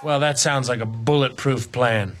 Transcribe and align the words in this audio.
Well, 0.00 0.20
that 0.20 0.38
sounds 0.38 0.68
like 0.68 0.80
a 0.80 0.86
bulletproof 0.86 1.72
plan. 1.72 2.12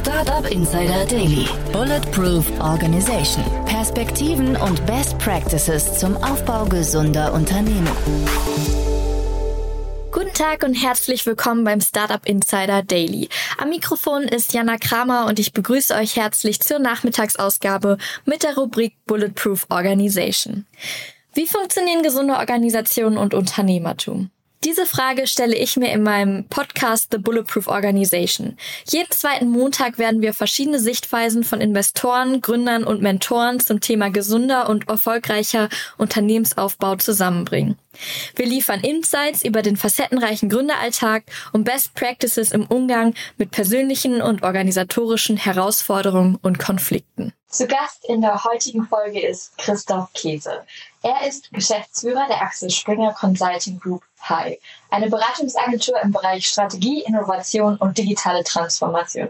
Startup 0.00 0.46
Insider 0.48 1.04
Daily. 1.06 1.48
Bulletproof 1.72 2.48
Organization. 2.60 3.42
Perspektiven 3.66 4.54
und 4.54 4.86
Best 4.86 5.18
Practices 5.18 5.98
zum 5.98 6.16
Aufbau 6.18 6.66
gesunder 6.66 7.32
Unternehmen. 7.32 7.90
Guten 10.12 10.32
Tag 10.34 10.62
und 10.62 10.74
herzlich 10.74 11.26
willkommen 11.26 11.64
beim 11.64 11.80
Startup 11.80 12.24
Insider 12.24 12.84
Daily. 12.84 13.28
Am 13.58 13.70
Mikrofon 13.70 14.22
ist 14.22 14.52
Jana 14.52 14.76
Kramer 14.76 15.26
und 15.26 15.40
ich 15.40 15.52
begrüße 15.52 15.92
euch 15.96 16.14
herzlich 16.14 16.60
zur 16.60 16.78
Nachmittagsausgabe 16.78 17.98
mit 18.24 18.44
der 18.44 18.54
Rubrik 18.54 18.94
Bulletproof 19.06 19.66
Organization. 19.70 20.64
Wie 21.34 21.48
funktionieren 21.48 22.04
gesunde 22.04 22.34
Organisationen 22.34 23.18
und 23.18 23.34
Unternehmertum? 23.34 24.30
Diese 24.62 24.86
Frage 24.86 25.26
stelle 25.26 25.56
ich 25.56 25.76
mir 25.76 25.92
in 25.92 26.02
meinem 26.02 26.44
Podcast 26.48 27.08
The 27.10 27.18
Bulletproof 27.18 27.66
Organization. 27.66 28.56
Jeden 28.88 29.10
zweiten 29.10 29.50
Montag 29.50 29.98
werden 29.98 30.22
wir 30.22 30.32
verschiedene 30.32 30.78
Sichtweisen 30.78 31.44
von 31.44 31.60
Investoren, 31.60 32.40
Gründern 32.40 32.84
und 32.84 33.02
Mentoren 33.02 33.60
zum 33.60 33.80
Thema 33.80 34.10
gesunder 34.10 34.70
und 34.70 34.88
erfolgreicher 34.88 35.68
Unternehmensaufbau 35.98 36.96
zusammenbringen. 36.96 37.76
Wir 38.36 38.46
liefern 38.46 38.80
Insights 38.80 39.44
über 39.44 39.60
den 39.60 39.76
facettenreichen 39.76 40.48
Gründeralltag 40.48 41.24
und 41.52 41.64
Best 41.64 41.94
Practices 41.94 42.52
im 42.52 42.64
Umgang 42.64 43.14
mit 43.36 43.50
persönlichen 43.50 44.22
und 44.22 44.44
organisatorischen 44.44 45.36
Herausforderungen 45.36 46.38
und 46.40 46.58
Konflikten. 46.58 47.34
Zu 47.48 47.68
Gast 47.68 48.04
in 48.08 48.20
der 48.20 48.42
heutigen 48.42 48.84
Folge 48.84 49.20
ist 49.20 49.56
Christoph 49.58 50.12
Käse. 50.12 50.64
Er 51.04 51.28
ist 51.28 51.52
Geschäftsführer 51.52 52.26
der 52.28 52.40
Axel 52.40 52.70
Springer 52.70 53.12
Consulting 53.12 53.78
Group 53.78 54.02
Hi, 54.22 54.58
eine 54.90 55.10
Beratungsagentur 55.10 56.00
im 56.00 56.12
Bereich 56.12 56.46
Strategie, 56.46 57.02
Innovation 57.02 57.76
und 57.76 57.98
digitale 57.98 58.42
Transformation. 58.42 59.28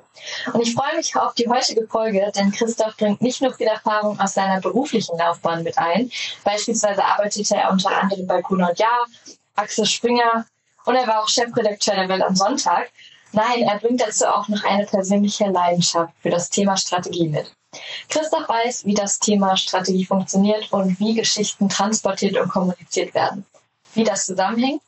Und 0.53 0.61
ich 0.61 0.73
freue 0.73 0.95
mich 0.95 1.17
auf 1.17 1.35
die 1.35 1.49
heutige 1.49 1.85
Folge, 1.89 2.31
denn 2.37 2.53
Christoph 2.53 2.97
bringt 2.97 3.21
nicht 3.23 3.43
nur 3.43 3.53
viel 3.53 3.67
Erfahrung 3.67 4.21
aus 4.21 4.35
seiner 4.35 4.61
beruflichen 4.61 5.19
Laufbahn 5.19 5.65
mit 5.65 5.77
ein. 5.77 6.13
Beispielsweise 6.45 7.05
arbeitete 7.05 7.57
er 7.57 7.73
unter 7.73 7.91
anderem 7.91 8.29
bei 8.29 8.41
Kuhn 8.41 8.63
und 8.63 8.79
Jahr, 8.79 9.07
Axel 9.57 9.85
Springer 9.85 10.47
und 10.85 10.95
er 10.95 11.09
war 11.09 11.25
auch 11.25 11.29
Chefredakteur 11.29 11.97
der 11.97 12.09
Welt 12.09 12.23
am 12.23 12.37
Sonntag. 12.37 12.93
Nein, 13.35 13.63
er 13.63 13.81
bringt 13.81 14.01
dazu 14.01 14.27
auch 14.27 14.47
noch 14.49 14.63
eine 14.63 14.87
persönliche 14.87 15.47
Leidenschaft 15.47 16.15
für 16.23 16.31
das 16.31 16.51
Thema 16.51 16.77
Strategie 16.77 17.29
mit. 17.29 17.53
Christoph 18.09 18.49
weiß, 18.49 18.87
wie 18.87 18.95
das 18.95 19.19
Thema 19.19 19.57
Strategie 19.57 20.05
funktioniert 20.05 20.73
und 20.73 21.01
wie 21.01 21.15
Geschichten 21.15 21.69
transportiert 21.69 22.37
und 22.37 22.49
kommuniziert 22.49 23.13
werden. 23.13 23.45
Wie 23.95 24.05
das 24.05 24.27
zusammenhängt, 24.27 24.83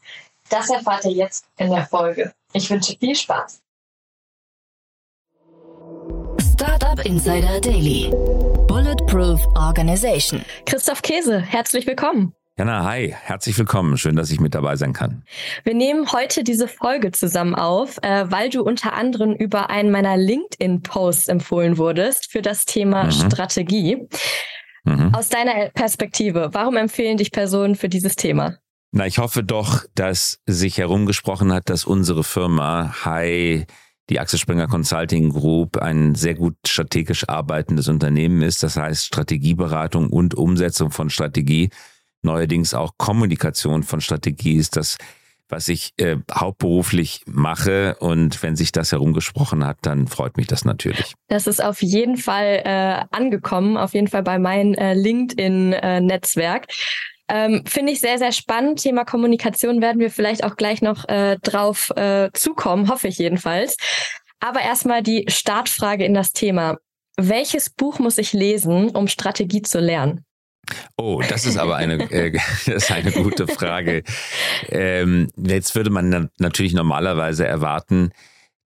das 0.48 0.70
erfahrt 0.70 1.04
ihr 1.06 1.10
jetzt 1.10 1.44
in 1.56 1.70
der 1.70 1.86
Folge. 1.86 2.32
Ich 2.52 2.70
wünsche 2.70 2.96
viel 2.96 3.16
Spaß. 3.16 3.60
Startup 6.52 7.04
Insider 7.04 7.60
Daily. 7.60 8.12
Bulletproof 8.68 9.44
Organization. 9.56 10.44
Christoph 10.66 11.02
Käse, 11.02 11.40
herzlich 11.40 11.84
willkommen. 11.88 12.35
Jana, 12.58 12.84
hi, 12.84 13.14
herzlich 13.14 13.58
willkommen. 13.58 13.98
Schön, 13.98 14.16
dass 14.16 14.30
ich 14.30 14.40
mit 14.40 14.54
dabei 14.54 14.76
sein 14.76 14.94
kann. 14.94 15.24
Wir 15.64 15.74
nehmen 15.74 16.10
heute 16.12 16.42
diese 16.42 16.68
Folge 16.68 17.12
zusammen 17.12 17.54
auf, 17.54 17.98
äh, 18.00 18.30
weil 18.30 18.48
du 18.48 18.62
unter 18.62 18.94
anderem 18.94 19.34
über 19.34 19.68
einen 19.68 19.90
meiner 19.90 20.16
LinkedIn-Posts 20.16 21.28
empfohlen 21.28 21.76
wurdest 21.76 22.32
für 22.32 22.40
das 22.40 22.64
Thema 22.64 23.04
mhm. 23.04 23.10
Strategie. 23.10 24.08
Mhm. 24.84 25.14
Aus 25.14 25.28
deiner 25.28 25.68
Perspektive, 25.68 26.48
warum 26.52 26.78
empfehlen 26.78 27.18
dich 27.18 27.30
Personen 27.30 27.74
für 27.74 27.90
dieses 27.90 28.16
Thema? 28.16 28.56
Na, 28.90 29.06
ich 29.06 29.18
hoffe 29.18 29.44
doch, 29.44 29.84
dass 29.94 30.40
sich 30.46 30.78
herumgesprochen 30.78 31.52
hat, 31.52 31.68
dass 31.68 31.84
unsere 31.84 32.24
Firma 32.24 33.04
Hi 33.04 33.66
die 34.08 34.18
Axel 34.18 34.38
Springer 34.38 34.66
Consulting 34.66 35.28
Group 35.28 35.76
ein 35.76 36.14
sehr 36.14 36.34
gut 36.34 36.56
strategisch 36.66 37.28
arbeitendes 37.28 37.88
Unternehmen 37.88 38.40
ist. 38.40 38.62
Das 38.62 38.78
heißt 38.78 39.04
Strategieberatung 39.04 40.08
und 40.08 40.34
Umsetzung 40.34 40.90
von 40.90 41.10
Strategie 41.10 41.68
neuerdings 42.26 42.74
auch 42.74 42.92
Kommunikation 42.98 43.82
von 43.82 44.02
Strategie 44.02 44.56
ist 44.56 44.76
das, 44.76 44.98
was 45.48 45.68
ich 45.68 45.92
äh, 45.98 46.16
hauptberuflich 46.30 47.22
mache. 47.26 47.96
Und 48.00 48.42
wenn 48.42 48.56
sich 48.56 48.72
das 48.72 48.92
herumgesprochen 48.92 49.64
hat, 49.64 49.78
dann 49.82 50.08
freut 50.08 50.36
mich 50.36 50.46
das 50.46 50.64
natürlich. 50.64 51.14
Das 51.28 51.46
ist 51.46 51.62
auf 51.62 51.82
jeden 51.82 52.16
Fall 52.16 52.62
äh, 52.64 53.04
angekommen, 53.16 53.76
auf 53.76 53.94
jeden 53.94 54.08
Fall 54.08 54.22
bei 54.22 54.38
meinem 54.38 54.74
äh, 54.74 54.94
LinkedIn-Netzwerk. 54.94 56.66
Ähm, 57.28 57.64
Finde 57.66 57.92
ich 57.92 58.00
sehr, 58.00 58.18
sehr 58.18 58.32
spannend. 58.32 58.80
Thema 58.80 59.04
Kommunikation 59.04 59.80
werden 59.80 60.00
wir 60.00 60.10
vielleicht 60.10 60.44
auch 60.44 60.56
gleich 60.56 60.82
noch 60.82 61.08
äh, 61.08 61.38
drauf 61.42 61.90
äh, 61.96 62.30
zukommen, 62.32 62.88
hoffe 62.88 63.08
ich 63.08 63.18
jedenfalls. 63.18 63.76
Aber 64.40 64.60
erstmal 64.60 65.02
die 65.02 65.24
Startfrage 65.28 66.04
in 66.04 66.14
das 66.14 66.32
Thema. 66.32 66.76
Welches 67.16 67.70
Buch 67.70 67.98
muss 67.98 68.18
ich 68.18 68.32
lesen, 68.32 68.90
um 68.90 69.08
Strategie 69.08 69.62
zu 69.62 69.80
lernen? 69.80 70.24
Oh, 70.96 71.22
das 71.28 71.46
ist 71.46 71.56
aber 71.56 71.76
eine, 71.76 72.10
äh, 72.10 72.32
das 72.66 72.84
ist 72.84 72.90
eine 72.90 73.12
gute 73.12 73.46
Frage. 73.46 74.02
Ähm, 74.68 75.28
jetzt 75.36 75.74
würde 75.74 75.90
man 75.90 76.30
natürlich 76.38 76.74
normalerweise 76.74 77.46
erwarten, 77.46 78.12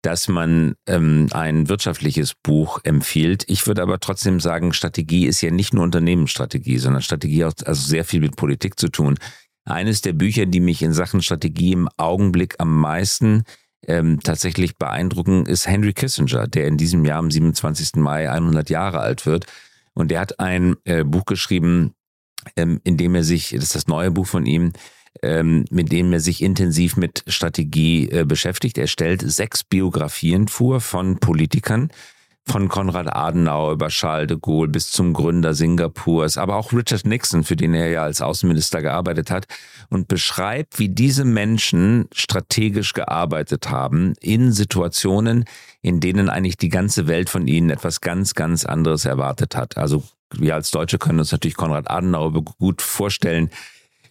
dass 0.03 0.29
man 0.29 0.77
ähm, 0.87 1.29
ein 1.33 1.69
wirtschaftliches 1.69 2.35
Buch 2.35 2.81
empfiehlt. 2.85 3.45
Ich 3.49 3.67
würde 3.67 3.83
aber 3.83 4.01
trotzdem 4.01 4.41
sagen, 4.41 4.73
Strategie 4.73 5.27
ist 5.27 5.43
ja 5.43 5.51
nicht 5.51 5.75
nur 5.75 5.85
Unternehmensstrategie, 5.85 6.79
sondern 6.79 7.03
Strategie 7.03 7.45
hat 7.45 7.67
also 7.67 7.87
sehr 7.87 8.05
viel 8.05 8.21
mit 8.21 8.37
Politik 8.37 8.79
zu 8.79 8.89
tun. 8.89 9.19
Eines 9.65 10.01
der 10.01 10.15
Bücher, 10.15 10.47
die 10.47 10.61
mich 10.61 10.83
in 10.83 10.95
Sachen 10.95 11.21
Strategie 11.21 11.73
im 11.73 11.89
Augenblick 11.99 12.55
am 12.59 12.81
meisten 12.81 13.45
ähm, 13.87 14.21
tatsächlich 14.23 14.77
beeindrucken, 14.77 15.45
ist 15.45 15.67
Henry 15.67 15.93
Kissinger, 15.93 16.49
der 16.49 16.67
in 16.67 16.79
diesem 16.79 17.05
Jahr 17.05 17.19
am 17.19 17.31
27. 17.31 17.97
Mai 17.97 18.31
100 18.31 18.71
Jahre 18.71 19.01
alt 19.01 19.27
wird. 19.27 19.47
Und 20.01 20.11
der 20.11 20.21
hat 20.21 20.41
ein 20.41 20.77
äh, 20.85 21.05
Buch 21.05 21.27
geschrieben, 21.27 21.93
ähm, 22.57 22.81
in 22.85 22.97
dem 22.97 23.15
er 23.15 23.23
sich, 23.23 23.51
das 23.51 23.65
ist 23.65 23.75
das 23.75 23.87
neue 23.87 24.11
Buch 24.11 24.27
von 24.27 24.47
ihm, 24.47 24.73
ähm, 25.23 25.65
mit 25.71 25.93
dem 25.93 26.13
er 26.13 26.21
sich 26.21 26.43
intensiv 26.43 26.97
mit 26.97 27.23
Strategie 27.27 28.09
äh, 28.11 28.25
beschäftigt. 28.25 28.79
Er 28.79 28.87
stellt 28.87 29.23
sechs 29.23 29.63
Biografien 29.63 30.49
vor 30.49 30.81
von 30.81 31.19
Politikern, 31.19 31.91
von 32.47 32.69
Konrad 32.69 33.15
Adenauer 33.15 33.73
über 33.73 33.89
Charles 33.89 34.29
de 34.29 34.39
Gaulle 34.41 34.69
bis 34.69 34.91
zum 34.91 35.13
Gründer 35.13 35.55
Singapurs, 35.55 36.37
aber 36.37 36.57
auch 36.57 36.73
Richard 36.73 37.07
Nixon, 37.07 37.45
für 37.45 37.57
den 37.57 37.75
er 37.75 37.89
ja 37.91 38.03
als 38.03 38.23
Außenminister 38.23 38.83
gearbeitet 38.83 39.31
hat, 39.31 39.47
und 39.89 40.09
beschreibt, 40.09 40.79
wie 40.79 40.89
diese 40.89 41.25
Menschen 41.25 42.09
strategisch 42.13 42.93
gearbeitet 42.93 43.71
haben 43.71 44.15
in 44.21 44.53
Situationen, 44.53 45.45
in 45.83 46.01
denen 46.01 46.29
eigentlich 46.29 46.57
die 46.57 46.69
ganze 46.69 47.07
Welt 47.07 47.31
von 47.31 47.47
ihnen 47.47 47.71
etwas 47.71 48.01
ganz, 48.01 48.35
ganz 48.35 48.65
anderes 48.65 49.05
erwartet 49.05 49.57
hat. 49.57 49.77
Also 49.77 50.03
wir 50.33 50.55
als 50.55 50.71
Deutsche 50.71 50.99
können 50.99 51.19
uns 51.19 51.33
natürlich 51.33 51.57
Konrad 51.57 51.91
Adenauer 51.91 52.33
gut 52.33 52.83
vorstellen, 52.83 53.51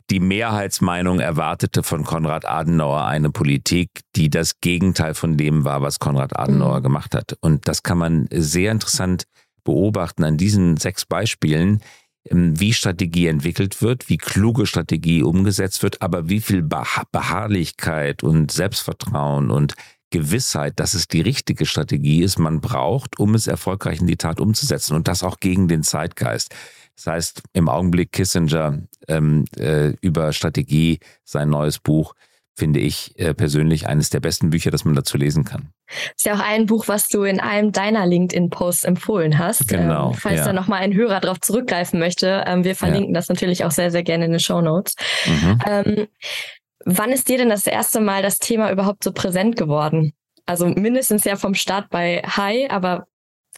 die 0.09 0.19
Mehrheitsmeinung 0.19 1.19
erwartete 1.19 1.83
von 1.83 2.03
Konrad 2.03 2.45
Adenauer 2.45 3.05
eine 3.05 3.29
Politik, 3.29 4.01
die 4.15 4.29
das 4.29 4.59
Gegenteil 4.59 5.13
von 5.13 5.37
dem 5.37 5.65
war, 5.65 5.81
was 5.81 5.99
Konrad 5.99 6.37
Adenauer 6.37 6.79
mhm. 6.79 6.83
gemacht 6.83 7.15
hat. 7.15 7.37
Und 7.41 7.67
das 7.67 7.83
kann 7.83 7.97
man 7.97 8.27
sehr 8.31 8.71
interessant 8.71 9.25
beobachten 9.63 10.23
an 10.23 10.37
diesen 10.37 10.77
sechs 10.77 11.05
Beispielen, 11.05 11.81
ähm, 12.29 12.59
wie 12.59 12.73
Strategie 12.73 13.27
entwickelt 13.27 13.81
wird, 13.81 14.09
wie 14.09 14.17
kluge 14.17 14.65
Strategie 14.65 15.21
umgesetzt 15.21 15.83
wird, 15.83 16.01
aber 16.01 16.27
wie 16.27 16.41
viel 16.41 16.63
Beharrlichkeit 16.63 18.23
und 18.23 18.51
Selbstvertrauen 18.51 19.51
und 19.51 19.75
Gewissheit, 20.11 20.79
dass 20.79 20.95
es 20.95 21.07
die 21.07 21.21
richtige 21.21 21.67
Strategie 21.67 22.23
ist, 22.23 22.39
man 22.39 22.61
braucht, 22.61 23.19
um 23.19 23.35
es 23.35 23.45
erfolgreich 23.45 24.01
in 24.01 24.07
die 24.07 24.17
Tat 24.17 24.39
umzusetzen 24.39 24.95
und 24.95 25.07
das 25.07 25.21
auch 25.21 25.39
gegen 25.39 25.67
den 25.67 25.83
Zeitgeist. 25.83 26.55
Das 26.99 27.07
heißt, 27.07 27.43
im 27.53 27.69
Augenblick 27.69 28.11
Kissinger 28.11 28.79
ähm, 29.07 29.45
äh, 29.57 29.93
über 30.01 30.33
Strategie, 30.33 30.99
sein 31.23 31.49
neues 31.49 31.79
Buch, 31.79 32.13
finde 32.55 32.81
ich 32.81 33.17
äh, 33.17 33.33
persönlich 33.33 33.87
eines 33.87 34.09
der 34.09 34.19
besten 34.19 34.49
Bücher, 34.49 34.69
das 34.69 34.83
man 34.83 34.93
dazu 34.95 35.17
lesen 35.17 35.45
kann. 35.45 35.69
Das 35.87 35.97
ist 36.17 36.25
ja 36.25 36.35
auch 36.35 36.43
ein 36.45 36.65
Buch, 36.65 36.89
was 36.89 37.07
du 37.07 37.23
in 37.23 37.39
einem 37.39 37.71
deiner 37.71 38.05
LinkedIn-Posts 38.05 38.83
empfohlen 38.83 39.39
hast. 39.39 39.69
Genau. 39.69 40.09
Ähm, 40.09 40.15
falls 40.15 40.39
ja. 40.39 40.45
da 40.45 40.53
nochmal 40.53 40.81
ein 40.81 40.93
Hörer 40.93 41.21
darauf 41.21 41.39
zurückgreifen 41.39 41.99
möchte, 41.99 42.43
ähm, 42.45 42.65
wir 42.65 42.75
verlinken 42.75 43.13
ja. 43.15 43.19
das 43.19 43.29
natürlich 43.29 43.63
auch 43.63 43.71
sehr, 43.71 43.91
sehr 43.91 44.03
gerne 44.03 44.25
in 44.25 44.31
den 44.31 44.41
Show 44.41 44.59
Notes. 44.59 44.95
Mhm. 45.25 45.59
Ähm, 45.65 46.07
wann 46.83 47.11
ist 47.11 47.29
dir 47.29 47.37
denn 47.37 47.49
das 47.49 47.65
erste 47.65 48.01
Mal 48.01 48.21
das 48.21 48.39
Thema 48.39 48.71
überhaupt 48.71 49.05
so 49.05 49.13
präsent 49.13 49.55
geworden? 49.55 50.11
Also 50.45 50.67
mindestens 50.67 51.23
ja 51.23 51.37
vom 51.37 51.53
Start 51.53 51.89
bei 51.89 52.21
Hi, 52.25 52.67
aber 52.69 53.05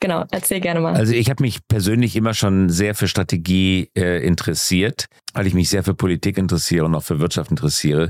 Genau, 0.02 0.26
erzähl 0.32 0.60
gerne 0.60 0.82
mal. 0.82 0.96
Also 0.96 1.14
ich 1.14 1.30
habe 1.30 1.44
mich 1.44 1.66
persönlich 1.68 2.16
immer 2.16 2.34
schon 2.34 2.70
sehr 2.70 2.96
für 2.96 3.08
Strategie 3.08 3.90
äh, 3.96 4.26
interessiert, 4.26 5.06
weil 5.34 5.46
ich 5.46 5.54
mich 5.54 5.70
sehr 5.70 5.84
für 5.84 5.94
Politik 5.94 6.38
interessiere 6.38 6.86
und 6.86 6.96
auch 6.96 7.04
für 7.04 7.20
Wirtschaft 7.20 7.52
interessiere. 7.52 8.10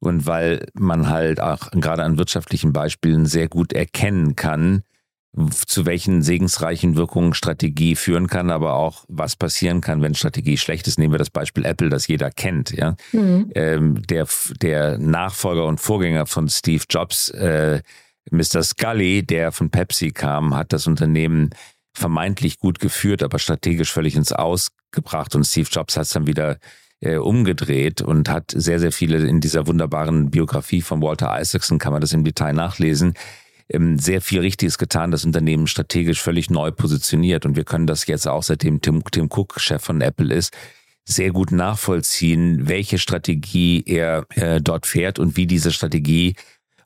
Und 0.00 0.26
weil 0.26 0.66
man 0.74 1.08
halt 1.08 1.40
auch 1.40 1.70
gerade 1.72 2.04
an 2.04 2.18
wirtschaftlichen 2.18 2.72
Beispielen 2.72 3.26
sehr 3.26 3.48
gut 3.48 3.72
erkennen 3.72 4.36
kann, 4.36 4.82
zu 5.66 5.86
welchen 5.86 6.22
segensreichen 6.22 6.96
Wirkungen 6.96 7.34
Strategie 7.34 7.94
führen 7.94 8.26
kann, 8.26 8.50
aber 8.50 8.74
auch 8.74 9.04
was 9.08 9.36
passieren 9.36 9.80
kann, 9.80 10.02
wenn 10.02 10.14
Strategie 10.14 10.58
schlecht 10.58 10.88
ist. 10.88 10.98
Nehmen 10.98 11.14
wir 11.14 11.18
das 11.18 11.30
Beispiel 11.30 11.64
Apple, 11.64 11.88
das 11.88 12.06
jeder 12.08 12.30
kennt. 12.30 12.70
Ja, 12.72 12.96
mhm. 13.12 13.50
ähm, 13.54 14.02
der 14.08 14.26
der 14.60 14.98
Nachfolger 14.98 15.66
und 15.66 15.80
Vorgänger 15.80 16.26
von 16.26 16.48
Steve 16.48 16.84
Jobs, 16.90 17.28
äh, 17.30 17.80
Mr. 18.30 18.62
Scully, 18.62 19.24
der 19.24 19.52
von 19.52 19.70
Pepsi 19.70 20.10
kam, 20.10 20.54
hat 20.54 20.72
das 20.72 20.86
Unternehmen 20.86 21.50
vermeintlich 21.94 22.58
gut 22.58 22.78
geführt, 22.78 23.22
aber 23.22 23.38
strategisch 23.38 23.92
völlig 23.92 24.14
ins 24.14 24.32
Ausgebracht 24.32 25.34
und 25.34 25.44
Steve 25.44 25.68
Jobs 25.70 25.96
hat 25.96 26.04
es 26.04 26.10
dann 26.10 26.26
wieder 26.26 26.58
äh, 27.00 27.16
umgedreht 27.16 28.02
und 28.02 28.28
hat 28.28 28.52
sehr, 28.54 28.78
sehr 28.78 28.92
viele 28.92 29.18
in 29.26 29.40
dieser 29.40 29.66
wunderbaren 29.66 30.30
Biografie 30.30 30.82
von 30.82 31.02
Walter 31.02 31.40
Isaacson, 31.40 31.78
kann 31.78 31.92
man 31.92 32.00
das 32.00 32.12
im 32.12 32.24
Detail 32.24 32.52
nachlesen, 32.52 33.14
ähm, 33.68 33.98
sehr 33.98 34.20
viel 34.20 34.40
Richtiges 34.40 34.78
getan, 34.78 35.10
das 35.10 35.24
Unternehmen 35.24 35.66
strategisch 35.66 36.20
völlig 36.20 36.50
neu 36.50 36.70
positioniert. 36.70 37.46
Und 37.46 37.56
wir 37.56 37.64
können 37.64 37.86
das 37.86 38.06
jetzt 38.06 38.28
auch, 38.28 38.42
seitdem 38.42 38.80
Tim, 38.80 39.02
Tim 39.10 39.28
Cook 39.30 39.60
Chef 39.60 39.82
von 39.82 40.00
Apple 40.00 40.34
ist, 40.34 40.52
sehr 41.04 41.30
gut 41.30 41.50
nachvollziehen, 41.50 42.68
welche 42.68 42.98
Strategie 42.98 43.82
er 43.86 44.26
äh, 44.30 44.60
dort 44.60 44.86
fährt 44.86 45.18
und 45.18 45.36
wie 45.36 45.46
diese 45.46 45.72
Strategie 45.72 46.34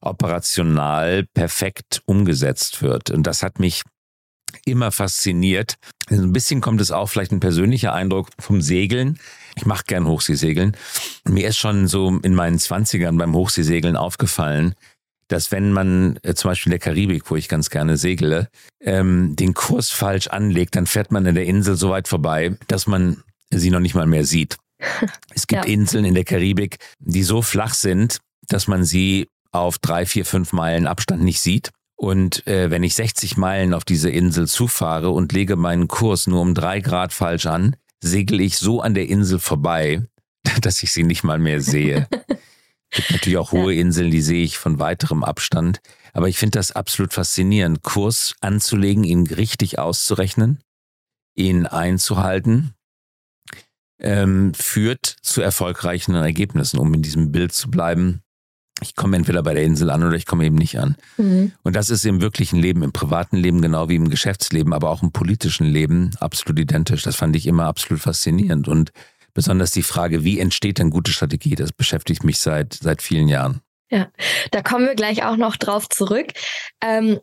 operational 0.05 1.25
perfekt 1.35 2.03
umgesetzt 2.07 2.83
wird. 2.83 3.11
Und 3.11 3.27
das 3.27 3.43
hat 3.43 3.59
mich 3.59 3.83
immer 4.65 4.93
fasziniert. 4.93 5.75
Ein 6.11 6.33
bisschen 6.33 6.61
kommt 6.61 6.81
es 6.81 6.93
auch 6.93 7.09
vielleicht 7.09 7.33
ein 7.33 7.41
persönlicher 7.41 7.93
Eindruck 7.93 8.29
vom 8.39 8.61
Segeln. 8.61 9.19
Ich 9.57 9.67
mache 9.67 9.85
gern 9.87 10.07
Hochseesegeln. 10.07 10.77
Mir 11.29 11.49
ist 11.49 11.59
schon 11.59 11.89
so 11.89 12.19
in 12.23 12.35
meinen 12.35 12.59
Zwanzigern 12.59 13.17
beim 13.17 13.35
Hochseesegeln 13.35 13.97
aufgefallen, 13.97 14.75
dass 15.29 15.51
wenn 15.53 15.73
man 15.73 16.19
äh, 16.23 16.35
zum 16.35 16.51
Beispiel 16.51 16.73
in 16.73 16.79
der 16.79 16.81
Karibik, 16.81 17.31
wo 17.31 17.37
ich 17.37 17.49
ganz 17.49 17.71
gerne 17.71 17.97
segle, 17.97 18.49
ähm, 18.81 19.37
den 19.37 19.55
Kurs 19.55 19.91
falsch 19.91 20.29
anlegt, 20.29 20.77
dann 20.77 20.87
fährt 20.87 21.13
man 21.13 21.27
in 21.27 21.35
der 21.35 21.47
Insel 21.47 21.77
so 21.77 21.91
weit 21.91 22.09
vorbei, 22.09 22.57
dass 22.69 22.87
man 22.87 23.23
sie 23.51 23.71
noch 23.71 23.81
nicht 23.81 23.95
mal 23.95 24.07
mehr 24.07 24.25
sieht. 24.25 24.57
Es 25.35 25.47
gibt 25.47 25.65
ja. 25.65 25.73
Inseln 25.73 26.05
in 26.05 26.15
der 26.15 26.25
Karibik, 26.25 26.77
die 27.01 27.23
so 27.23 27.43
flach 27.43 27.75
sind, 27.75 28.19
dass 28.49 28.69
man 28.69 28.85
sie 28.85 29.27
auf 29.55 29.79
drei, 29.79 30.07
vier, 30.07 30.25
fünf 30.25 30.53
Meilen 30.53 30.87
Abstand 30.87 31.23
nicht 31.23 31.41
sieht. 31.41 31.71
Und 31.97 32.47
äh, 32.47 32.71
wenn 32.71 32.83
ich 32.83 32.95
60 32.95 33.37
Meilen 33.37 33.73
auf 33.73 33.85
diese 33.85 34.11
Insel 34.11 34.49
zufahre 34.49 35.11
und 35.11 35.33
lege 35.33 35.57
meinen 35.57 35.89
Kurs 35.89 36.27
nur 36.27 36.41
um 36.41 36.55
drei 36.55 36.81
Grad 36.81 37.13
falsch 37.13 37.47
an, 37.47 37.77
segel 38.03 38.41
ich 38.41 38.59
so 38.59 38.81
an 38.81 38.95
der 38.95 39.09
Insel 39.09 39.39
vorbei, 39.39 40.03
dass 40.61 40.83
ich 40.83 40.93
sie 40.93 41.05
nicht 41.05 41.25
mal 41.25 41.39
mehr 41.39 41.61
sehe. 41.61 42.09
Es 42.91 42.97
gibt 42.97 43.11
natürlich 43.13 43.39
auch 43.39 43.53
hohe 43.53 43.75
Inseln, 43.75 44.11
die 44.11 44.23
sehe 44.23 44.45
ich 44.45 44.59
von 44.59 44.79
weiterem 44.79 45.23
Abstand. 45.23 45.81
Aber 46.13 46.29
ich 46.29 46.39
finde 46.39 46.59
das 46.59 46.73
absolut 46.73 47.13
faszinierend, 47.13 47.83
Kurs 47.83 48.35
anzulegen, 48.41 49.05
ihn 49.05 49.27
richtig 49.27 49.79
auszurechnen, 49.79 50.61
ihn 51.37 51.67
einzuhalten, 51.67 52.75
ähm, 54.01 54.53
führt 54.55 55.17
zu 55.23 55.43
erfolgreichen 55.43 56.15
Ergebnissen, 56.15 56.79
um 56.79 56.93
in 56.95 57.03
diesem 57.03 57.33
Bild 57.33 57.53
zu 57.53 57.71
bleiben. 57.71 58.24
Ich 58.83 58.97
komme 58.97 59.17
entweder 59.17 59.43
bei 59.43 59.55
der 59.55 59.63
Insel 59.63 59.91
an 59.91 60.03
oder 60.03 60.17
ich 60.17 60.27
komme 60.27 60.45
eben 60.45 60.57
nicht 60.57 60.79
an. 60.79 60.97
Mhm. 61.17 61.53
Und 61.63 61.77
das 61.77 61.91
ist 61.91 62.05
im 62.05 62.21
wirklichen 62.21 62.59
Leben, 62.59 62.83
im 62.83 62.93
privaten 62.93 63.37
Leben 63.37 63.63
genau 63.63 63.89
wie 63.89 63.97
im 63.97 64.11
Geschäftsleben, 64.11 64.73
aber 64.73 64.91
auch 64.91 65.03
im 65.03 65.13
politischen 65.13 65.67
Leben 65.67 66.11
absolut 66.21 66.59
identisch. 66.59 67.03
Das 67.03 67.17
fand 67.17 67.37
ich 67.37 67.47
immer 67.47 67.67
absolut 67.67 68.03
faszinierend. 68.03 68.69
Und 68.69 68.91
besonders 69.33 69.71
die 69.71 69.83
Frage, 69.83 70.25
wie 70.25 70.41
entsteht 70.41 70.79
denn 70.79 70.91
gute 70.91 71.13
Strategie, 71.13 71.55
das 71.55 71.73
beschäftigt 71.73 72.25
mich 72.25 72.39
seit, 72.39 72.75
seit 72.75 73.01
vielen 73.01 73.29
Jahren. 73.29 73.61
Ja, 73.91 74.09
da 74.51 74.63
kommen 74.63 74.87
wir 74.87 74.95
gleich 74.95 75.25
auch 75.25 75.37
noch 75.37 75.57
drauf 75.57 75.89
zurück. 75.89 76.33
Ähm, 76.81 77.21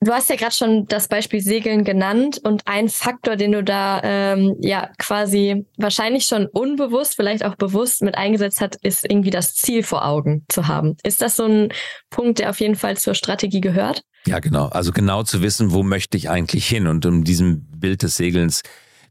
du 0.00 0.12
hast 0.12 0.30
ja 0.30 0.36
gerade 0.36 0.54
schon 0.54 0.86
das 0.86 1.08
Beispiel 1.08 1.40
Segeln 1.40 1.84
genannt 1.84 2.40
und 2.42 2.62
ein 2.66 2.88
Faktor, 2.88 3.36
den 3.36 3.52
du 3.52 3.62
da 3.62 4.00
ähm, 4.02 4.56
ja 4.60 4.90
quasi 4.98 5.66
wahrscheinlich 5.76 6.24
schon 6.24 6.46
unbewusst, 6.46 7.16
vielleicht 7.16 7.44
auch 7.44 7.56
bewusst 7.56 8.02
mit 8.02 8.16
eingesetzt 8.16 8.60
hat, 8.60 8.76
ist 8.82 9.04
irgendwie 9.08 9.30
das 9.30 9.54
Ziel 9.54 9.82
vor 9.82 10.06
Augen 10.06 10.44
zu 10.48 10.68
haben. 10.68 10.96
Ist 11.02 11.22
das 11.22 11.36
so 11.36 11.44
ein 11.44 11.72
Punkt, 12.08 12.38
der 12.38 12.50
auf 12.50 12.60
jeden 12.60 12.76
Fall 12.76 12.96
zur 12.96 13.14
Strategie 13.14 13.60
gehört? 13.60 14.02
Ja, 14.26 14.38
genau. 14.38 14.66
Also 14.66 14.92
genau 14.92 15.22
zu 15.22 15.42
wissen, 15.42 15.72
wo 15.72 15.82
möchte 15.82 16.16
ich 16.16 16.28
eigentlich 16.28 16.66
hin 16.66 16.86
und 16.86 17.04
um 17.06 17.24
diesem 17.24 17.66
Bild 17.70 18.02
des 18.02 18.16
Segelns 18.16 18.62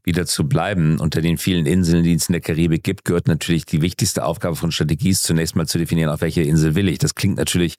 wieder 0.02 0.26
zu 0.26 0.48
bleiben. 0.48 0.98
Unter 0.98 1.20
den 1.20 1.36
vielen 1.36 1.66
Inseln, 1.66 2.04
die 2.04 2.14
es 2.14 2.28
in 2.28 2.32
der 2.32 2.40
Karibik 2.40 2.82
gibt, 2.82 3.04
gehört 3.04 3.28
natürlich 3.28 3.66
die 3.66 3.82
wichtigste 3.82 4.24
Aufgabe 4.24 4.56
von 4.56 4.72
Strategie 4.72 5.10
ist 5.10 5.24
zunächst 5.24 5.56
mal 5.56 5.66
zu 5.66 5.78
definieren, 5.78 6.10
auf 6.10 6.20
welche 6.20 6.42
Insel 6.42 6.74
will 6.74 6.88
ich. 6.88 6.98
Das 6.98 7.14
klingt 7.14 7.36
natürlich 7.36 7.74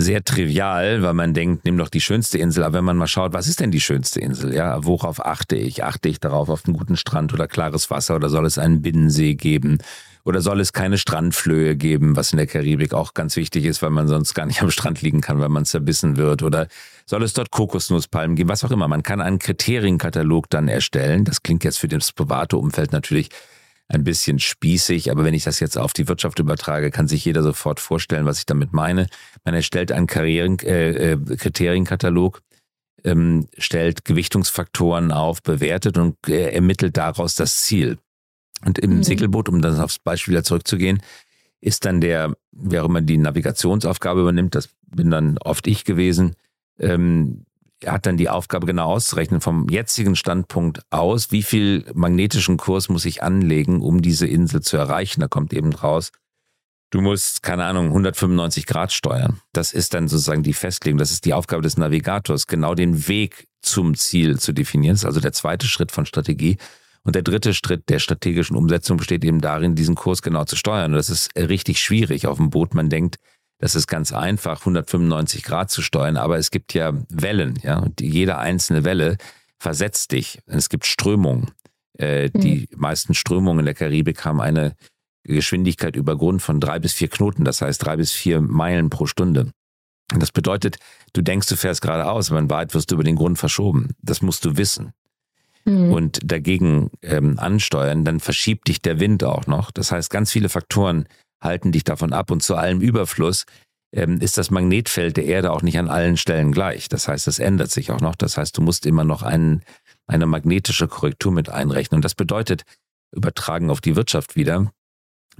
sehr 0.00 0.24
trivial, 0.24 1.02
weil 1.02 1.14
man 1.14 1.34
denkt, 1.34 1.64
nimm 1.64 1.78
doch 1.78 1.88
die 1.88 2.00
schönste 2.00 2.38
Insel. 2.38 2.64
Aber 2.64 2.78
wenn 2.78 2.84
man 2.84 2.96
mal 2.96 3.06
schaut, 3.06 3.32
was 3.32 3.48
ist 3.48 3.60
denn 3.60 3.70
die 3.70 3.80
schönste 3.80 4.20
Insel? 4.20 4.54
Ja, 4.54 4.84
worauf 4.84 5.24
achte 5.24 5.56
ich? 5.56 5.84
Achte 5.84 6.08
ich 6.08 6.20
darauf 6.20 6.48
auf 6.48 6.64
einen 6.66 6.76
guten 6.76 6.96
Strand 6.96 7.32
oder 7.32 7.46
klares 7.46 7.90
Wasser 7.90 8.16
oder 8.16 8.28
soll 8.28 8.46
es 8.46 8.58
einen 8.58 8.82
Binnensee 8.82 9.34
geben? 9.34 9.78
Oder 10.22 10.42
soll 10.42 10.60
es 10.60 10.72
keine 10.72 10.98
Strandflöhe 10.98 11.76
geben, 11.76 12.14
was 12.14 12.32
in 12.32 12.36
der 12.36 12.46
Karibik 12.46 12.92
auch 12.92 13.14
ganz 13.14 13.36
wichtig 13.36 13.64
ist, 13.64 13.80
weil 13.80 13.90
man 13.90 14.06
sonst 14.06 14.34
gar 14.34 14.44
nicht 14.44 14.60
am 14.60 14.70
Strand 14.70 15.00
liegen 15.00 15.22
kann, 15.22 15.40
weil 15.40 15.48
man 15.48 15.64
zerbissen 15.64 16.16
wird? 16.16 16.42
Oder 16.42 16.68
soll 17.06 17.22
es 17.22 17.32
dort 17.32 17.50
Kokosnusspalmen 17.50 18.36
geben? 18.36 18.50
Was 18.50 18.62
auch 18.62 18.70
immer. 18.70 18.86
Man 18.86 19.02
kann 19.02 19.20
einen 19.20 19.38
Kriterienkatalog 19.38 20.50
dann 20.50 20.68
erstellen. 20.68 21.24
Das 21.24 21.42
klingt 21.42 21.64
jetzt 21.64 21.78
für 21.78 21.88
das 21.88 22.12
private 22.12 22.58
Umfeld 22.58 22.92
natürlich 22.92 23.30
ein 23.90 24.04
bisschen 24.04 24.38
spießig, 24.38 25.10
aber 25.10 25.24
wenn 25.24 25.34
ich 25.34 25.42
das 25.42 25.58
jetzt 25.58 25.76
auf 25.76 25.92
die 25.92 26.06
Wirtschaft 26.06 26.38
übertrage, 26.38 26.92
kann 26.92 27.08
sich 27.08 27.24
jeder 27.24 27.42
sofort 27.42 27.80
vorstellen, 27.80 28.24
was 28.24 28.38
ich 28.38 28.46
damit 28.46 28.72
meine. 28.72 29.08
Man 29.44 29.54
erstellt 29.54 29.90
einen 29.90 30.06
Karrieren, 30.06 30.60
äh, 30.60 31.12
äh, 31.12 31.36
Kriterienkatalog, 31.36 32.40
ähm, 33.02 33.48
stellt 33.58 34.04
Gewichtungsfaktoren 34.04 35.10
auf, 35.10 35.42
bewertet 35.42 35.98
und 35.98 36.16
äh, 36.28 36.50
ermittelt 36.52 36.96
daraus 36.96 37.34
das 37.34 37.62
Ziel. 37.62 37.98
Und 38.64 38.78
im 38.78 38.98
mhm. 38.98 39.02
Segelboot, 39.02 39.48
um 39.48 39.60
dann 39.60 39.80
aufs 39.80 39.98
Beispiel 39.98 40.34
wieder 40.34 40.44
zurückzugehen, 40.44 41.02
ist 41.60 41.84
dann 41.84 42.00
der, 42.00 42.36
wer 42.52 42.84
auch 42.84 42.88
immer 42.88 43.00
die 43.00 43.18
Navigationsaufgabe 43.18 44.20
übernimmt, 44.20 44.54
das 44.54 44.68
bin 44.86 45.10
dann 45.10 45.36
oft 45.38 45.66
ich 45.66 45.84
gewesen, 45.84 46.36
ähm, 46.78 47.44
hat 47.86 48.06
dann 48.06 48.16
die 48.16 48.28
Aufgabe 48.28 48.66
genau 48.66 48.92
auszurechnen 48.92 49.40
vom 49.40 49.68
jetzigen 49.68 50.16
Standpunkt 50.16 50.82
aus, 50.90 51.32
wie 51.32 51.42
viel 51.42 51.84
magnetischen 51.94 52.56
Kurs 52.56 52.88
muss 52.88 53.04
ich 53.04 53.22
anlegen, 53.22 53.80
um 53.80 54.02
diese 54.02 54.26
Insel 54.26 54.60
zu 54.60 54.76
erreichen. 54.76 55.20
Da 55.20 55.28
kommt 55.28 55.52
eben 55.52 55.72
raus, 55.72 56.12
du 56.90 57.00
musst, 57.00 57.42
keine 57.42 57.64
Ahnung, 57.64 57.86
195 57.86 58.66
Grad 58.66 58.92
steuern. 58.92 59.40
Das 59.52 59.72
ist 59.72 59.94
dann 59.94 60.08
sozusagen 60.08 60.42
die 60.42 60.52
Festlegung. 60.52 60.98
Das 60.98 61.10
ist 61.10 61.24
die 61.24 61.34
Aufgabe 61.34 61.62
des 61.62 61.76
Navigators, 61.76 62.46
genau 62.46 62.74
den 62.74 63.08
Weg 63.08 63.46
zum 63.62 63.94
Ziel 63.94 64.38
zu 64.38 64.52
definieren. 64.52 64.94
Das 64.94 65.02
ist 65.02 65.06
also 65.06 65.20
der 65.20 65.32
zweite 65.32 65.66
Schritt 65.66 65.92
von 65.92 66.06
Strategie. 66.06 66.58
Und 67.02 67.14
der 67.14 67.22
dritte 67.22 67.54
Schritt 67.54 67.88
der 67.88 67.98
strategischen 67.98 68.56
Umsetzung 68.56 68.98
besteht 68.98 69.24
eben 69.24 69.40
darin, 69.40 69.74
diesen 69.74 69.94
Kurs 69.94 70.20
genau 70.20 70.44
zu 70.44 70.56
steuern. 70.56 70.92
Und 70.92 70.98
das 70.98 71.08
ist 71.08 71.30
richtig 71.36 71.80
schwierig 71.80 72.26
auf 72.26 72.36
dem 72.36 72.50
Boot. 72.50 72.74
Man 72.74 72.90
denkt, 72.90 73.16
das 73.60 73.74
ist 73.74 73.86
ganz 73.86 74.12
einfach, 74.12 74.60
195 74.60 75.44
Grad 75.44 75.70
zu 75.70 75.82
steuern, 75.82 76.16
aber 76.16 76.38
es 76.38 76.50
gibt 76.50 76.72
ja 76.72 76.94
Wellen, 77.10 77.58
ja, 77.62 77.78
und 77.78 78.00
jede 78.00 78.38
einzelne 78.38 78.84
Welle 78.84 79.18
versetzt 79.58 80.12
dich. 80.12 80.40
Es 80.46 80.70
gibt 80.70 80.86
Strömungen. 80.86 81.50
Äh, 81.98 82.30
mhm. 82.32 82.40
Die 82.40 82.68
meisten 82.74 83.12
Strömungen 83.12 83.60
in 83.60 83.66
der 83.66 83.74
Karibik 83.74 84.24
haben 84.24 84.40
eine 84.40 84.74
Geschwindigkeit 85.24 85.94
über 85.94 86.16
Grund 86.16 86.40
von 86.40 86.58
drei 86.58 86.78
bis 86.78 86.94
vier 86.94 87.08
Knoten, 87.08 87.44
das 87.44 87.60
heißt 87.60 87.84
drei 87.84 87.96
bis 87.96 88.12
vier 88.12 88.40
Meilen 88.40 88.88
pro 88.88 89.06
Stunde. 89.06 89.52
Und 90.12 90.22
das 90.22 90.32
bedeutet, 90.32 90.78
du 91.12 91.20
denkst, 91.20 91.46
du 91.48 91.56
fährst 91.56 91.82
geradeaus, 91.82 92.30
aber 92.30 92.40
in 92.40 92.48
Wahrheit 92.48 92.72
wirst 92.72 92.90
du 92.90 92.94
über 92.94 93.04
den 93.04 93.16
Grund 93.16 93.38
verschoben. 93.38 93.90
Das 94.00 94.22
musst 94.22 94.44
du 94.46 94.56
wissen. 94.56 94.92
Mhm. 95.66 95.92
Und 95.92 96.20
dagegen 96.24 96.90
ähm, 97.02 97.38
ansteuern, 97.38 98.06
dann 98.06 98.20
verschiebt 98.20 98.68
dich 98.68 98.80
der 98.80 98.98
Wind 98.98 99.22
auch 99.22 99.46
noch. 99.46 99.70
Das 99.70 99.92
heißt, 99.92 100.08
ganz 100.08 100.32
viele 100.32 100.48
Faktoren 100.48 101.06
halten 101.40 101.72
dich 101.72 101.84
davon 101.84 102.12
ab. 102.12 102.30
Und 102.30 102.42
zu 102.42 102.56
allem 102.56 102.80
Überfluss 102.80 103.46
ähm, 103.92 104.20
ist 104.20 104.38
das 104.38 104.50
Magnetfeld 104.50 105.16
der 105.16 105.24
Erde 105.24 105.52
auch 105.52 105.62
nicht 105.62 105.78
an 105.78 105.88
allen 105.88 106.16
Stellen 106.16 106.52
gleich. 106.52 106.88
Das 106.88 107.08
heißt, 107.08 107.28
es 107.28 107.38
ändert 107.38 107.70
sich 107.70 107.90
auch 107.90 108.00
noch. 108.00 108.14
Das 108.14 108.36
heißt, 108.36 108.56
du 108.56 108.62
musst 108.62 108.86
immer 108.86 109.04
noch 109.04 109.22
einen, 109.22 109.62
eine 110.06 110.26
magnetische 110.26 110.88
Korrektur 110.88 111.32
mit 111.32 111.48
einrechnen. 111.48 111.98
Und 111.98 112.04
das 112.04 112.14
bedeutet, 112.14 112.64
übertragen 113.12 113.70
auf 113.70 113.80
die 113.80 113.96
Wirtschaft 113.96 114.36
wieder, 114.36 114.72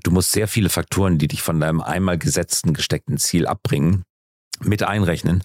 du 0.02 0.11
musst 0.11 0.33
sehr 0.33 0.49
viele 0.49 0.69
Faktoren, 0.69 1.19
die 1.19 1.28
dich 1.28 1.42
von 1.42 1.61
deinem 1.61 1.80
einmal 1.80 2.19
gesetzten, 2.19 2.75
gesteckten 2.75 3.19
Ziel 3.19 3.47
abbringen, 3.47 4.02
mit 4.61 4.83
einrechnen, 4.83 5.42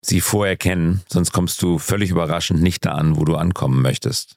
sie 0.00 0.20
vorher 0.20 0.56
kennen, 0.56 1.02
sonst 1.08 1.32
kommst 1.32 1.60
du 1.62 1.78
völlig 1.78 2.10
überraschend 2.10 2.62
nicht 2.62 2.84
da 2.84 2.92
an, 2.92 3.16
wo 3.16 3.24
du 3.24 3.36
ankommen 3.36 3.82
möchtest. 3.82 4.36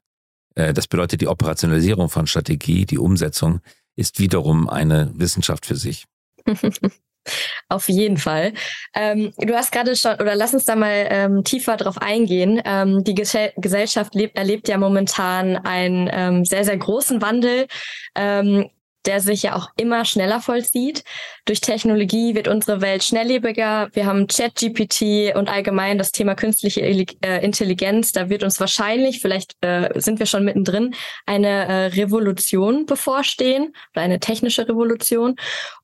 Äh, 0.56 0.74
das 0.74 0.88
bedeutet 0.88 1.22
die 1.22 1.28
Operationalisierung 1.28 2.10
von 2.10 2.28
Strategie, 2.28 2.86
die 2.86 2.98
Umsetzung 2.98 3.62
ist 4.00 4.20
wiederum 4.20 4.70
eine 4.70 5.12
Wissenschaft 5.14 5.66
für 5.66 5.76
sich. 5.76 6.06
Auf 7.68 7.90
jeden 7.90 8.18
Fall. 8.18 8.54
Ähm, 8.96 9.34
du 9.38 9.54
hast 9.54 9.72
gerade 9.72 9.96
schon, 9.96 10.14
oder 10.14 10.36
lass 10.36 10.54
uns 10.54 10.66
da 10.66 10.76
mal 10.76 11.08
ähm, 11.10 11.44
tiefer 11.44 11.78
drauf 11.78 11.98
eingehen. 12.00 12.62
Ähm, 12.64 13.04
die 13.04 13.14
Gesell 13.14 13.52
Gesellschaft 13.58 14.16
lebt, 14.16 14.38
erlebt 14.38 14.68
ja 14.68 14.78
momentan 14.78 15.58
einen 15.58 16.10
ähm, 16.12 16.46
sehr, 16.46 16.64
sehr 16.64 16.78
großen 16.78 17.22
Wandel. 17.22 17.68
Der 19.06 19.22
sich 19.22 19.44
ja 19.44 19.56
auch 19.56 19.70
immer 19.78 20.06
schneller 20.06 20.42
vollzieht. 20.42 21.04
Durch 21.46 21.62
Technologie 21.62 22.36
wird 22.36 22.48
unsere 22.48 22.82
Welt 22.82 23.04
schnelllebiger. 23.04 23.90
Wir 23.94 24.06
haben 24.06 24.28
ChatGPT 24.28 25.36
und 25.36 25.50
allgemein 25.50 25.98
das 25.98 26.12
Thema 26.12 26.36
künstliche 26.36 26.82
äh, 26.82 27.44
Intelligenz. 27.44 28.12
Da 28.12 28.30
wird 28.30 28.44
uns 28.44 28.60
wahrscheinlich, 28.60 29.22
vielleicht 29.22 29.56
äh, 29.62 29.90
sind 30.00 30.20
wir 30.20 30.26
schon 30.26 30.46
mittendrin, 30.46 30.94
eine 31.26 31.48
äh, 31.48 31.86
Revolution 31.88 32.86
bevorstehen 32.86 33.74
oder 33.94 34.04
eine 34.04 34.20
technische 34.20 34.68
Revolution. 34.68 35.36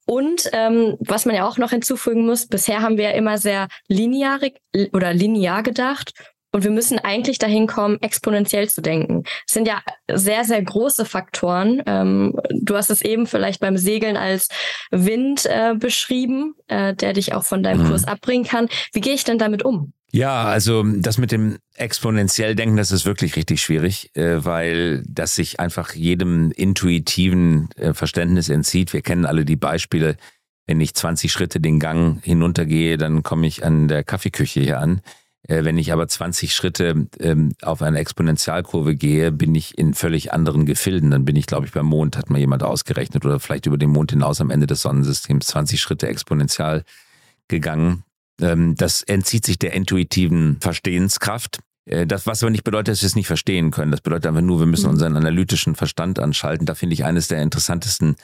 Und 0.06 0.50
ähm, 0.54 0.98
was 1.00 1.26
man 1.26 1.36
ja 1.36 1.48
auch 1.48 1.58
noch 1.58 1.72
hinzufügen 1.72 2.26
muss, 2.26 2.48
bisher 2.48 2.82
haben 2.82 2.98
wir 2.98 3.06
ja 3.06 3.16
immer 3.16 3.38
sehr 3.38 3.68
linear 3.88 4.40
oder 4.92 5.14
linear 5.14 5.64
gedacht 5.64 6.14
und 6.56 6.64
wir 6.64 6.72
müssen 6.72 7.00
eigentlich 7.00 7.38
dahin 7.38 7.68
kommen, 7.68 8.02
exponentiell 8.02 8.70
zu 8.70 8.82
denken. 8.82 9.24
Es 9.46 9.54
sind 9.54 9.68
ja 9.68 9.82
sehr, 10.10 10.46
sehr 10.46 10.64
große 10.64 11.04
Faktoren. 11.04 11.84
Ähm, 11.86 12.34
du 12.50 12.78
hast 12.78 12.90
es 12.90 13.02
eben 13.02 13.28
vielleicht 13.28 13.60
beim 13.60 13.76
Segeln 13.76 14.16
als 14.16 14.48
Wind 14.90 15.46
äh, 15.48 15.74
beschrieben, 15.78 16.56
äh, 16.68 16.94
der 16.94 17.12
dich 17.12 17.34
auch 17.34 17.44
von 17.44 17.62
deinem 17.62 17.84
mhm. 17.84 17.90
Kurs 17.90 18.06
abbringen 18.06 18.46
kann. 18.46 18.70
Wie 18.94 19.02
gehe 19.02 19.14
ich 19.14 19.26
denn 19.26 19.38
damit 19.38 19.66
um? 19.66 19.92
Ja, 20.14 20.46
also 20.46 20.82
das 20.84 21.18
mit 21.18 21.34
dem 21.34 21.58
exponentiell 21.76 22.56
denken, 22.56 22.78
das 22.78 22.94
ist 22.94 23.06
wirklich 23.06 23.36
richtig 23.36 23.62
schwierig, 23.62 24.16
äh, 24.16 24.46
weil 24.46 25.04
das 25.10 25.36
sich 25.36 25.60
einfach 25.60 25.94
jedem 25.94 26.52
intuitiven 26.52 27.68
äh, 27.76 27.94
Verständnis 27.94 28.48
entzieht. 28.48 28.94
Wir 28.94 29.02
kennen 29.02 29.26
alle 29.26 29.44
die 29.44 29.58
Beispiele. 29.58 30.16
Wenn 30.68 30.80
ich 30.80 30.94
20 30.94 31.34
Schritte 31.34 31.60
den 31.60 31.82
Gang 31.82 32.24
hinuntergehe, 32.24 32.98
dann 32.98 33.24
komme 33.24 33.46
ich 33.46 33.66
an 33.66 33.90
der 33.90 34.06
Kaffeeküche 34.06 34.62
hier 34.62 34.80
an. 34.80 35.02
Äh, 35.48 35.64
wenn 35.64 35.78
ich 35.78 35.94
aber 35.94 36.08
20 36.08 36.54
Schritte 36.54 37.08
ähm, 37.20 37.54
auf 37.62 37.82
eine 37.82 38.00
Exponentialkurve 38.00 38.96
gehe, 38.96 39.32
bin 39.32 39.54
ich 39.56 39.78
in 39.78 39.94
völlig 39.94 40.34
anderen 40.34 40.66
Gefilden. 40.66 41.12
Dann 41.12 41.26
bin 41.26 41.36
ich, 41.36 41.46
glaube 41.46 41.66
ich, 41.66 41.72
beim 41.72 41.86
Mond, 41.86 42.18
hat 42.18 42.30
mal 42.30 42.40
jemand 42.40 42.64
ausgerechnet, 42.64 43.26
oder 43.26 43.40
vielleicht 43.40 43.66
über 43.66 43.78
den 43.78 43.92
Mond 43.92 44.12
hinaus 44.12 44.42
am 44.42 44.50
Ende 44.50 44.68
des 44.68 44.82
Sonnensystems 44.82 45.48
20 45.48 45.80
Schritte 45.80 46.08
exponential 46.08 46.84
gegangen. 47.48 48.04
Ähm, 48.42 48.76
das 48.76 49.04
entzieht 49.04 49.46
sich 49.46 49.60
der 49.60 49.74
intuitiven 49.74 50.58
Verstehenskraft. 50.60 51.60
Äh, 51.86 52.08
das, 52.08 52.26
was 52.26 52.42
aber 52.42 52.50
nicht 52.50 52.64
bedeutet, 52.64 52.90
dass 52.90 53.02
wir 53.02 53.08
es 53.08 53.16
nicht 53.16 53.28
verstehen 53.28 53.72
können. 53.72 53.92
Das 53.92 54.02
bedeutet 54.02 54.28
einfach 54.28 54.42
nur, 54.42 54.60
wir 54.60 54.66
müssen 54.66 54.86
mhm. 54.86 54.94
unseren 54.94 55.16
analytischen 55.16 55.76
Verstand 55.76 56.20
anschalten. 56.20 56.66
Da 56.66 56.76
finde 56.76 56.96
ich 56.96 57.06
eines 57.06 57.28
der 57.28 57.42
interessantesten 57.42 58.16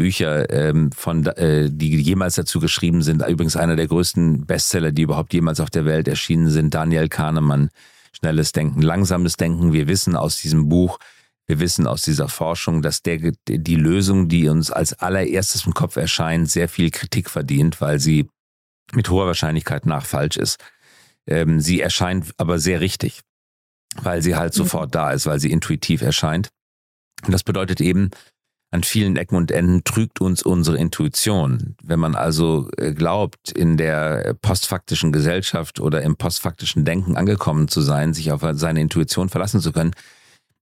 Bücher, 0.00 0.48
ähm, 0.48 0.92
von, 0.92 1.26
äh, 1.26 1.68
die 1.70 2.00
jemals 2.00 2.36
dazu 2.36 2.58
geschrieben 2.58 3.02
sind. 3.02 3.22
Übrigens 3.28 3.54
einer 3.54 3.76
der 3.76 3.86
größten 3.86 4.46
Bestseller, 4.46 4.92
die 4.92 5.02
überhaupt 5.02 5.34
jemals 5.34 5.60
auf 5.60 5.68
der 5.68 5.84
Welt 5.84 6.08
erschienen 6.08 6.48
sind. 6.48 6.72
Daniel 6.72 7.10
Kahnemann, 7.10 7.68
Schnelles 8.16 8.52
Denken, 8.52 8.80
Langsames 8.80 9.36
Denken. 9.36 9.74
Wir 9.74 9.88
wissen 9.88 10.16
aus 10.16 10.40
diesem 10.40 10.70
Buch, 10.70 10.98
wir 11.46 11.60
wissen 11.60 11.86
aus 11.86 12.00
dieser 12.00 12.30
Forschung, 12.30 12.80
dass 12.80 13.02
der, 13.02 13.32
die 13.46 13.74
Lösung, 13.74 14.28
die 14.28 14.48
uns 14.48 14.70
als 14.70 14.94
allererstes 14.94 15.66
im 15.66 15.74
Kopf 15.74 15.96
erscheint, 15.96 16.50
sehr 16.50 16.70
viel 16.70 16.90
Kritik 16.90 17.28
verdient, 17.28 17.82
weil 17.82 18.00
sie 18.00 18.30
mit 18.92 19.10
hoher 19.10 19.26
Wahrscheinlichkeit 19.26 19.84
nach 19.84 20.06
falsch 20.06 20.38
ist. 20.38 20.56
Ähm, 21.26 21.60
sie 21.60 21.82
erscheint 21.82 22.32
aber 22.38 22.58
sehr 22.58 22.80
richtig, 22.80 23.20
weil 24.00 24.22
sie 24.22 24.34
halt 24.34 24.54
mhm. 24.54 24.58
sofort 24.58 24.94
da 24.94 25.12
ist, 25.12 25.26
weil 25.26 25.40
sie 25.40 25.50
intuitiv 25.50 26.00
erscheint. 26.00 26.48
Und 27.26 27.32
das 27.32 27.42
bedeutet 27.42 27.82
eben, 27.82 28.10
an 28.70 28.84
vielen 28.84 29.16
Ecken 29.16 29.36
und 29.36 29.50
Enden 29.50 29.82
trügt 29.84 30.20
uns 30.20 30.42
unsere 30.42 30.78
Intuition. 30.78 31.76
Wenn 31.82 31.98
man 31.98 32.14
also 32.14 32.70
äh, 32.76 32.92
glaubt, 32.92 33.50
in 33.50 33.76
der 33.76 34.34
postfaktischen 34.40 35.10
Gesellschaft 35.12 35.80
oder 35.80 36.02
im 36.02 36.16
postfaktischen 36.16 36.84
Denken 36.84 37.16
angekommen 37.16 37.68
zu 37.68 37.80
sein, 37.80 38.14
sich 38.14 38.30
auf 38.30 38.44
seine 38.52 38.80
Intuition 38.80 39.28
verlassen 39.28 39.60
zu 39.60 39.72
können, 39.72 39.92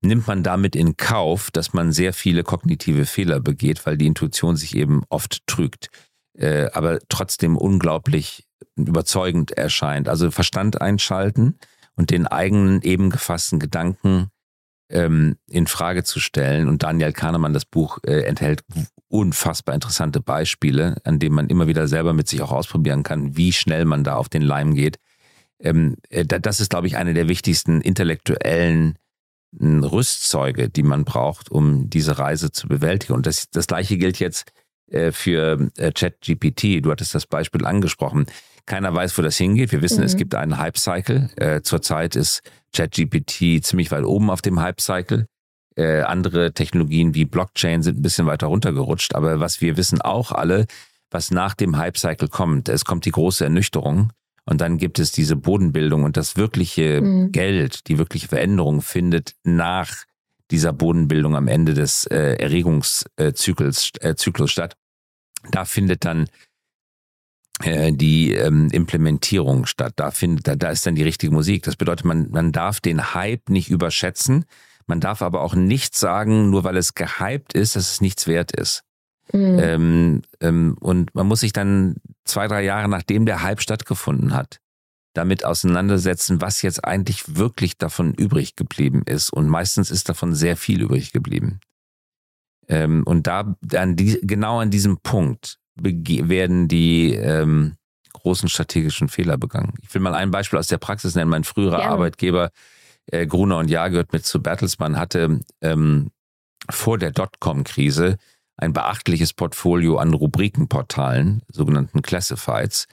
nimmt 0.01 0.27
man 0.27 0.43
damit 0.43 0.75
in 0.75 0.97
Kauf, 0.97 1.51
dass 1.51 1.75
man 1.75 1.93
sehr 1.93 2.13
viele 2.13 2.45
kognitive 2.45 3.05
Fehler 3.05 3.41
begeht, 3.41 3.85
weil 3.85 3.99
die 3.99 4.07
Intuition 4.07 4.57
sich 4.57 4.75
eben 4.75 5.03
oft 5.11 5.47
trügt, 5.47 5.91
äh, 6.39 6.71
aber 6.73 7.01
trotzdem 7.09 7.57
unglaublich 7.57 8.45
überzeugend 8.77 9.53
erscheint. 9.53 10.09
Also 10.09 10.31
Verstand 10.31 10.81
einschalten 10.81 11.59
und 11.95 12.11
den 12.11 12.27
eigenen 12.27 12.81
eben 12.83 13.11
gefassten 13.11 13.59
Gedanken 13.59 14.31
ähm, 14.91 15.37
in 15.49 15.67
Frage 15.67 16.05
zu 16.05 16.21
stellen. 16.21 16.69
Und 16.69 16.83
Daniel 16.83 17.13
Kahnemann, 17.13 17.53
das 17.53 17.65
Buch 17.65 17.99
äh, 18.05 18.23
enthält 18.23 18.65
unfassbar 19.09 19.75
interessante 19.75 20.21
Beispiele, 20.21 20.97
an 21.05 21.19
denen 21.19 21.35
man 21.35 21.49
immer 21.49 21.67
wieder 21.67 21.89
selber 21.89 22.13
mit 22.13 22.29
sich 22.29 22.43
auch 22.43 22.53
ausprobieren 22.53 23.03
kann, 23.03 23.37
wie 23.37 23.53
schnell 23.53 23.85
man 23.85 24.05
da 24.05 24.17
auf 24.17 24.29
den 24.29 24.43
Leim 24.43 24.75
geht. 24.75 24.99
Ähm, 25.61 25.97
äh, 26.11 26.25
das 26.25 26.61
ist, 26.61 26.71
glaube 26.71 26.87
ich, 26.87 26.97
eine 26.97 27.15
der 27.15 27.29
wichtigsten 27.29 27.81
intellektuellen 27.81 28.99
hm, 29.59 29.83
Rüstzeuge, 29.85 30.69
die 30.69 30.83
man 30.83 31.05
braucht, 31.05 31.51
um 31.51 31.89
diese 31.91 32.19
Reise 32.19 32.53
zu 32.53 32.69
bewältigen. 32.69 33.15
Und 33.15 33.27
das, 33.27 33.51
das 33.51 33.67
gleiche 33.67 33.97
gilt 33.97 34.19
jetzt 34.19 34.53
äh, 34.91 35.13
für 35.13 35.71
äh, 35.77 35.93
ChatGPT. 35.93 36.85
Du 36.85 36.91
hattest 36.91 37.15
das 37.15 37.27
Beispiel 37.27 37.65
angesprochen. 37.65 38.27
Keiner 38.69 38.95
weiß, 38.95 39.17
wo 39.17 39.23
das 39.23 39.39
hingeht. 39.39 39.73
Wir 39.73 39.81
wissen, 39.81 40.01
mhm. 40.01 40.07
es 40.07 40.17
gibt 40.17 40.35
einen 40.35 40.59
Hype-Cycle. 40.59 41.31
Äh, 41.37 41.63
zurzeit 41.63 42.15
ist 42.15 42.43
ChatGPT 42.77 43.65
ziemlich 43.65 43.91
weit 43.91 44.05
oben 44.05 44.31
auf 44.31 44.43
dem 44.43 44.61
Hype-Cycle. 44.61 45.27
Äh, 45.75 46.03
andere 46.03 46.53
Technologien 46.53 47.15
wie 47.15 47.25
Blockchain 47.25 47.83
sind 47.83 47.99
ein 47.99 48.03
bisschen 48.03 48.27
weiter 48.27 48.49
runtergerutscht. 48.49 49.15
Aber 49.15 49.41
was 49.41 49.63
wir 49.63 49.79
wissen 49.79 50.03
auch 50.03 50.33
alle, 50.33 50.67
was 51.11 51.31
nach 51.31 51.55
dem 51.55 51.79
Hype-Cycle 51.79 52.29
kommt, 52.29 52.69
es 52.69 52.85
kommt 52.85 53.07
die 53.07 53.11
große 53.11 53.43
Ernüchterung. 53.43 54.13
Und 54.45 54.61
dann 54.61 54.77
gibt 54.77 54.99
es 54.99 55.13
diese 55.13 55.37
Bodenbildung 55.37 56.05
und 56.05 56.19
das 56.19 56.37
wirkliche 56.37 57.01
mhm. 57.01 57.33
Geld, 57.33 57.89
die 57.89 57.97
wirkliche 57.97 58.29
Veränderung 58.29 58.83
findet 58.83 59.33
nach 59.45 60.05
dieser 60.51 60.75
Bodenbildung 60.75 61.37
am 61.37 61.49
Ende 61.49 61.73
des 61.73 62.07
äh, 62.07 62.35
Erregungszyklus 62.35 63.93
äh, 64.01 64.49
statt. 64.49 64.77
Da 65.51 65.65
findet 65.65 66.05
dann 66.05 66.29
die 67.65 68.35
ähm, 68.35 68.69
Implementierung 68.71 69.67
statt. 69.67 69.95
Da 69.97 70.11
findet, 70.11 70.47
da, 70.47 70.57
da 70.57 70.71
ist 70.71 70.87
dann 70.87 70.95
die 70.95 71.03
richtige 71.03 71.33
Musik. 71.33 71.65
Das 71.65 71.77
bedeutet, 71.77 72.05
man, 72.05 72.31
man 72.31 72.53
darf 72.53 72.81
den 72.81 73.15
Hype 73.15 73.49
nicht 73.51 73.71
überschätzen. 73.71 74.45
Man 74.87 75.01
darf 75.01 75.23
aber 75.23 75.43
auch 75.43 75.55
nicht 75.55 75.95
sagen, 75.97 76.51
nur 76.51 76.65
weil 76.65 76.77
es 76.77 76.95
gehypt 76.95 77.53
ist, 77.53 77.77
dass 77.77 77.93
es 77.93 78.01
nichts 78.01 78.27
wert 78.27 78.53
ist. 78.53 78.85
Mhm. 79.33 79.59
Ähm, 79.59 80.23
ähm, 80.41 80.77
und 80.81 81.15
man 81.15 81.27
muss 81.27 81.41
sich 81.41 81.53
dann 81.53 81.97
zwei, 82.25 82.49
drei 82.49 82.63
Jahre 82.63 82.89
nachdem 82.89 83.27
der 83.27 83.43
Hype 83.43 83.61
stattgefunden 83.61 84.33
hat, 84.33 84.61
damit 85.15 85.45
auseinandersetzen, 85.45 86.41
was 86.41 86.63
jetzt 86.63 86.85
eigentlich 86.85 87.37
wirklich 87.37 87.77
davon 87.77 88.15
übrig 88.15 88.57
geblieben 88.57 89.03
ist. 89.05 89.31
Und 89.31 89.49
meistens 89.49 89.91
ist 89.91 90.09
davon 90.09 90.35
sehr 90.35 90.57
viel 90.57 90.81
übrig 90.81 91.13
geblieben. 91.13 91.61
Ähm, 92.69 93.03
und 93.05 93.27
da 93.27 93.57
an 93.75 93.97
die, 93.97 94.19
genau 94.23 94.61
an 94.61 94.71
diesem 94.71 94.99
Punkt 94.99 95.58
werden 95.83 96.69
die 96.69 97.15
ähm, 97.15 97.75
großen 98.13 98.49
strategischen 98.49 99.09
Fehler 99.09 99.39
begangen. 99.39 99.75
Ich 99.83 99.93
will 99.95 100.03
mal 100.03 100.15
ein 100.15 100.31
Beispiel 100.31 100.59
aus 100.59 100.69
der 100.69 100.79
Praxis 100.79 101.15
nennen. 101.15 101.31
Mein 101.31 101.45
früherer 101.45 101.79
Gerne. 101.79 101.93
Arbeitgeber 101.93 102.51
äh, 103.07 103.27
Gruner 103.27 103.59
und 103.59 103.69
Jahr 103.69 103.91
gehört 103.91 104.13
mit 104.13 104.25
zu 104.25 104.43
Bertelsmann, 104.43 104.99
hatte 104.99 105.41
ähm, 105.61 106.11
vor 106.71 106.99
der 106.99 107.13
Dotcom-Krise 107.13 108.17
ein 108.57 108.73
beachtliches 108.73 109.33
Portfolio 109.33 109.99
an 109.99 110.13
Rubrikenportalen, 110.13 111.43
sogenannten 111.51 112.03
Classifieds, 112.03 112.87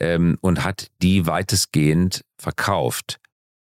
ähm, 0.00 0.38
und 0.40 0.64
hat 0.64 0.88
die 1.02 1.26
weitestgehend 1.26 2.24
verkauft 2.38 3.20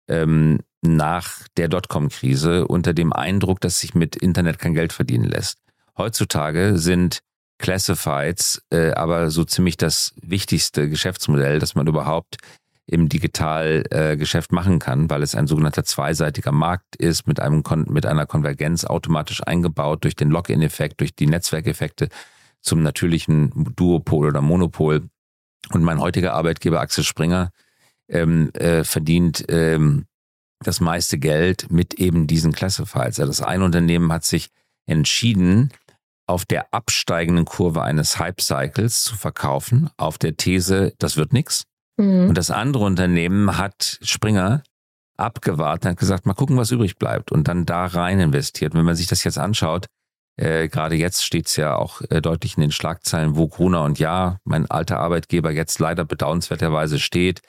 ähm, 0.08 0.60
nach 0.82 1.46
der 1.56 1.68
Dotcom-Krise 1.68 2.66
unter 2.66 2.94
dem 2.94 3.12
Eindruck, 3.12 3.60
dass 3.60 3.80
sich 3.80 3.94
mit 3.94 4.16
Internet 4.16 4.58
kein 4.58 4.75
Geld 4.75 4.92
verdienen 4.92 5.25
lässt. 5.25 5.58
Heutzutage 5.96 6.78
sind 6.78 7.20
Classifieds, 7.58 8.62
äh, 8.70 8.92
aber 8.92 9.30
so 9.30 9.44
ziemlich 9.44 9.76
das 9.76 10.14
wichtigste 10.20 10.88
Geschäftsmodell, 10.88 11.58
das 11.58 11.75
man 11.75 11.86
überhaupt 11.86 12.36
im 12.86 13.08
Digitalgeschäft 13.08 14.52
äh, 14.52 14.54
machen 14.54 14.78
kann, 14.78 15.10
weil 15.10 15.22
es 15.22 15.34
ein 15.34 15.48
sogenannter 15.48 15.84
zweiseitiger 15.84 16.52
Markt 16.52 16.94
ist 16.96 17.26
mit 17.26 17.40
einem 17.40 17.62
Kon 17.62 17.86
mit 17.88 18.06
einer 18.06 18.26
Konvergenz 18.26 18.84
automatisch 18.84 19.42
eingebaut 19.44 20.04
durch 20.04 20.14
den 20.14 20.30
Login-Effekt, 20.30 21.00
durch 21.00 21.14
die 21.14 21.26
Netzwerkeffekte 21.26 22.08
zum 22.60 22.82
natürlichen 22.82 23.75
Duopol 23.75 24.28
oder 24.28 24.40
Monopol. 24.40 25.08
Und 25.72 25.82
mein 25.82 26.00
heutiger 26.00 26.34
Arbeitgeber 26.34 26.80
Axel 26.80 27.02
Springer 27.02 27.50
ähm, 28.08 28.50
äh, 28.54 28.84
verdient 28.84 29.44
ähm, 29.48 30.06
das 30.60 30.80
meiste 30.80 31.18
Geld 31.18 31.70
mit 31.70 31.94
eben 31.94 32.28
diesen 32.28 32.52
Classifieds. 32.52 33.18
Also 33.18 33.26
das 33.26 33.42
ein 33.42 33.62
Unternehmen 33.62 34.12
hat 34.12 34.25
sich 34.25 34.50
entschieden, 34.86 35.70
auf 36.26 36.45
der 36.45 36.73
absteigenden 36.73 37.45
Kurve 37.45 37.83
eines 37.83 38.18
Hype-Cycles 38.18 39.04
zu 39.04 39.16
verkaufen, 39.16 39.90
auf 39.97 40.18
der 40.18 40.37
These, 40.37 40.95
das 40.99 41.16
wird 41.16 41.33
nichts. 41.33 41.64
Mhm. 41.97 42.28
Und 42.28 42.38
das 42.38 42.50
andere 42.50 42.85
Unternehmen 42.85 43.56
hat 43.59 43.99
Springer 44.02 44.62
abgewartet, 45.16 45.90
hat 45.90 45.99
gesagt, 45.99 46.26
mal 46.26 46.35
gucken, 46.35 46.56
was 46.56 46.71
übrig 46.71 46.97
bleibt 46.97 47.33
und 47.33 47.49
dann 47.49 47.64
da 47.64 47.87
rein 47.87 48.21
investiert. 48.21 48.75
Und 48.75 48.80
wenn 48.80 48.87
man 48.87 48.97
sich 48.97 49.06
das 49.06 49.25
jetzt 49.25 49.38
anschaut, 49.38 49.87
äh, 50.37 50.68
gerade 50.68 50.97
jetzt 50.97 51.25
steht 51.25 51.47
es 51.47 51.56
ja 51.56 51.76
auch 51.76 52.02
äh, 52.11 52.21
deutlich 52.21 52.56
in 52.56 52.61
den 52.61 52.73
Schlagzeilen, 52.73 53.37
wo 53.37 53.49
Gruner 53.49 53.85
und 53.85 53.99
Ja, 53.99 54.38
mein 54.45 54.71
alter 54.71 54.99
Arbeitgeber, 54.99 55.50
jetzt 55.50 55.78
leider 55.78 56.04
bedauernswerterweise 56.04 56.99
steht, 56.99 57.40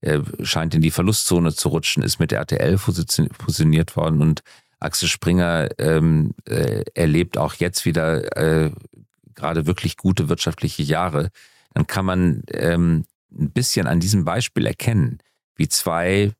äh, 0.00 0.18
scheint 0.42 0.74
in 0.74 0.80
die 0.80 0.90
Verlustzone 0.90 1.54
zu 1.54 1.68
rutschen, 1.68 2.02
ist 2.02 2.18
mit 2.18 2.32
RTL 2.32 2.78
fusioniert 2.78 3.96
worden 3.96 4.20
und 4.20 4.42
Axel 4.82 5.08
Springer 5.08 5.68
ähm, 5.78 6.34
äh, 6.46 6.84
erlebt 6.94 7.38
auch 7.38 7.54
jetzt 7.54 7.84
wieder 7.84 8.36
äh, 8.36 8.70
gerade 9.34 9.66
wirklich 9.66 9.96
gute 9.96 10.28
wirtschaftliche 10.28 10.82
Jahre, 10.82 11.30
dann 11.74 11.86
kann 11.86 12.04
man 12.04 12.42
ähm, 12.48 13.04
ein 13.30 13.50
bisschen 13.50 13.86
an 13.86 14.00
diesem 14.00 14.24
Beispiel 14.24 14.66
erkennen, 14.66 15.18
wie 15.56 15.68
zwei 15.68 16.32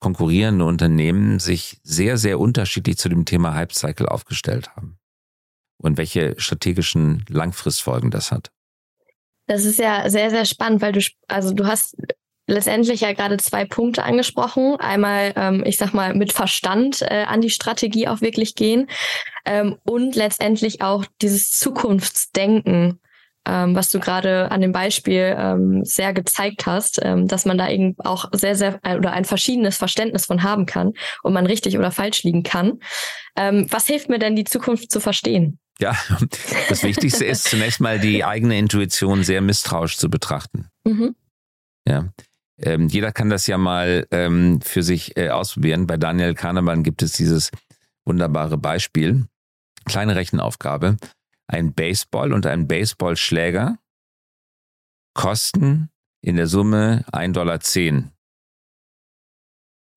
konkurrierende 0.00 0.64
Unternehmen 0.64 1.38
sich 1.38 1.78
sehr, 1.82 2.16
sehr 2.16 2.40
unterschiedlich 2.40 2.96
zu 2.96 3.08
dem 3.08 3.24
Thema 3.24 3.54
Hype 3.54 3.72
Cycle 3.72 4.06
aufgestellt 4.06 4.74
haben 4.74 4.98
und 5.76 5.98
welche 5.98 6.34
strategischen 6.38 7.24
Langfristfolgen 7.28 8.10
das 8.10 8.32
hat. 8.32 8.50
Das 9.46 9.64
ist 9.64 9.78
ja 9.78 10.08
sehr, 10.08 10.30
sehr 10.30 10.44
spannend, 10.44 10.80
weil 10.80 10.92
du, 10.92 11.00
also 11.28 11.52
du 11.52 11.66
hast 11.66 11.96
letztendlich 12.46 13.00
ja 13.00 13.12
gerade 13.12 13.36
zwei 13.38 13.64
Punkte 13.64 14.02
angesprochen. 14.02 14.76
Einmal, 14.78 15.32
ähm, 15.36 15.62
ich 15.64 15.76
sag 15.76 15.94
mal, 15.94 16.14
mit 16.14 16.32
Verstand 16.32 17.02
äh, 17.02 17.24
an 17.26 17.40
die 17.40 17.50
Strategie 17.50 18.08
auch 18.08 18.20
wirklich 18.20 18.54
gehen 18.54 18.88
ähm, 19.44 19.76
und 19.84 20.16
letztendlich 20.16 20.82
auch 20.82 21.04
dieses 21.22 21.52
Zukunftsdenken, 21.52 23.00
ähm, 23.46 23.74
was 23.74 23.90
du 23.90 24.00
gerade 24.00 24.50
an 24.50 24.60
dem 24.60 24.72
Beispiel 24.72 25.34
ähm, 25.38 25.84
sehr 25.84 26.12
gezeigt 26.12 26.66
hast, 26.66 27.00
ähm, 27.02 27.26
dass 27.26 27.46
man 27.46 27.56
da 27.56 27.70
eben 27.70 27.94
auch 27.98 28.26
sehr, 28.32 28.54
sehr 28.54 28.80
äh, 28.82 28.96
oder 28.96 29.12
ein 29.12 29.24
verschiedenes 29.24 29.78
Verständnis 29.78 30.26
von 30.26 30.42
haben 30.42 30.66
kann 30.66 30.92
und 31.22 31.32
man 31.32 31.46
richtig 31.46 31.78
oder 31.78 31.90
falsch 31.90 32.22
liegen 32.22 32.42
kann. 32.42 32.80
Ähm, 33.36 33.66
was 33.70 33.86
hilft 33.86 34.08
mir 34.08 34.18
denn, 34.18 34.36
die 34.36 34.44
Zukunft 34.44 34.90
zu 34.90 35.00
verstehen? 35.00 35.58
Ja, 35.78 35.96
das 36.68 36.82
Wichtigste 36.82 37.24
ist 37.24 37.44
zunächst 37.48 37.80
mal 37.80 37.98
die 37.98 38.24
eigene 38.24 38.58
Intuition 38.58 39.24
sehr 39.24 39.40
misstrauisch 39.40 39.96
zu 39.96 40.10
betrachten. 40.10 40.68
Mhm. 40.84 41.14
Ja. 41.88 42.10
Ähm, 42.62 42.88
jeder 42.88 43.12
kann 43.12 43.30
das 43.30 43.46
ja 43.46 43.56
mal 43.56 44.06
ähm, 44.10 44.60
für 44.60 44.82
sich 44.82 45.16
äh, 45.16 45.30
ausprobieren. 45.30 45.86
Bei 45.86 45.96
Daniel 45.96 46.34
Kahnemann 46.34 46.82
gibt 46.82 47.02
es 47.02 47.12
dieses 47.12 47.50
wunderbare 48.04 48.58
Beispiel. 48.58 49.26
Kleine 49.86 50.14
Rechenaufgabe. 50.14 50.96
Ein 51.46 51.72
Baseball 51.72 52.32
und 52.32 52.46
ein 52.46 52.68
Baseballschläger 52.68 53.78
kosten 55.14 55.90
in 56.22 56.36
der 56.36 56.46
Summe 56.46 57.04
1,10 57.12 57.32
Dollar. 57.32 57.58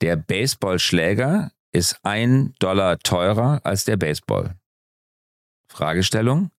Der 0.02 0.16
Baseballschläger 0.16 1.52
ist 1.74 2.00
ein 2.04 2.54
Dollar 2.60 2.98
teurer 3.00 3.62
als 3.64 3.86
der 3.86 3.98
Baseball. 3.98 4.56
Fragestellung. 5.68 6.52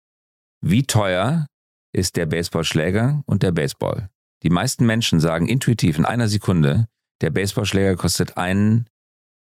Wie 0.60 0.84
teuer 0.84 1.46
ist 1.92 2.16
der 2.16 2.26
Baseballschläger 2.26 3.22
und 3.26 3.42
der 3.42 3.52
Baseball? 3.52 4.10
Die 4.44 4.50
meisten 4.50 4.84
Menschen 4.84 5.20
sagen 5.20 5.48
intuitiv 5.48 5.98
in 5.98 6.04
einer 6.04 6.28
Sekunde, 6.28 6.86
der 7.22 7.30
Baseballschläger 7.30 7.96
kostet 7.96 8.36
einen 8.36 8.86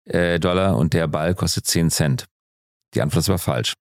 äh, 0.05 0.39
Dollar 0.39 0.77
und 0.77 0.93
der 0.93 1.07
Ball 1.07 1.33
kostet 1.33 1.65
zehn 1.65 1.89
Cent. 1.89 2.27
Die 2.93 3.01
Antwort 3.01 3.21
ist 3.21 3.29
aber 3.29 3.39
falsch. 3.39 3.73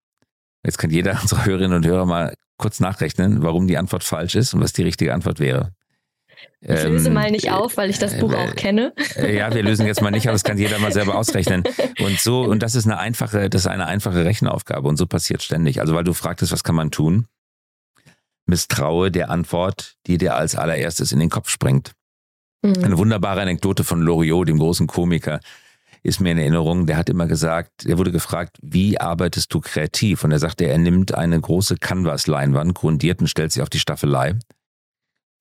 Jetzt 0.64 0.78
kann 0.78 0.90
jeder 0.90 1.12
unserer 1.22 1.44
Hörerinnen 1.44 1.76
und 1.76 1.86
Hörer 1.86 2.06
mal 2.06 2.34
kurz 2.56 2.80
nachrechnen, 2.80 3.42
warum 3.42 3.66
die 3.66 3.76
Antwort 3.76 4.02
falsch 4.02 4.34
ist 4.34 4.54
und 4.54 4.62
was 4.62 4.72
die 4.72 4.82
richtige 4.82 5.12
Antwort 5.12 5.40
wäre. 5.40 5.72
Ich 6.62 6.68
löse 6.84 7.08
ähm, 7.08 7.14
mal 7.14 7.30
nicht 7.30 7.50
auf, 7.50 7.76
weil 7.76 7.90
ich 7.90 7.98
das 7.98 8.18
Buch 8.18 8.32
äh, 8.32 8.36
auch 8.36 8.54
kenne. 8.54 8.94
Äh, 9.16 9.36
ja, 9.36 9.52
wir 9.52 9.62
lösen 9.62 9.86
jetzt 9.86 10.00
mal 10.00 10.10
nicht, 10.10 10.26
aber 10.26 10.32
das 10.34 10.44
kann 10.44 10.56
jeder 10.56 10.78
mal 10.78 10.92
selber 10.92 11.16
ausrechnen. 11.16 11.64
Und 12.00 12.18
so, 12.18 12.42
und 12.42 12.62
das 12.62 12.74
ist 12.74 12.86
eine 12.86 12.98
einfache, 12.98 13.50
das 13.50 13.62
ist 13.62 13.66
eine 13.66 13.86
einfache 13.86 14.24
Rechenaufgabe 14.24 14.88
und 14.88 14.96
so 14.96 15.06
passiert 15.06 15.42
ständig. 15.42 15.80
Also 15.80 15.94
weil 15.94 16.04
du 16.04 16.14
fragtest, 16.14 16.52
was 16.52 16.64
kann 16.64 16.74
man 16.74 16.90
tun? 16.90 17.26
Misstraue 18.50 19.10
der 19.10 19.30
Antwort, 19.30 19.96
die 20.06 20.18
dir 20.18 20.36
als 20.36 20.54
allererstes 20.54 21.12
in 21.12 21.18
den 21.18 21.30
Kopf 21.30 21.48
springt. 21.48 21.92
Mhm. 22.62 22.84
Eine 22.84 22.98
wunderbare 22.98 23.40
Anekdote 23.40 23.84
von 23.84 24.02
Loriot, 24.02 24.48
dem 24.48 24.58
großen 24.58 24.86
Komiker, 24.86 25.40
ist 26.02 26.20
mir 26.20 26.32
in 26.32 26.38
Erinnerung. 26.38 26.86
Der 26.86 26.96
hat 26.96 27.08
immer 27.08 27.26
gesagt, 27.26 27.86
er 27.86 27.98
wurde 27.98 28.12
gefragt, 28.12 28.58
wie 28.62 29.00
arbeitest 29.00 29.52
du 29.52 29.60
kreativ? 29.60 30.24
Und 30.24 30.32
er 30.32 30.38
sagte, 30.38 30.66
er 30.66 30.78
nimmt 30.78 31.14
eine 31.14 31.40
große 31.40 31.76
Canvas-Leinwand, 31.76 32.74
grundiert 32.74 33.20
und 33.20 33.28
stellt 33.28 33.52
sie 33.52 33.62
auf 33.62 33.70
die 33.70 33.80
Staffelei. 33.80 34.38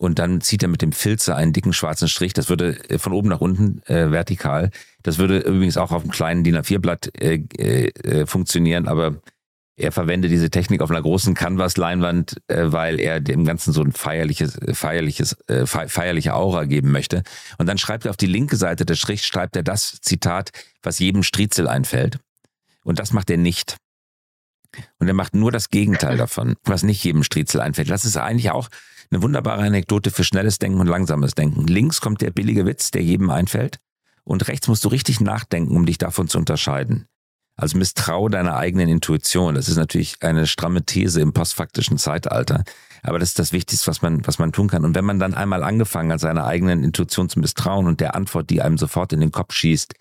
Und 0.02 0.18
dann 0.18 0.40
zieht 0.40 0.64
er 0.64 0.70
mit 0.70 0.82
dem 0.82 0.94
Filzer 0.94 1.36
einen 1.36 1.52
dicken 1.52 1.74
schwarzen 1.74 2.08
Strich. 2.08 2.32
Das 2.34 2.48
würde 2.48 2.78
äh, 2.90 2.98
von 2.98 3.12
oben 3.12 3.28
nach 3.28 3.42
unten 3.42 3.82
äh, 3.84 4.12
vertikal. 4.12 4.72
Das 5.04 5.18
würde 5.18 5.40
übrigens 5.40 5.76
auch 5.76 5.92
auf 5.92 6.04
einem 6.04 6.12
kleinen 6.12 6.44
DIN 6.46 6.58
A4-Blatt 6.58 7.12
äh, 7.22 7.44
äh, 7.58 7.88
äh, 7.88 8.26
funktionieren, 8.26 8.88
aber 8.88 9.16
er 9.80 9.92
verwendet 9.92 10.32
diese 10.32 10.50
Technik 10.50 10.82
auf 10.82 10.92
einer 10.92 11.02
großen 11.02 11.34
Canvas-Leinwand, 11.34 12.42
äh, 12.48 12.66
weil 12.72 13.00
er 13.00 13.22
dem 13.22 13.46
Ganzen 13.46 13.72
so 13.72 13.82
ein 13.82 13.94
feierliches, 13.94 14.60
feierliches, 14.74 15.38
äh, 15.48 15.66
feierliche 15.66 16.34
Aura 16.34 16.66
geben 16.66 16.92
möchte. 16.92 17.24
Und 17.58 17.68
dann 17.68 17.78
schreibt 17.78 18.06
er 18.06 18.12
auf 18.12 18.18
die 18.18 18.26
linke 18.26 18.58
Seite 18.58 18.86
des 18.86 19.00
Strichs, 19.00 19.26
schreibt 19.26 19.56
er 19.56 19.64
das 19.64 20.00
Zitat, 20.02 20.52
was 20.84 21.00
jedem 21.00 21.24
Striezel 21.24 21.68
einfällt. 21.68 22.20
Und 22.84 23.00
das 23.00 23.14
macht 23.14 23.30
er 23.30 23.38
nicht. 23.38 23.78
Und 25.00 25.08
er 25.08 25.14
macht 25.14 25.34
nur 25.34 25.52
das 25.52 25.70
Gegenteil 25.70 26.18
davon, 26.18 26.56
was 26.64 26.84
nicht 26.84 27.04
jedem 27.04 27.24
Striezel 27.24 27.62
einfällt. 27.62 27.90
Das 27.90 28.06
ist 28.06 28.18
eigentlich 28.18 28.52
auch 28.52 28.70
eine 29.12 29.22
wunderbare 29.24 29.64
Anekdote 29.64 30.12
für 30.12 30.24
schnelles 30.24 30.60
Denken 30.60 30.80
und 30.80 30.88
langsames 30.88 31.36
Denken. 31.36 31.66
Links 31.68 32.02
kommt 32.02 32.22
der 32.22 32.32
billige 32.32 32.66
Witz, 32.66 32.92
der 32.92 33.02
jedem 33.02 33.30
einfällt. 33.30 33.80
Und 34.24 34.48
rechts 34.48 34.68
musst 34.68 34.86
du 34.86 34.90
richtig 34.90 35.22
nachdenken, 35.22 35.76
um 35.76 35.86
dich 35.86 35.98
davon 35.98 36.28
zu 36.28 36.38
unterscheiden. 36.38 37.08
Also 37.60 37.78
misstrau 37.78 38.30
deiner 38.30 38.56
eigenen 38.56 38.88
Intuition. 38.88 39.56
Das 39.56 39.68
ist 39.68 39.76
natürlich 39.76 40.16
eine 40.22 40.48
stramme 40.48 40.84
These 40.86 41.20
im 41.20 41.34
postfaktischen 41.34 41.98
Zeitalter. 41.98 42.64
Aber 43.04 43.20
das 43.20 43.30
ist 43.30 43.40
das 43.40 43.52
Wichtigste, 43.52 43.88
was 43.88 44.02
man, 44.02 44.26
was 44.26 44.40
man 44.40 44.54
tun 44.54 44.70
kann. 44.70 44.86
Und 44.86 44.96
wenn 44.96 45.04
man 45.04 45.20
dann 45.20 45.34
einmal 45.34 45.64
angefangen 45.64 46.12
hat, 46.12 46.22
seiner 46.22 46.46
eigenen 46.46 46.84
Intuition 46.84 47.28
zu 47.28 47.40
misstrauen 47.40 47.86
und 47.86 48.00
der 48.00 48.16
Antwort, 48.16 48.50
die 48.50 48.62
einem 48.62 48.78
sofort 48.78 49.12
in 49.12 49.20
den 49.20 49.32
Kopf 49.32 49.54
schießt, 49.54 49.94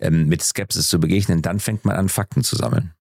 ähm, 0.00 0.26
mit 0.28 0.42
Skepsis 0.42 0.88
zu 0.88 0.98
begegnen, 0.98 1.42
dann 1.42 1.60
fängt 1.60 1.84
man 1.84 1.96
an, 1.96 2.08
Fakten 2.08 2.42
zu 2.42 2.56
sammeln. 2.56 2.92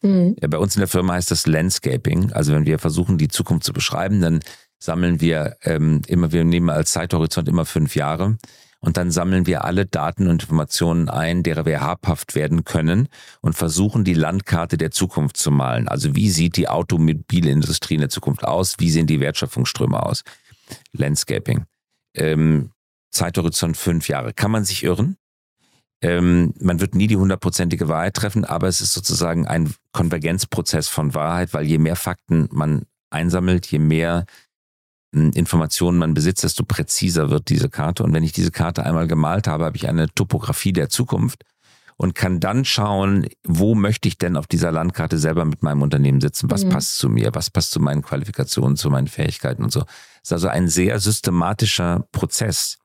Mhm. 0.00 0.36
Ja, 0.40 0.48
bei 0.48 0.58
uns 0.58 0.74
in 0.76 0.80
der 0.80 0.88
Firma 0.88 1.12
heißt 1.14 1.30
das 1.30 1.46
Landscaping. 1.46 2.32
Also 2.32 2.54
wenn 2.54 2.64
wir 2.64 2.78
versuchen, 2.78 3.18
die 3.18 3.28
Zukunft 3.28 3.64
zu 3.64 3.74
beschreiben, 3.74 4.22
dann 4.22 4.40
sammeln 4.78 5.20
wir 5.20 5.56
ähm, 5.64 6.00
immer, 6.06 6.32
wir 6.32 6.44
nehmen 6.44 6.70
als 6.70 6.92
Zeithorizont 6.92 7.48
immer 7.48 7.66
fünf 7.66 7.94
Jahre 7.94 8.38
und 8.84 8.98
dann 8.98 9.10
sammeln 9.10 9.46
wir 9.46 9.64
alle 9.64 9.86
Daten 9.86 10.28
und 10.28 10.42
Informationen 10.42 11.08
ein, 11.08 11.42
derer 11.42 11.64
wir 11.64 11.80
habhaft 11.80 12.34
werden 12.34 12.64
können 12.64 13.08
und 13.40 13.54
versuchen 13.54 14.04
die 14.04 14.12
Landkarte 14.12 14.76
der 14.76 14.90
Zukunft 14.90 15.38
zu 15.38 15.50
malen. 15.50 15.88
Also 15.88 16.14
wie 16.14 16.28
sieht 16.28 16.58
die 16.58 16.68
Automobilindustrie 16.68 17.94
in 17.94 18.00
der 18.00 18.10
Zukunft 18.10 18.44
aus? 18.44 18.74
Wie 18.78 18.90
sehen 18.90 19.06
die 19.06 19.20
Wertschöpfungsströme 19.20 20.02
aus? 20.02 20.22
Landscaping. 20.92 21.64
Ähm, 22.14 22.72
Zeithorizont 23.10 23.78
fünf 23.78 24.08
Jahre. 24.08 24.34
Kann 24.34 24.50
man 24.50 24.64
sich 24.64 24.84
irren? 24.84 25.16
Ähm, 26.02 26.52
man 26.60 26.80
wird 26.80 26.94
nie 26.94 27.06
die 27.06 27.16
hundertprozentige 27.16 27.88
Wahrheit 27.88 28.14
treffen, 28.14 28.44
aber 28.44 28.68
es 28.68 28.82
ist 28.82 28.92
sozusagen 28.92 29.46
ein 29.46 29.72
Konvergenzprozess 29.92 30.88
von 30.88 31.14
Wahrheit, 31.14 31.54
weil 31.54 31.64
je 31.64 31.78
mehr 31.78 31.96
Fakten 31.96 32.50
man 32.52 32.82
einsammelt, 33.08 33.64
je 33.66 33.78
mehr 33.78 34.26
Informationen 35.14 35.98
man 35.98 36.14
besitzt, 36.14 36.44
desto 36.44 36.64
präziser 36.64 37.30
wird 37.30 37.48
diese 37.48 37.68
Karte. 37.68 38.02
Und 38.02 38.12
wenn 38.12 38.24
ich 38.24 38.32
diese 38.32 38.50
Karte 38.50 38.84
einmal 38.84 39.06
gemalt 39.06 39.46
habe, 39.46 39.64
habe 39.64 39.76
ich 39.76 39.88
eine 39.88 40.08
Topografie 40.08 40.72
der 40.72 40.88
Zukunft 40.88 41.44
und 41.96 42.14
kann 42.14 42.40
dann 42.40 42.64
schauen, 42.64 43.26
wo 43.46 43.74
möchte 43.74 44.08
ich 44.08 44.18
denn 44.18 44.36
auf 44.36 44.46
dieser 44.46 44.72
Landkarte 44.72 45.18
selber 45.18 45.44
mit 45.44 45.62
meinem 45.62 45.82
Unternehmen 45.82 46.20
sitzen? 46.20 46.50
Was 46.50 46.64
mhm. 46.64 46.70
passt 46.70 46.98
zu 46.98 47.08
mir? 47.08 47.30
Was 47.34 47.50
passt 47.50 47.70
zu 47.70 47.80
meinen 47.80 48.02
Qualifikationen, 48.02 48.76
zu 48.76 48.90
meinen 48.90 49.06
Fähigkeiten 49.06 49.62
und 49.62 49.72
so? 49.72 49.80
Das 49.80 49.90
ist 50.22 50.32
also 50.32 50.48
ein 50.48 50.68
sehr 50.68 50.98
systematischer 50.98 52.06
Prozess. 52.12 52.78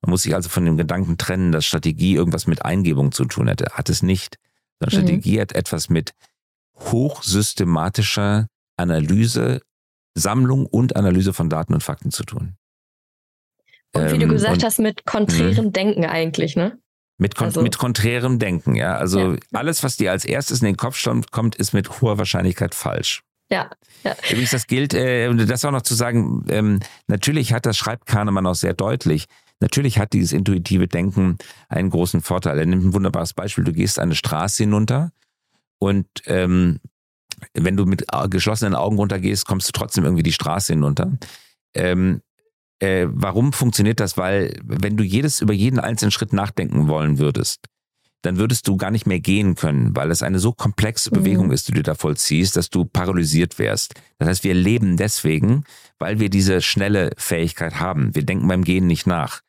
Man 0.00 0.10
muss 0.10 0.22
sich 0.22 0.34
also 0.34 0.48
von 0.48 0.64
dem 0.64 0.76
Gedanken 0.76 1.18
trennen, 1.18 1.52
dass 1.52 1.64
Strategie 1.64 2.14
irgendwas 2.14 2.46
mit 2.46 2.64
Eingebung 2.64 3.12
zu 3.12 3.24
tun 3.24 3.48
hätte. 3.48 3.66
Hat 3.72 3.88
es 3.88 4.02
nicht. 4.02 4.38
Sondern 4.80 5.00
mhm. 5.00 5.06
Strategie 5.06 5.40
hat 5.40 5.52
etwas 5.52 5.88
mit 5.88 6.12
hochsystematischer 6.78 8.48
Analyse 8.76 9.60
Sammlung 10.16 10.66
und 10.66 10.96
Analyse 10.96 11.32
von 11.32 11.48
Daten 11.48 11.74
und 11.74 11.82
Fakten 11.82 12.10
zu 12.10 12.24
tun. 12.24 12.56
Und 13.94 14.12
wie 14.12 14.18
du 14.18 14.24
ähm, 14.24 14.30
gesagt 14.30 14.64
hast, 14.64 14.78
mit 14.78 15.06
konträrem 15.06 15.66
mhm. 15.66 15.72
Denken 15.72 16.04
eigentlich, 16.04 16.56
ne? 16.56 16.78
Mit, 17.18 17.34
kon 17.34 17.46
also, 17.46 17.62
mit 17.62 17.78
konträrem 17.78 18.38
Denken, 18.38 18.74
ja. 18.74 18.96
Also 18.96 19.32
ja. 19.34 19.38
alles, 19.52 19.82
was 19.82 19.96
dir 19.96 20.10
als 20.10 20.24
erstes 20.24 20.60
in 20.60 20.66
den 20.66 20.76
Kopf 20.76 21.02
kommt, 21.30 21.56
ist 21.56 21.72
mit 21.72 22.00
hoher 22.00 22.18
Wahrscheinlichkeit 22.18 22.74
falsch. 22.74 23.22
Ja, 23.50 23.70
ja. 24.04 24.14
Übrigens, 24.28 24.50
das 24.50 24.66
gilt, 24.66 24.92
äh, 24.92 25.32
das 25.34 25.64
auch 25.64 25.70
noch 25.70 25.82
zu 25.82 25.94
sagen, 25.94 26.44
ähm, 26.48 26.80
natürlich 27.06 27.52
hat 27.52 27.64
das, 27.64 27.76
schreibt 27.76 28.06
Kahnemann 28.06 28.46
auch 28.46 28.54
sehr 28.54 28.74
deutlich, 28.74 29.26
natürlich 29.60 29.98
hat 29.98 30.12
dieses 30.12 30.32
intuitive 30.32 30.88
Denken 30.88 31.38
einen 31.68 31.90
großen 31.90 32.20
Vorteil. 32.20 32.58
Er 32.58 32.66
nimmt 32.66 32.84
ein 32.84 32.94
wunderbares 32.94 33.34
Beispiel, 33.34 33.64
du 33.64 33.72
gehst 33.72 33.98
eine 33.98 34.14
Straße 34.14 34.64
hinunter 34.64 35.12
und 35.78 36.06
ähm, 36.26 36.80
wenn 37.54 37.76
du 37.76 37.84
mit 37.84 38.04
geschlossenen 38.30 38.74
Augen 38.74 38.96
runtergehst, 38.96 39.46
kommst 39.46 39.68
du 39.68 39.72
trotzdem 39.72 40.04
irgendwie 40.04 40.22
die 40.22 40.32
Straße 40.32 40.72
hinunter. 40.72 41.12
Ähm, 41.74 42.22
äh, 42.78 43.06
warum 43.08 43.52
funktioniert 43.52 44.00
das? 44.00 44.16
Weil 44.16 44.58
wenn 44.64 44.96
du 44.96 45.04
jedes 45.04 45.40
über 45.40 45.54
jeden 45.54 45.78
einzelnen 45.78 46.10
Schritt 46.10 46.32
nachdenken 46.32 46.88
wollen 46.88 47.18
würdest, 47.18 47.66
dann 48.22 48.38
würdest 48.38 48.66
du 48.66 48.76
gar 48.76 48.90
nicht 48.90 49.06
mehr 49.06 49.20
gehen 49.20 49.54
können, 49.54 49.94
weil 49.94 50.10
es 50.10 50.22
eine 50.22 50.38
so 50.38 50.52
komplexe 50.52 51.10
mhm. 51.10 51.18
Bewegung 51.18 51.50
ist, 51.52 51.68
die 51.68 51.72
du 51.72 51.82
da 51.82 51.94
vollziehst, 51.94 52.56
dass 52.56 52.70
du 52.70 52.84
paralysiert 52.84 53.58
wärst. 53.58 53.94
Das 54.18 54.28
heißt, 54.28 54.44
wir 54.44 54.54
leben 54.54 54.96
deswegen, 54.96 55.64
weil 55.98 56.18
wir 56.18 56.28
diese 56.28 56.60
schnelle 56.60 57.12
Fähigkeit 57.16 57.78
haben. 57.78 58.14
Wir 58.14 58.24
denken 58.24 58.48
beim 58.48 58.64
Gehen 58.64 58.86
nicht 58.86 59.06
nach. 59.06 59.42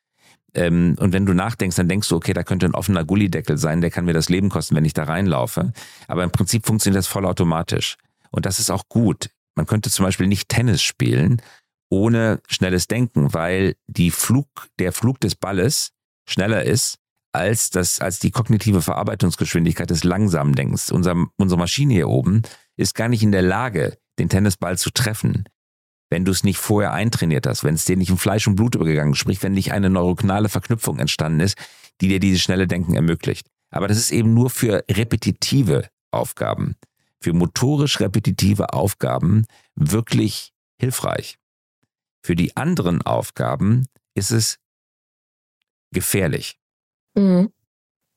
Ähm, 0.58 0.96
und 1.00 1.14
wenn 1.14 1.26
du 1.26 1.34
nachdenkst, 1.34 1.78
dann 1.78 1.88
denkst 1.88 2.10
du, 2.10 2.16
okay, 2.16 2.34
da 2.34 2.44
könnte 2.44 2.66
ein 2.66 2.76
offener 2.76 3.06
Gullideckel 3.06 3.58
sein, 3.58 3.82
der 3.82 3.92
kann 3.92 4.06
mir 4.06 4.14
das 4.14 4.28
Leben 4.28 4.50
kosten, 4.50 4.76
wenn 4.76 4.86
ich 4.86 4.94
da 4.94 5.04
reinlaufe. 5.04 5.72
Aber 6.08 6.24
im 6.24 6.32
Prinzip 6.32 6.66
funktioniert 6.66 6.98
das 6.98 7.08
vollautomatisch. 7.08 7.98
Und 8.32 8.46
das 8.46 8.60
ist 8.60 8.72
auch 8.72 8.90
gut. 8.90 9.30
Man 9.56 9.66
könnte 9.66 9.90
zum 9.90 10.06
Beispiel 10.06 10.28
nicht 10.28 10.50
Tennis 10.50 10.82
spielen 10.82 11.42
ohne 11.90 12.42
schnelles 12.48 12.88
Denken, 12.88 13.34
weil 13.34 13.76
die 13.88 14.12
Flug, 14.12 14.48
der 14.80 14.92
Flug 14.92 15.20
des 15.22 15.36
Balles 15.36 15.92
schneller 16.28 16.64
ist 16.64 16.98
als 17.32 17.70
das, 17.70 18.02
als 18.02 18.20
die 18.20 18.32
kognitive 18.32 18.82
Verarbeitungsgeschwindigkeit 18.82 19.90
des 19.90 20.04
langsamen 20.04 20.54
Denkens. 20.54 20.92
Unser, 20.92 21.16
unsere 21.38 21.60
Maschine 21.60 21.94
hier 21.94 22.10
oben 22.10 22.42
ist 22.76 22.96
gar 22.96 23.10
nicht 23.10 23.24
in 23.24 23.32
der 23.32 23.42
Lage, 23.42 23.98
den 24.20 24.28
Tennisball 24.28 24.78
zu 24.78 24.90
treffen, 24.90 25.46
wenn 26.10 26.26
du 26.26 26.32
es 26.32 26.44
nicht 26.44 26.58
vorher 26.58 26.94
eintrainiert 26.94 27.48
hast, 27.48 27.64
wenn 27.64 27.76
es 27.76 27.86
dir 27.86 27.98
nicht 27.98 28.10
in 28.10 28.18
Fleisch 28.18 28.48
und 28.48 28.56
Blut 28.56 28.76
übergegangen 28.76 29.14
ist, 29.14 29.20
sprich, 29.20 29.42
wenn 29.44 29.54
nicht 29.54 29.74
eine 29.74 29.90
neuronale 29.90 30.50
Verknüpfung 30.50 31.00
entstanden 31.00 31.42
ist, 31.42 31.58
die 32.02 32.08
dir 32.08 32.20
dieses 32.20 32.42
schnelle 32.42 32.68
Denken 32.68 32.94
ermöglicht. 32.94 33.48
Aber 33.70 33.88
das 33.88 33.98
ist 33.98 34.12
eben 34.12 34.34
nur 34.34 34.50
für 34.50 34.84
repetitive 34.90 35.90
Aufgaben, 36.12 36.76
für 37.20 37.34
motorisch 37.34 38.00
repetitive 38.00 38.74
Aufgaben 38.74 39.46
wirklich 39.76 40.54
hilfreich. 40.80 41.38
Für 42.24 42.36
die 42.36 42.56
anderen 42.56 43.02
Aufgaben 43.02 43.88
ist 44.16 44.32
es 44.32 44.60
gefährlich. 45.92 46.60
Mhm. 47.16 47.52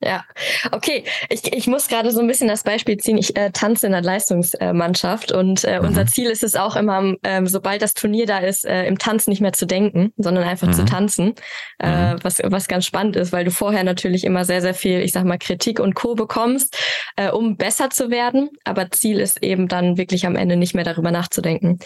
Ja, 0.02 0.24
okay. 0.72 1.04
Ich, 1.28 1.52
ich 1.52 1.66
muss 1.66 1.88
gerade 1.88 2.10
so 2.10 2.20
ein 2.20 2.26
bisschen 2.26 2.48
das 2.48 2.62
Beispiel 2.62 2.96
ziehen. 2.96 3.18
Ich 3.18 3.36
äh, 3.36 3.50
tanze 3.50 3.86
in 3.86 3.92
der 3.92 4.00
Leistungsmannschaft 4.00 5.30
und 5.30 5.64
äh, 5.64 5.78
mhm. 5.78 5.88
unser 5.88 6.06
Ziel 6.06 6.30
ist 6.30 6.42
es 6.42 6.56
auch 6.56 6.74
immer, 6.74 7.14
ähm, 7.22 7.46
sobald 7.46 7.82
das 7.82 7.92
Turnier 7.92 8.24
da 8.24 8.38
ist, 8.38 8.64
äh, 8.64 8.86
im 8.86 8.98
Tanz 8.98 9.26
nicht 9.26 9.42
mehr 9.42 9.52
zu 9.52 9.66
denken, 9.66 10.14
sondern 10.16 10.44
einfach 10.44 10.68
mhm. 10.68 10.72
zu 10.72 10.84
tanzen. 10.86 11.34
Äh, 11.78 12.14
mhm. 12.14 12.18
was, 12.22 12.40
was 12.42 12.66
ganz 12.66 12.86
spannend 12.86 13.16
ist, 13.16 13.32
weil 13.32 13.44
du 13.44 13.50
vorher 13.50 13.84
natürlich 13.84 14.24
immer 14.24 14.46
sehr, 14.46 14.62
sehr 14.62 14.74
viel, 14.74 15.00
ich 15.00 15.12
sag 15.12 15.24
mal, 15.24 15.38
Kritik 15.38 15.80
und 15.80 15.94
Co. 15.94 16.14
bekommst, 16.14 16.78
äh, 17.16 17.30
um 17.30 17.58
besser 17.58 17.90
zu 17.90 18.10
werden. 18.10 18.48
Aber 18.64 18.90
Ziel 18.90 19.20
ist 19.20 19.42
eben 19.42 19.68
dann 19.68 19.98
wirklich 19.98 20.24
am 20.24 20.34
Ende 20.34 20.56
nicht 20.56 20.74
mehr 20.74 20.84
darüber 20.84 21.10
nachzudenken. 21.10 21.78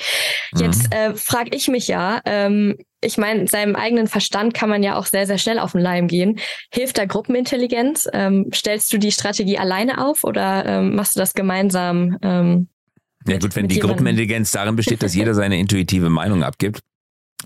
Jetzt 0.57 0.85
mhm. 0.85 0.92
äh, 0.92 1.14
frage 1.14 1.50
ich 1.53 1.66
mich 1.66 1.88
ja, 1.88 2.20
ähm, 2.27 2.77
ich 3.05 3.19
meine, 3.19 3.47
seinem 3.47 3.77
eigenen 3.77 4.07
Verstand 4.07 4.55
kann 4.55 4.69
man 4.69 4.83
ja 4.83 4.97
auch 4.97 5.07
sehr, 5.07 5.27
sehr 5.27 5.38
schnell 5.38 5.59
auf 5.59 5.73
den 5.73 5.81
Leim 5.81 6.09
gehen. 6.09 6.38
Hilft 6.73 6.99
da 6.99 7.05
Gruppenintelligenz? 7.05 8.09
Ähm, 8.12 8.51
stellst 8.55 8.93
du 8.93 8.99
die 8.99 9.12
Strategie 9.12 9.59
alleine 9.59 10.05
auf 10.05 10.25
oder 10.25 10.64
ähm, 10.67 10.95
machst 10.95 11.17
du 11.17 11.21
das 11.21 11.35
gemeinsam? 11.35 12.19
Ähm, 12.23 12.69
ja 13.27 13.38
gut, 13.38 13.57
wenn 13.57 13.69
die 13.69 13.77
jemandem? 13.77 13.97
Gruppenintelligenz 13.97 14.53
darin 14.53 14.77
besteht, 14.77 15.03
dass 15.03 15.14
jeder 15.14 15.35
seine 15.35 15.59
intuitive 15.59 16.11
Meinung 16.11 16.43
abgibt, 16.43 16.81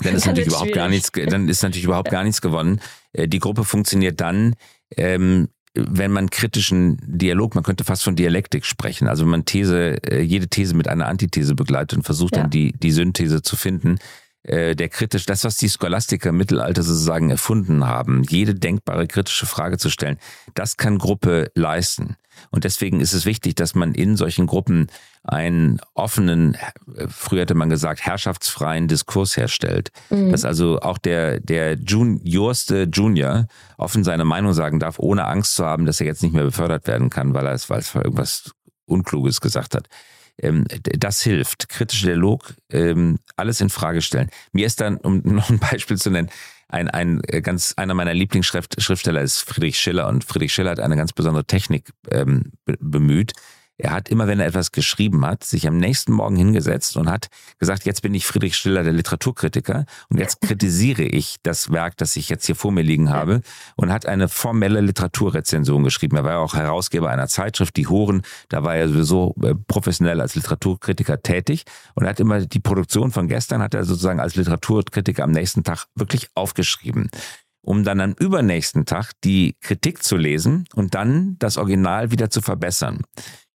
dann 0.03 0.15
ist 0.15 0.27
natürlich 0.27 0.49
überhaupt 0.49 0.73
gar 0.73 0.89
nichts, 0.89 1.11
dann 1.13 1.49
ist 1.49 1.63
natürlich 1.63 1.85
überhaupt 1.85 2.11
gar 2.11 2.25
nichts 2.25 2.41
gewonnen. 2.41 2.81
Äh, 3.13 3.29
die 3.29 3.39
Gruppe 3.39 3.65
funktioniert 3.65 4.21
dann, 4.21 4.55
ähm, 4.97 5.49
wenn 5.75 6.11
man 6.11 6.31
kritischen 6.31 6.99
Dialog, 7.05 7.55
man 7.55 7.63
könnte 7.63 7.85
fast 7.85 8.03
von 8.03 8.17
Dialektik 8.17 8.65
sprechen, 8.65 9.07
also 9.07 9.25
wenn 9.25 9.31
man 9.31 9.45
These, 9.45 10.03
äh, 10.05 10.21
jede 10.23 10.49
These 10.49 10.75
mit 10.75 10.89
einer 10.89 11.07
Antithese 11.07 11.55
begleitet 11.55 11.99
und 11.99 12.05
versucht 12.05 12.37
ja. 12.37 12.43
dann 12.43 12.51
die, 12.51 12.73
die 12.73 12.91
Synthese 12.91 13.43
zu 13.43 13.55
finden, 13.55 13.99
äh, 14.49 14.75
der 14.75 14.89
kritisch, 14.89 15.27
das, 15.27 15.45
was 15.45 15.57
die 15.57 15.69
Scholastiker 15.69 16.31
im 16.31 16.37
Mittelalter 16.37 16.83
sozusagen 16.83 17.31
erfunden 17.31 17.87
haben, 17.87 18.23
jede 18.29 18.55
denkbare 18.55 19.07
kritische 19.07 19.47
Frage 19.47 19.79
zu 19.79 19.91
stellen, 19.91 20.19
das 20.55 20.77
kann 20.77 20.99
Gruppe 20.99 21.51
leisten. 21.55 22.17
Und 22.51 22.65
deswegen 22.65 23.01
ist 23.01 23.13
es 23.13 23.27
wichtig, 23.27 23.57
dass 23.57 23.75
man 23.75 23.95
in 23.95 24.17
solchen 24.17 24.47
Gruppen 24.47 24.87
einen 25.25 25.81
offenen, 25.95 26.57
früher 27.09 27.43
hätte 27.43 27.55
man 27.55 27.69
gesagt, 27.69 28.01
herrschaftsfreien 28.01 28.89
Diskurs 28.89 29.37
herstellt. 29.37 29.91
Mhm. 30.09 30.31
Dass 30.31 30.45
also 30.45 30.81
auch 30.81 30.99
der, 30.99 31.41
der 31.41 31.75
Juniorste 31.75 32.89
Junior 32.91 33.49
offen 33.77 34.05
seine 34.05 34.25
Meinung 34.25 34.55
sagen 34.55 34.79
darf, 34.79 34.99
ohne 34.99 35.27
Angst 35.27 35.57
zu 35.57 35.67
haben, 35.67 35.85
dass 35.85 36.01
er 36.01 36.07
jetzt 36.07 36.23
nicht 36.23 36.33
mehr 36.33 36.45
befördert 36.45 36.87
werden 36.87 37.11
kann, 37.11 37.35
weil 37.35 37.47
er 37.47 37.53
es, 37.53 37.69
weil 37.69 37.81
es 37.81 37.95
irgendwas 37.95 38.53
Unkluges 38.87 39.41
gesagt 39.41 39.75
hat 39.75 39.89
das 40.41 41.23
hilft. 41.23 41.69
Kritischer 41.69 42.09
Dialog, 42.09 42.55
ähm, 42.71 43.19
alles 43.37 43.61
in 43.61 43.71
Frage 43.71 44.03
stellen. 44.03 44.31
Mir 44.53 44.67
ist 44.67 44.81
dann, 44.81 44.97
um 44.99 45.19
noch 45.25 45.51
ein 45.51 45.59
Beispiel 45.59 45.97
zu 45.97 46.11
nennen, 46.11 46.31
ein, 46.69 46.89
ein 46.89 47.23
äh, 47.25 47.41
ganz 47.41 47.75
einer 47.77 47.95
meiner 47.95 48.15
Lieblingsschriftsteller 48.15 49.23
ist 49.23 49.41
Friedrich 49.41 49.79
Schiller 49.79 50.07
und 50.09 50.25
Friedrich 50.25 50.53
Schiller 50.53 50.71
hat 50.73 50.81
eine 50.81 50.97
ganz 50.97 51.13
besondere 51.13 51.45
Technik 51.45 51.91
ähm, 52.11 52.53
bemüht. 52.67 53.33
Er 53.81 53.93
hat 53.93 54.09
immer, 54.09 54.27
wenn 54.27 54.41
er 54.41 54.47
etwas 54.47 54.73
geschrieben 54.73 55.25
hat, 55.25 55.45
sich 55.45 55.69
am 55.69 55.77
nächsten 55.77 56.13
Morgen 56.13 56.35
hingesetzt 56.35 56.97
und 56.97 57.09
hat 57.09 57.29
gesagt, 57.59 57.85
jetzt 57.85 58.03
bin 58.03 58.13
ich 58.13 58.27
Friedrich 58.27 58.57
Stiller, 58.57 58.83
der 58.83 58.93
Literaturkritiker, 58.93 59.87
und 60.09 60.19
jetzt 60.19 60.41
kritisiere 60.41 61.05
ich 61.05 61.37
das 61.45 61.71
Werk, 61.71 61.97
das 61.97 62.17
ich 62.17 62.29
jetzt 62.29 62.47
hier 62.47 62.57
vor 62.57 62.73
mir 62.73 62.83
liegen 62.83 63.11
habe, 63.11 63.41
und 63.77 63.93
hat 63.93 64.05
eine 64.07 64.29
formelle 64.29 64.81
Literaturrezension 64.81 65.85
geschrieben. 65.85 66.17
Er 66.17 66.25
war 66.25 66.33
ja 66.33 66.39
auch 66.39 66.55
Herausgeber 66.55 67.09
einer 67.09 67.29
Zeitschrift, 67.29 67.77
die 67.77 67.87
Horen, 67.87 68.23
da 68.49 68.65
war 68.65 68.75
er 68.75 68.89
sowieso 68.89 69.37
äh, 69.45 69.55
professionell 69.55 70.21
als 70.21 70.35
Literaturkritiker 70.35 71.23
tätig 71.23 71.63
und 71.95 72.05
hat 72.05 72.19
immer 72.19 72.41
die 72.41 72.61
Produktion 72.61 73.13
von 73.13 73.29
gestern, 73.29 73.63
hat 73.63 73.75
er 73.75 73.85
sozusagen 73.85 74.19
als 74.19 74.35
Literaturkritiker 74.35 75.23
am 75.23 75.31
nächsten 75.31 75.63
Tag 75.63 75.87
wirklich 75.95 76.29
aufgeschrieben 76.35 77.11
um 77.61 77.85
dann 77.85 78.01
am 78.01 78.15
übernächsten 78.19 78.87
Tag 78.87 79.13
die 79.25 79.55
Kritik 79.61 80.03
zu 80.03 80.17
lesen 80.17 80.65
und 80.75 80.95
dann 80.95 81.37
das 81.39 81.59
Original 81.59 82.11
wieder 82.11 82.31
zu 82.31 82.41
verbessern. 82.41 83.03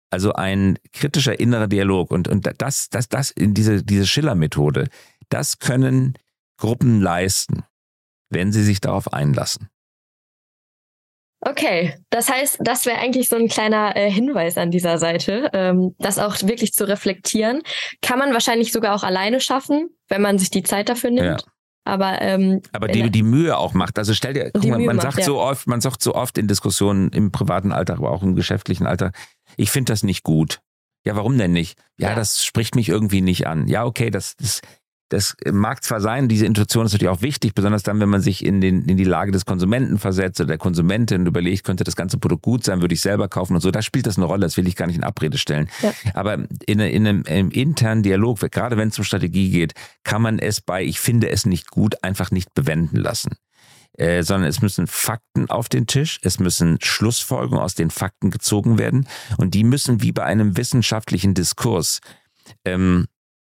Also 0.09 0.33
ein 0.33 0.79
kritischer 0.91 1.39
innerer 1.39 1.67
Dialog 1.67 2.11
und, 2.11 2.27
und 2.27 2.49
das, 2.57 2.89
das, 2.89 3.09
das, 3.09 3.33
diese, 3.37 3.83
diese 3.83 4.07
Schiller-Methode, 4.07 4.87
das 5.29 5.59
können 5.59 6.15
Gruppen 6.57 7.01
leisten, 7.01 7.63
wenn 8.29 8.51
sie 8.51 8.63
sich 8.63 8.81
darauf 8.81 9.13
einlassen. 9.13 9.69
Okay, 11.41 11.95
das 12.09 12.29
heißt, 12.29 12.57
das 12.59 12.85
wäre 12.85 12.97
eigentlich 12.99 13.29
so 13.29 13.37
ein 13.37 13.47
kleiner 13.47 13.95
äh, 13.95 14.11
Hinweis 14.11 14.57
an 14.57 14.71
dieser 14.71 14.97
Seite, 14.97 15.49
ähm, 15.53 15.95
das 15.97 16.19
auch 16.19 16.35
wirklich 16.41 16.73
zu 16.73 16.85
reflektieren. 16.85 17.61
Kann 18.01 18.19
man 18.19 18.33
wahrscheinlich 18.33 18.73
sogar 18.73 18.93
auch 18.93 19.03
alleine 19.03 19.39
schaffen, 19.39 19.89
wenn 20.09 20.21
man 20.21 20.37
sich 20.37 20.49
die 20.49 20.63
Zeit 20.63 20.89
dafür 20.89 21.11
nimmt. 21.11 21.41
Ja. 21.41 21.51
Aber, 21.85 22.21
ähm, 22.21 22.61
aber 22.73 22.89
die, 22.89 23.09
die 23.09 23.23
Mühe 23.23 23.57
auch 23.57 23.73
macht. 23.73 23.97
Also 23.97 24.13
stell 24.13 24.33
dir, 24.33 24.51
guck 24.53 24.65
mal, 24.65 24.79
man 24.79 24.97
macht, 24.97 25.03
sagt 25.03 25.19
ja. 25.19 25.23
so 25.23 25.39
oft, 25.39 25.65
man 25.65 25.79
sagt 25.79 26.03
so 26.03 26.13
oft 26.13 26.37
in 26.37 26.47
Diskussionen 26.47 27.09
im 27.13 27.31
privaten 27.31 27.71
Alltag, 27.71 27.99
aber 27.99 28.11
auch 28.11 28.21
im 28.21 28.35
geschäftlichen 28.35 28.85
Alltag, 28.85 29.15
ich 29.59 29.71
finde 29.71 29.91
das 29.91 30.03
nicht 30.03 30.23
gut. 30.23 30.61
Ja, 31.05 31.15
warum 31.15 31.37
denn 31.37 31.51
nicht? 31.51 31.77
Ja, 31.97 32.09
ja, 32.09 32.15
das 32.15 32.43
spricht 32.43 32.75
mich 32.75 32.89
irgendwie 32.89 33.21
nicht 33.21 33.45
an. 33.47 33.67
Ja, 33.67 33.85
okay, 33.85 34.09
das, 34.09 34.35
das, 34.37 34.61
das 35.09 35.35
mag 35.51 35.83
zwar 35.83 36.01
sein, 36.01 36.29
diese 36.29 36.45
Intuition 36.45 36.85
ist 36.85 36.93
natürlich 36.93 37.09
auch 37.09 37.21
wichtig, 37.21 37.55
besonders 37.55 37.83
dann, 37.83 37.99
wenn 37.99 38.09
man 38.09 38.21
sich 38.21 38.45
in, 38.45 38.61
den, 38.61 38.85
in 38.85 38.95
die 38.95 39.03
Lage 39.03 39.31
des 39.31 39.45
Konsumenten 39.45 39.97
versetzt 39.97 40.39
oder 40.39 40.47
der 40.47 40.57
Konsumentin 40.57 41.25
überlegt, 41.25 41.65
könnte 41.65 41.83
das 41.83 41.95
ganze 41.95 42.17
Produkt 42.17 42.43
gut 42.43 42.63
sein, 42.63 42.81
würde 42.81 42.93
ich 42.93 43.01
selber 43.01 43.27
kaufen 43.27 43.55
und 43.55 43.61
so. 43.61 43.71
Da 43.71 43.81
spielt 43.81 44.07
das 44.07 44.17
eine 44.17 44.27
Rolle, 44.27 44.41
das 44.41 44.55
will 44.55 44.67
ich 44.67 44.75
gar 44.75 44.87
nicht 44.87 44.97
in 44.97 45.03
Abrede 45.03 45.37
stellen. 45.37 45.69
Ja. 45.81 45.93
Aber 46.13 46.35
in, 46.65 46.79
in 46.79 47.07
einem, 47.07 47.23
einem 47.27 47.51
internen 47.51 48.03
Dialog, 48.03 48.39
gerade 48.51 48.77
wenn 48.77 48.89
es 48.89 48.97
um 48.97 49.03
Strategie 49.03 49.49
geht, 49.49 49.73
kann 50.03 50.21
man 50.21 50.39
es 50.39 50.61
bei, 50.61 50.83
ich 50.83 50.99
finde 50.99 51.29
es 51.29 51.45
nicht 51.45 51.69
gut, 51.69 52.03
einfach 52.03 52.31
nicht 52.31 52.53
bewenden 52.53 52.97
lassen. 52.97 53.35
Äh, 53.99 54.23
sondern 54.23 54.49
es 54.49 54.61
müssen 54.61 54.87
Fakten 54.87 55.49
auf 55.49 55.67
den 55.67 55.85
Tisch, 55.85 56.19
es 56.21 56.39
müssen 56.39 56.77
Schlussfolgerungen 56.81 57.61
aus 57.61 57.75
den 57.75 57.89
Fakten 57.89 58.31
gezogen 58.31 58.77
werden 58.77 59.09
und 59.35 59.53
die 59.55 59.65
müssen 59.65 60.01
wie 60.01 60.13
bei 60.13 60.23
einem 60.23 60.55
wissenschaftlichen 60.55 61.33
Diskurs 61.33 61.99
ähm, 62.63 63.07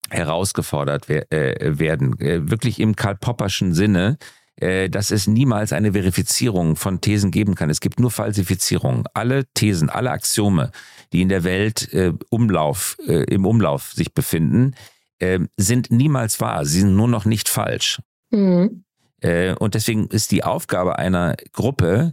herausgefordert 0.09 1.11
wer 1.11 1.31
äh, 1.31 1.79
werden. 1.79 2.19
Äh, 2.21 2.51
wirklich 2.51 2.81
im 2.81 2.97
Karl 2.97 3.17
Popperschen 3.17 3.75
Sinne, 3.75 4.17
äh, 4.57 4.89
dass 4.89 5.11
es 5.11 5.27
niemals 5.27 5.75
eine 5.75 5.93
Verifizierung 5.93 6.77
von 6.77 7.03
Thesen 7.03 7.31
geben 7.31 7.55
kann. 7.55 7.69
Es 7.69 7.81
gibt 7.81 8.01
nur 8.01 8.11
Falsifizierungen. 8.11 9.05
Alle 9.13 9.45
Thesen, 9.53 9.91
alle 9.91 10.11
Axiome, 10.11 10.71
die 11.13 11.21
in 11.21 11.29
der 11.29 11.45
Welt 11.45 11.93
äh, 11.93 12.15
Umlauf, 12.31 12.97
äh, 13.07 13.25
im 13.25 13.45
Umlauf 13.45 13.93
sich 13.93 14.15
befinden, 14.15 14.75
äh, 15.19 15.39
sind 15.59 15.91
niemals 15.91 16.41
wahr. 16.41 16.65
Sie 16.65 16.81
sind 16.81 16.97
nur 16.97 17.09
noch 17.09 17.27
nicht 17.27 17.51
falsch. 17.51 18.01
Mhm. 18.31 18.85
Äh, 19.21 19.55
und 19.55 19.75
deswegen 19.75 20.09
ist 20.09 20.31
die 20.31 20.45
Aufgabe 20.45 20.99
einer 20.99 21.37
Gruppe, 21.53 22.13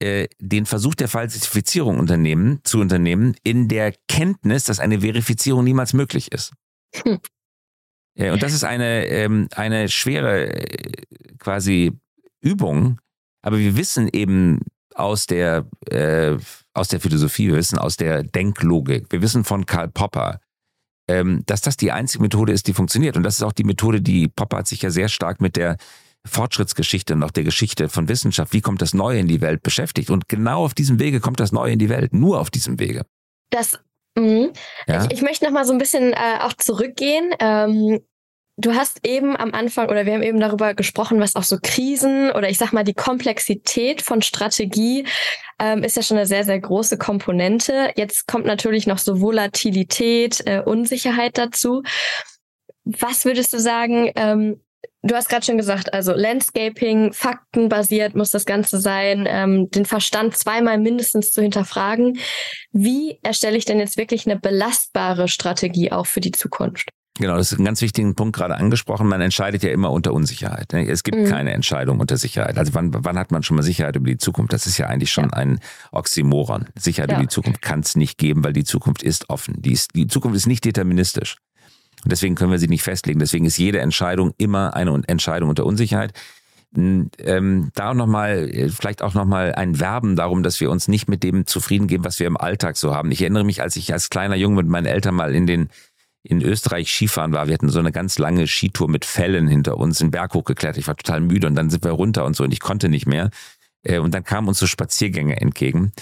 äh, 0.00 0.28
den 0.38 0.66
Versuch 0.66 0.94
der 0.94 1.08
Falsifizierung 1.08 1.98
unternehmen, 1.98 2.60
zu 2.64 2.80
unternehmen, 2.80 3.36
in 3.42 3.68
der 3.68 3.94
Kenntnis, 4.08 4.64
dass 4.64 4.80
eine 4.80 5.00
Verifizierung 5.00 5.64
niemals 5.64 5.92
möglich 5.92 6.32
ist. 6.32 6.52
Hm. 6.94 7.20
Und 8.16 8.42
das 8.44 8.52
ist 8.52 8.62
eine, 8.62 9.06
ähm, 9.06 9.48
eine 9.56 9.88
schwere 9.88 10.46
äh, 10.54 11.02
quasi 11.38 11.92
Übung, 12.40 13.00
aber 13.42 13.58
wir 13.58 13.76
wissen 13.76 14.08
eben 14.12 14.60
aus 14.94 15.26
der, 15.26 15.66
äh, 15.90 16.36
aus 16.72 16.88
der 16.88 17.00
Philosophie, 17.00 17.48
wir 17.48 17.56
wissen 17.56 17.78
aus 17.78 17.96
der 17.96 18.22
Denklogik, 18.22 19.06
wir 19.10 19.20
wissen 19.20 19.44
von 19.44 19.66
Karl 19.66 19.88
Popper, 19.88 20.40
ähm, 21.08 21.42
dass 21.46 21.60
das 21.60 21.76
die 21.76 21.92
einzige 21.92 22.22
Methode 22.22 22.52
ist, 22.52 22.66
die 22.66 22.72
funktioniert. 22.72 23.16
Und 23.16 23.24
das 23.24 23.36
ist 23.36 23.42
auch 23.42 23.52
die 23.52 23.64
Methode, 23.64 24.00
die 24.00 24.28
Popper 24.28 24.58
hat 24.58 24.68
sich 24.68 24.82
ja 24.82 24.90
sehr 24.90 25.08
stark 25.08 25.40
mit 25.40 25.56
der 25.56 25.76
Fortschrittsgeschichte 26.26 27.14
und 27.14 27.22
auch 27.22 27.30
der 27.30 27.44
Geschichte 27.44 27.88
von 27.88 28.08
Wissenschaft, 28.08 28.52
wie 28.52 28.60
kommt 28.60 28.82
das 28.82 28.94
Neue 28.94 29.18
in 29.18 29.28
die 29.28 29.40
Welt 29.40 29.62
beschäftigt. 29.62 30.10
Und 30.10 30.28
genau 30.28 30.64
auf 30.64 30.74
diesem 30.74 30.98
Wege 30.98 31.20
kommt 31.20 31.40
das 31.40 31.52
Neue 31.52 31.72
in 31.72 31.78
die 31.78 31.88
Welt, 31.88 32.12
nur 32.12 32.40
auf 32.40 32.50
diesem 32.50 32.78
Wege. 32.78 33.04
Das, 33.50 33.78
mh. 34.16 34.48
Ja? 34.86 35.04
Ich, 35.04 35.18
ich, 35.18 35.22
möchte 35.22 35.44
noch 35.44 35.52
mal 35.52 35.64
so 35.64 35.72
ein 35.72 35.78
bisschen 35.78 36.12
äh, 36.12 36.38
auch 36.40 36.54
zurückgehen. 36.54 37.30
Ähm, 37.40 38.00
Du 38.56 38.74
hast 38.74 39.00
eben 39.04 39.36
am 39.36 39.52
Anfang 39.52 39.88
oder 39.88 40.06
wir 40.06 40.14
haben 40.14 40.22
eben 40.22 40.38
darüber 40.38 40.74
gesprochen, 40.74 41.18
was 41.18 41.34
auch 41.34 41.42
so 41.42 41.58
Krisen 41.60 42.30
oder 42.30 42.48
ich 42.48 42.56
sag 42.56 42.72
mal 42.72 42.84
die 42.84 42.94
Komplexität 42.94 44.00
von 44.00 44.22
Strategie 44.22 45.06
ähm, 45.58 45.82
ist 45.82 45.96
ja 45.96 46.04
schon 46.04 46.18
eine 46.18 46.26
sehr, 46.26 46.44
sehr 46.44 46.60
große 46.60 46.96
Komponente. 46.96 47.90
Jetzt 47.96 48.28
kommt 48.28 48.46
natürlich 48.46 48.86
noch 48.86 48.98
so 48.98 49.20
Volatilität, 49.20 50.42
äh, 50.46 50.62
Unsicherheit 50.64 51.36
dazu. 51.36 51.82
Was 52.84 53.24
würdest 53.24 53.52
du 53.52 53.58
sagen, 53.58 54.12
ähm, 54.14 54.60
Du 55.06 55.14
hast 55.14 55.28
gerade 55.28 55.44
schon 55.44 55.58
gesagt, 55.58 55.92
also 55.92 56.14
Landscaping, 56.14 57.12
faktenbasiert 57.12 58.14
muss 58.14 58.30
das 58.30 58.46
Ganze 58.46 58.80
sein, 58.80 59.26
ähm, 59.28 59.70
den 59.70 59.84
Verstand 59.84 60.34
zweimal 60.34 60.78
mindestens 60.78 61.30
zu 61.30 61.42
hinterfragen. 61.42 62.18
Wie 62.72 63.18
erstelle 63.22 63.58
ich 63.58 63.66
denn 63.66 63.78
jetzt 63.78 63.98
wirklich 63.98 64.24
eine 64.26 64.40
belastbare 64.40 65.28
Strategie 65.28 65.92
auch 65.92 66.06
für 66.06 66.20
die 66.20 66.32
Zukunft? 66.32 66.88
Genau, 67.18 67.36
das 67.36 67.52
ist 67.52 67.58
ein 67.58 67.66
ganz 67.66 67.82
wichtigen 67.82 68.14
Punkt 68.14 68.34
gerade 68.34 68.56
angesprochen. 68.56 69.06
Man 69.06 69.20
entscheidet 69.20 69.62
ja 69.62 69.70
immer 69.70 69.92
unter 69.92 70.14
Unsicherheit. 70.14 70.72
Ne? 70.72 70.88
Es 70.88 71.02
gibt 71.02 71.18
mhm. 71.18 71.26
keine 71.26 71.52
Entscheidung 71.52 72.00
unter 72.00 72.16
Sicherheit. 72.16 72.56
Also 72.56 72.72
wann, 72.72 72.92
wann 73.04 73.18
hat 73.18 73.30
man 73.30 73.42
schon 73.42 73.56
mal 73.56 73.62
Sicherheit 73.62 73.96
über 73.96 74.08
die 74.08 74.16
Zukunft? 74.16 74.54
Das 74.54 74.66
ist 74.66 74.78
ja 74.78 74.86
eigentlich 74.86 75.12
schon 75.12 75.24
ja. 75.24 75.34
ein 75.34 75.60
Oxymoron. 75.92 76.64
Sicherheit 76.76 77.10
ja. 77.10 77.16
über 77.18 77.24
die 77.24 77.28
Zukunft 77.28 77.60
kann 77.60 77.80
es 77.80 77.94
nicht 77.94 78.16
geben, 78.16 78.42
weil 78.42 78.54
die 78.54 78.64
Zukunft 78.64 79.02
ist 79.02 79.28
offen. 79.28 79.60
Die, 79.60 79.72
ist, 79.72 79.94
die 79.94 80.06
Zukunft 80.06 80.34
ist 80.34 80.46
nicht 80.46 80.64
deterministisch. 80.64 81.36
Und 82.04 82.12
deswegen 82.12 82.34
können 82.34 82.52
wir 82.52 82.58
sie 82.58 82.68
nicht 82.68 82.82
festlegen. 82.82 83.18
Deswegen 83.18 83.46
ist 83.46 83.56
jede 83.56 83.80
Entscheidung 83.80 84.34
immer 84.38 84.74
eine 84.74 85.02
Entscheidung 85.06 85.48
unter 85.48 85.66
Unsicherheit. 85.66 86.12
Ähm, 86.76 87.70
da 87.74 87.94
nochmal, 87.94 88.50
äh, 88.50 88.68
vielleicht 88.68 89.02
auch 89.02 89.14
nochmal 89.14 89.54
ein 89.54 89.78
Werben 89.80 90.16
darum, 90.16 90.42
dass 90.42 90.60
wir 90.60 90.70
uns 90.70 90.88
nicht 90.88 91.08
mit 91.08 91.22
dem 91.22 91.46
zufrieden 91.46 91.86
geben, 91.86 92.04
was 92.04 92.18
wir 92.18 92.26
im 92.26 92.36
Alltag 92.36 92.76
so 92.76 92.94
haben. 92.94 93.12
Ich 93.12 93.20
erinnere 93.20 93.44
mich, 93.44 93.62
als 93.62 93.76
ich 93.76 93.92
als 93.92 94.10
kleiner 94.10 94.34
Junge 94.34 94.56
mit 94.56 94.66
meinen 94.66 94.86
Eltern 94.86 95.14
mal 95.14 95.34
in 95.34 95.46
den 95.46 95.68
in 96.26 96.40
Österreich 96.40 96.90
Skifahren 96.90 97.32
war. 97.32 97.48
Wir 97.48 97.54
hatten 97.54 97.68
so 97.68 97.78
eine 97.78 97.92
ganz 97.92 98.18
lange 98.18 98.46
Skitour 98.46 98.88
mit 98.88 99.04
Fällen 99.04 99.46
hinter 99.46 99.76
uns, 99.76 99.98
den 99.98 100.10
Berg 100.10 100.32
hochgeklettert. 100.32 100.78
Ich 100.78 100.88
war 100.88 100.96
total 100.96 101.20
müde 101.20 101.46
und 101.46 101.54
dann 101.54 101.68
sind 101.68 101.84
wir 101.84 101.90
runter 101.90 102.24
und 102.24 102.34
so 102.34 102.44
und 102.44 102.52
ich 102.52 102.60
konnte 102.60 102.88
nicht 102.88 103.06
mehr. 103.06 103.30
Äh, 103.82 103.98
und 103.98 104.14
dann 104.14 104.24
kamen 104.24 104.48
uns 104.48 104.58
so 104.58 104.66
Spaziergänge 104.66 105.40
entgegen 105.40 105.92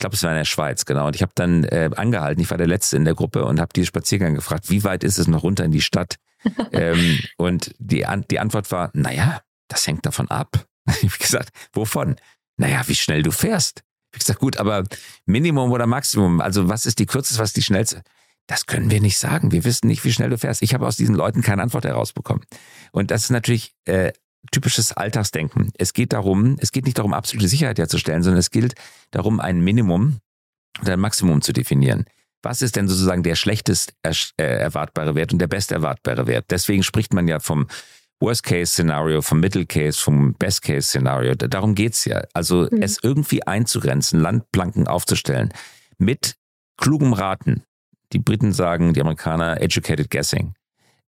glaube, 0.00 0.16
es 0.16 0.22
war 0.22 0.30
in 0.30 0.36
der 0.36 0.44
Schweiz, 0.44 0.84
genau. 0.84 1.06
Und 1.06 1.14
ich 1.14 1.22
habe 1.22 1.32
dann 1.34 1.64
äh, 1.64 1.90
angehalten, 1.94 2.42
ich 2.42 2.50
war 2.50 2.58
der 2.58 2.66
Letzte 2.66 2.96
in 2.96 3.04
der 3.04 3.14
Gruppe 3.14 3.44
und 3.44 3.60
habe 3.60 3.72
die 3.74 3.86
Spaziergang 3.86 4.34
gefragt, 4.34 4.68
wie 4.68 4.82
weit 4.82 5.04
ist 5.04 5.18
es 5.18 5.28
noch 5.28 5.44
runter 5.44 5.64
in 5.64 5.70
die 5.70 5.80
Stadt? 5.80 6.16
ähm, 6.72 7.20
und 7.36 7.74
die, 7.78 8.06
An 8.06 8.24
die 8.30 8.40
Antwort 8.40 8.72
war, 8.72 8.90
naja, 8.94 9.42
das 9.68 9.86
hängt 9.86 10.04
davon 10.04 10.28
ab. 10.28 10.66
ich 10.86 11.10
habe 11.10 11.18
gesagt, 11.18 11.50
wovon? 11.72 12.16
Naja, 12.56 12.82
wie 12.86 12.94
schnell 12.94 13.22
du 13.22 13.30
fährst. 13.30 13.82
Ich 14.10 14.16
habe 14.16 14.18
gesagt, 14.18 14.40
gut, 14.40 14.56
aber 14.56 14.84
Minimum 15.26 15.70
oder 15.70 15.86
Maximum, 15.86 16.40
also 16.40 16.68
was 16.68 16.84
ist 16.86 16.98
die 16.98 17.06
kürzeste, 17.06 17.40
was 17.40 17.50
ist 17.50 17.56
die 17.56 17.62
schnellste? 17.62 18.02
Das 18.46 18.66
können 18.66 18.90
wir 18.90 19.00
nicht 19.00 19.18
sagen. 19.18 19.52
Wir 19.52 19.64
wissen 19.64 19.86
nicht, 19.86 20.04
wie 20.04 20.12
schnell 20.12 20.30
du 20.30 20.36
fährst. 20.36 20.62
Ich 20.62 20.74
habe 20.74 20.84
aus 20.86 20.96
diesen 20.96 21.14
Leuten 21.14 21.40
keine 21.40 21.62
Antwort 21.62 21.84
herausbekommen. 21.84 22.44
Und 22.90 23.12
das 23.12 23.24
ist 23.24 23.30
natürlich 23.30 23.76
äh, 23.84 24.12
typisches 24.50 24.92
Alltagsdenken. 24.92 25.72
Es 25.78 25.92
geht 25.92 26.12
darum, 26.12 26.56
es 26.60 26.72
geht 26.72 26.84
nicht 26.84 26.98
darum, 26.98 27.12
absolute 27.12 27.48
Sicherheit 27.48 27.78
herzustellen, 27.78 28.22
sondern 28.22 28.38
es 28.38 28.50
gilt 28.50 28.74
darum, 29.10 29.40
ein 29.40 29.60
Minimum 29.60 30.18
und 30.80 30.88
ein 30.88 31.00
Maximum 31.00 31.42
zu 31.42 31.52
definieren. 31.52 32.04
Was 32.42 32.62
ist 32.62 32.76
denn 32.76 32.88
sozusagen 32.88 33.22
der 33.22 33.34
schlechtest 33.34 33.92
äh, 34.02 34.12
erwartbare 34.42 35.14
Wert 35.14 35.32
und 35.32 35.40
der 35.40 35.46
best 35.46 35.72
erwartbare 35.72 36.26
Wert? 36.26 36.46
Deswegen 36.50 36.82
spricht 36.82 37.12
man 37.12 37.28
ja 37.28 37.38
vom 37.38 37.66
Worst-Case-Szenario, 38.20 39.22
vom 39.22 39.40
Middle-Case, 39.40 40.00
vom 40.00 40.34
Best-Case-Szenario. 40.34 41.34
Darum 41.34 41.74
geht's 41.74 42.04
ja. 42.06 42.22
Also 42.32 42.66
mhm. 42.70 42.82
es 42.82 42.98
irgendwie 43.02 43.46
einzugrenzen, 43.46 44.20
Landplanken 44.20 44.88
aufzustellen 44.88 45.52
mit 45.98 46.36
klugem 46.78 47.12
Raten. 47.12 47.62
Die 48.12 48.18
Briten 48.18 48.52
sagen, 48.52 48.94
die 48.94 49.00
Amerikaner, 49.00 49.60
educated 49.60 50.10
guessing 50.10 50.54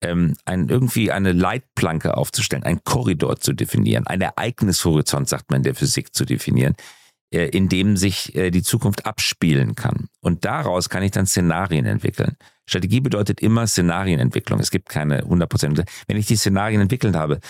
ähm, 0.03 0.37
ein, 0.45 0.69
irgendwie 0.69 1.11
eine 1.11 1.33
Leitplanke 1.33 2.17
aufzustellen, 2.17 2.65
einen 2.65 2.85
Korridor 2.85 3.37
zu 3.37 3.53
definieren, 3.53 4.07
ein 4.07 4.21
Ereignishorizont, 4.21 5.29
sagt 5.29 5.51
man 5.51 5.59
in 5.59 5.65
der 5.65 5.75
Physik, 5.75 6.15
zu 6.15 6.25
definieren, 6.25 6.75
äh, 7.33 7.49
in 7.49 7.69
dem 7.69 7.97
sich 7.97 8.35
äh, 8.35 8.51
die 8.51 8.63
Zukunft 8.63 9.07
abspielen 9.07 9.75
kann. 9.75 10.09
Und 10.21 10.45
daraus 10.45 10.89
kann 10.89 11.03
ich 11.03 11.13
dann 11.13 11.27
Szenarien 11.27 11.87
entwickeln. 11.87 12.37
Strategie 12.69 13.01
bedeutet 13.01 13.41
immer 13.41 13.67
Szenarienentwicklung. 13.67 14.61
Es 14.61 14.71
gibt 14.71 14.89
keine 14.89 15.23
100%. 15.23 15.85
Wenn 16.07 16.17
ich 16.17 16.27
die 16.27 16.37
Szenarien 16.37 16.81
entwickelt 16.81 17.15
habe, 17.15 17.41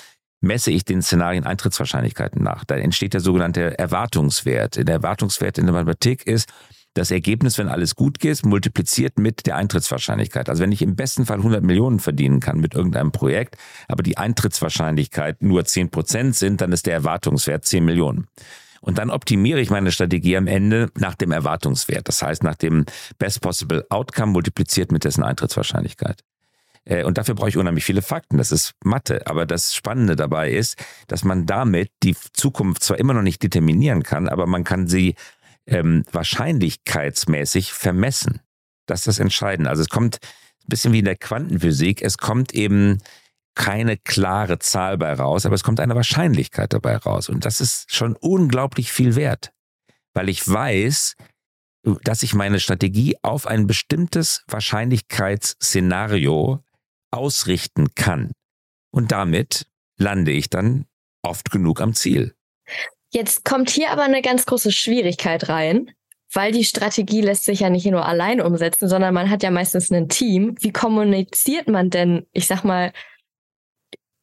messe 0.40 0.70
ich 0.70 0.84
den 0.84 1.02
Szenarien 1.02 1.44
Eintrittswahrscheinlichkeiten 1.44 2.42
nach. 2.42 2.64
Da 2.64 2.76
entsteht 2.76 3.14
der 3.14 3.20
sogenannte 3.20 3.78
Erwartungswert. 3.78 4.76
Der 4.76 4.96
Erwartungswert 4.96 5.58
in 5.58 5.64
der 5.66 5.74
Mathematik 5.74 6.26
ist, 6.26 6.48
das 6.96 7.10
Ergebnis, 7.10 7.58
wenn 7.58 7.68
alles 7.68 7.94
gut 7.94 8.18
geht, 8.18 8.44
multipliziert 8.44 9.18
mit 9.18 9.46
der 9.46 9.56
Eintrittswahrscheinlichkeit. 9.56 10.48
Also 10.48 10.62
wenn 10.62 10.72
ich 10.72 10.82
im 10.82 10.96
besten 10.96 11.26
Fall 11.26 11.38
100 11.38 11.62
Millionen 11.62 12.00
verdienen 12.00 12.40
kann 12.40 12.58
mit 12.58 12.74
irgendeinem 12.74 13.12
Projekt, 13.12 13.56
aber 13.88 14.02
die 14.02 14.16
Eintrittswahrscheinlichkeit 14.16 15.42
nur 15.42 15.64
10 15.64 15.90
Prozent 15.90 16.36
sind, 16.36 16.60
dann 16.60 16.72
ist 16.72 16.86
der 16.86 16.94
Erwartungswert 16.94 17.64
10 17.64 17.84
Millionen. 17.84 18.28
Und 18.80 18.98
dann 18.98 19.10
optimiere 19.10 19.60
ich 19.60 19.70
meine 19.70 19.90
Strategie 19.90 20.36
am 20.36 20.46
Ende 20.46 20.90
nach 20.96 21.14
dem 21.14 21.32
Erwartungswert. 21.32 22.08
Das 22.08 22.22
heißt, 22.22 22.42
nach 22.42 22.54
dem 22.54 22.86
Best 23.18 23.40
Possible 23.40 23.84
Outcome 23.90 24.32
multipliziert 24.32 24.92
mit 24.92 25.04
dessen 25.04 25.22
Eintrittswahrscheinlichkeit. 25.22 26.22
Äh, 26.86 27.04
und 27.04 27.18
dafür 27.18 27.34
brauche 27.34 27.48
ich 27.48 27.56
unheimlich 27.56 27.84
viele 27.84 28.00
Fakten. 28.00 28.38
Das 28.38 28.52
ist 28.52 28.74
Mathe. 28.82 29.26
Aber 29.26 29.44
das 29.44 29.74
Spannende 29.74 30.16
dabei 30.16 30.52
ist, 30.52 30.76
dass 31.08 31.24
man 31.24 31.46
damit 31.46 31.90
die 32.02 32.16
Zukunft 32.32 32.82
zwar 32.82 32.98
immer 32.98 33.12
noch 33.12 33.22
nicht 33.22 33.42
determinieren 33.42 34.02
kann, 34.02 34.28
aber 34.28 34.46
man 34.46 34.64
kann 34.64 34.86
sie 34.86 35.16
ähm, 35.66 36.04
wahrscheinlichkeitsmäßig 36.12 37.72
vermessen. 37.72 38.40
Das 38.86 39.00
ist 39.00 39.08
das 39.08 39.18
Entscheidende. 39.18 39.70
Also 39.70 39.82
es 39.82 39.88
kommt 39.88 40.18
ein 40.22 40.68
bisschen 40.68 40.92
wie 40.92 41.00
in 41.00 41.04
der 41.04 41.16
Quantenphysik, 41.16 42.02
es 42.02 42.18
kommt 42.18 42.54
eben 42.54 42.98
keine 43.54 43.96
klare 43.96 44.58
Zahl 44.58 44.98
bei 44.98 45.12
raus, 45.14 45.46
aber 45.46 45.54
es 45.54 45.64
kommt 45.64 45.80
eine 45.80 45.94
Wahrscheinlichkeit 45.94 46.72
dabei 46.72 46.96
raus. 46.96 47.28
Und 47.28 47.44
das 47.44 47.60
ist 47.60 47.94
schon 47.94 48.16
unglaublich 48.16 48.92
viel 48.92 49.16
wert, 49.16 49.52
weil 50.12 50.28
ich 50.28 50.46
weiß, 50.46 51.16
dass 52.02 52.22
ich 52.22 52.34
meine 52.34 52.60
Strategie 52.60 53.16
auf 53.22 53.46
ein 53.46 53.66
bestimmtes 53.66 54.44
Wahrscheinlichkeitsszenario 54.48 56.62
ausrichten 57.10 57.94
kann. 57.94 58.32
Und 58.90 59.12
damit 59.12 59.66
lande 59.98 60.32
ich 60.32 60.50
dann 60.50 60.84
oft 61.22 61.50
genug 61.50 61.80
am 61.80 61.94
Ziel. 61.94 62.34
Jetzt 63.16 63.46
kommt 63.46 63.70
hier 63.70 63.92
aber 63.92 64.02
eine 64.02 64.20
ganz 64.20 64.44
große 64.44 64.70
Schwierigkeit 64.70 65.48
rein, 65.48 65.90
weil 66.34 66.52
die 66.52 66.66
Strategie 66.66 67.22
lässt 67.22 67.44
sich 67.44 67.60
ja 67.60 67.70
nicht 67.70 67.86
nur 67.86 68.04
allein 68.04 68.42
umsetzen, 68.42 68.90
sondern 68.90 69.14
man 69.14 69.30
hat 69.30 69.42
ja 69.42 69.50
meistens 69.50 69.90
ein 69.90 70.10
Team. 70.10 70.54
Wie 70.60 70.70
kommuniziert 70.70 71.66
man 71.66 71.88
denn, 71.88 72.26
ich 72.32 72.46
sag 72.46 72.62
mal, 72.62 72.92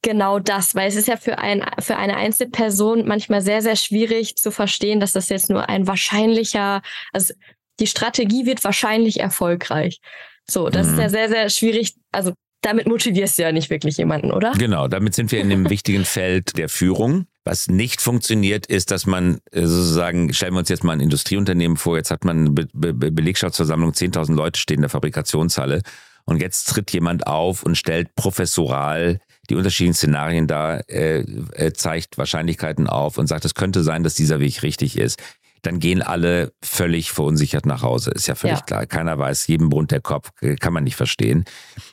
genau 0.03 0.37
das? 0.37 0.75
Weil 0.75 0.89
es 0.89 0.95
ist 0.95 1.07
ja 1.07 1.17
für, 1.17 1.39
ein, 1.39 1.65
für 1.79 1.97
eine 1.97 2.17
Einzelperson 2.17 3.07
manchmal 3.07 3.41
sehr, 3.41 3.63
sehr 3.63 3.77
schwierig 3.77 4.35
zu 4.35 4.51
verstehen, 4.51 4.99
dass 4.99 5.13
das 5.13 5.29
jetzt 5.29 5.49
nur 5.49 5.69
ein 5.69 5.87
wahrscheinlicher, 5.87 6.83
also 7.13 7.33
die 7.79 7.87
Strategie 7.87 8.45
wird 8.45 8.63
wahrscheinlich 8.63 9.21
erfolgreich. 9.21 10.01
So, 10.47 10.69
das 10.69 10.85
mhm. 10.85 10.93
ist 10.93 10.99
ja 10.99 11.09
sehr, 11.09 11.29
sehr 11.29 11.49
schwierig. 11.49 11.95
Also 12.11 12.33
damit 12.63 12.87
motivierst 12.87 13.37
du 13.37 13.43
ja 13.43 13.51
nicht 13.51 13.69
wirklich 13.69 13.97
jemanden, 13.97 14.31
oder? 14.31 14.53
Genau, 14.57 14.87
damit 14.87 15.13
sind 15.13 15.31
wir 15.31 15.39
in 15.39 15.49
dem 15.49 15.69
wichtigen 15.69 16.05
Feld 16.05 16.57
der 16.57 16.69
Führung. 16.69 17.27
Was 17.45 17.67
nicht 17.67 18.01
funktioniert, 18.01 18.65
ist, 18.65 18.89
dass 18.91 19.05
man 19.05 19.39
äh, 19.51 19.65
sozusagen, 19.65 20.33
stellen 20.33 20.53
wir 20.53 20.59
uns 20.59 20.69
jetzt 20.69 20.83
mal 20.83 20.93
ein 20.93 21.01
Industrieunternehmen 21.01 21.77
vor, 21.77 21.97
jetzt 21.97 22.09
hat 22.09 22.23
man 22.23 22.39
eine 22.39 22.49
Be 22.51 22.67
Be 22.73 23.11
Belegschaftsversammlung, 23.11 23.91
10.000 23.91 24.33
Leute 24.33 24.59
stehen 24.59 24.77
in 24.77 24.81
der 24.81 24.89
Fabrikationshalle 24.89 25.81
und 26.25 26.41
jetzt 26.41 26.69
tritt 26.69 26.91
jemand 26.91 27.27
auf 27.27 27.63
und 27.63 27.77
stellt 27.77 28.15
professoral 28.15 29.19
die 29.49 29.55
unterschiedlichen 29.55 29.93
Szenarien 29.93 30.47
dar, 30.47 30.89
äh, 30.89 31.19
äh, 31.19 31.73
zeigt 31.73 32.17
Wahrscheinlichkeiten 32.17 32.87
auf 32.87 33.17
und 33.17 33.27
sagt, 33.27 33.43
es 33.43 33.55
könnte 33.55 33.83
sein, 33.83 34.03
dass 34.03 34.13
dieser 34.13 34.39
Weg 34.39 34.63
richtig 34.63 34.97
ist 34.97 35.21
dann 35.63 35.79
gehen 35.79 36.01
alle 36.01 36.53
völlig 36.61 37.11
verunsichert 37.11 37.65
nach 37.65 37.81
Hause. 37.81 38.11
Ist 38.11 38.27
ja 38.27 38.35
völlig 38.35 38.59
ja. 38.59 38.65
klar. 38.65 38.85
Keiner 38.85 39.17
weiß, 39.17 39.47
jedem 39.47 39.69
Bund 39.69 39.91
der 39.91 40.01
Kopf, 40.01 40.29
äh, 40.41 40.55
kann 40.55 40.73
man 40.73 40.83
nicht 40.83 40.95
verstehen. 40.95 41.45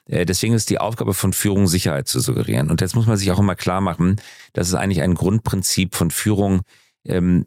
Äh, 0.06 0.26
deswegen 0.26 0.54
ist 0.54 0.70
die 0.70 0.78
Aufgabe 0.78 1.14
von 1.14 1.32
Führung, 1.32 1.68
Sicherheit 1.68 2.08
zu 2.08 2.20
suggerieren. 2.20 2.70
Und 2.70 2.80
jetzt 2.80 2.96
muss 2.96 3.06
man 3.06 3.16
sich 3.16 3.30
auch 3.30 3.38
immer 3.38 3.54
klar 3.54 3.80
machen, 3.80 4.20
dass 4.52 4.68
es 4.68 4.74
eigentlich 4.74 5.02
ein 5.02 5.14
Grundprinzip 5.14 5.94
von 5.94 6.10
Führung 6.10 6.62
ähm, 7.06 7.46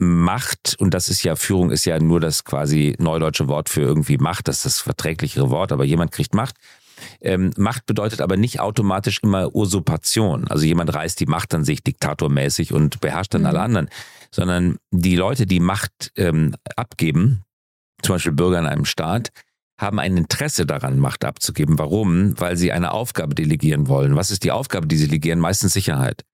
Macht, 0.00 0.76
und 0.78 0.94
das 0.94 1.08
ist 1.08 1.24
ja, 1.24 1.34
Führung 1.34 1.72
ist 1.72 1.84
ja 1.84 1.98
nur 1.98 2.20
das 2.20 2.44
quasi 2.44 2.94
neudeutsche 3.00 3.48
Wort 3.48 3.68
für 3.68 3.80
irgendwie 3.80 4.16
Macht, 4.16 4.46
das 4.46 4.58
ist 4.58 4.64
das 4.64 4.80
verträglichere 4.80 5.50
Wort, 5.50 5.72
aber 5.72 5.84
jemand 5.84 6.12
kriegt 6.12 6.34
Macht. 6.34 6.54
Ähm, 7.20 7.50
Macht 7.56 7.84
bedeutet 7.86 8.20
aber 8.20 8.36
nicht 8.36 8.60
automatisch 8.60 9.20
immer 9.22 9.54
Usurpation. 9.54 10.46
Also 10.48 10.64
jemand 10.64 10.94
reißt 10.94 11.18
die 11.18 11.26
Macht 11.26 11.52
an 11.52 11.64
sich 11.64 11.82
diktatormäßig 11.82 12.72
und 12.72 13.00
beherrscht 13.00 13.34
dann 13.34 13.42
mhm. 13.42 13.48
alle 13.48 13.60
anderen 13.60 13.88
sondern 14.30 14.76
die 14.90 15.16
Leute, 15.16 15.46
die 15.46 15.60
Macht 15.60 16.12
ähm, 16.16 16.54
abgeben, 16.76 17.42
zum 18.02 18.14
Beispiel 18.14 18.32
Bürger 18.32 18.58
in 18.58 18.66
einem 18.66 18.84
Staat, 18.84 19.30
haben 19.78 19.98
ein 20.00 20.16
Interesse 20.16 20.66
daran, 20.66 20.98
Macht 20.98 21.24
abzugeben. 21.24 21.78
Warum? 21.78 22.38
Weil 22.40 22.56
sie 22.56 22.72
eine 22.72 22.92
Aufgabe 22.92 23.34
delegieren 23.34 23.88
wollen. 23.88 24.16
Was 24.16 24.30
ist 24.30 24.42
die 24.44 24.50
Aufgabe, 24.50 24.88
die 24.88 24.96
sie 24.96 25.06
delegieren? 25.06 25.38
Meistens 25.38 25.72
Sicherheit. 25.72 26.24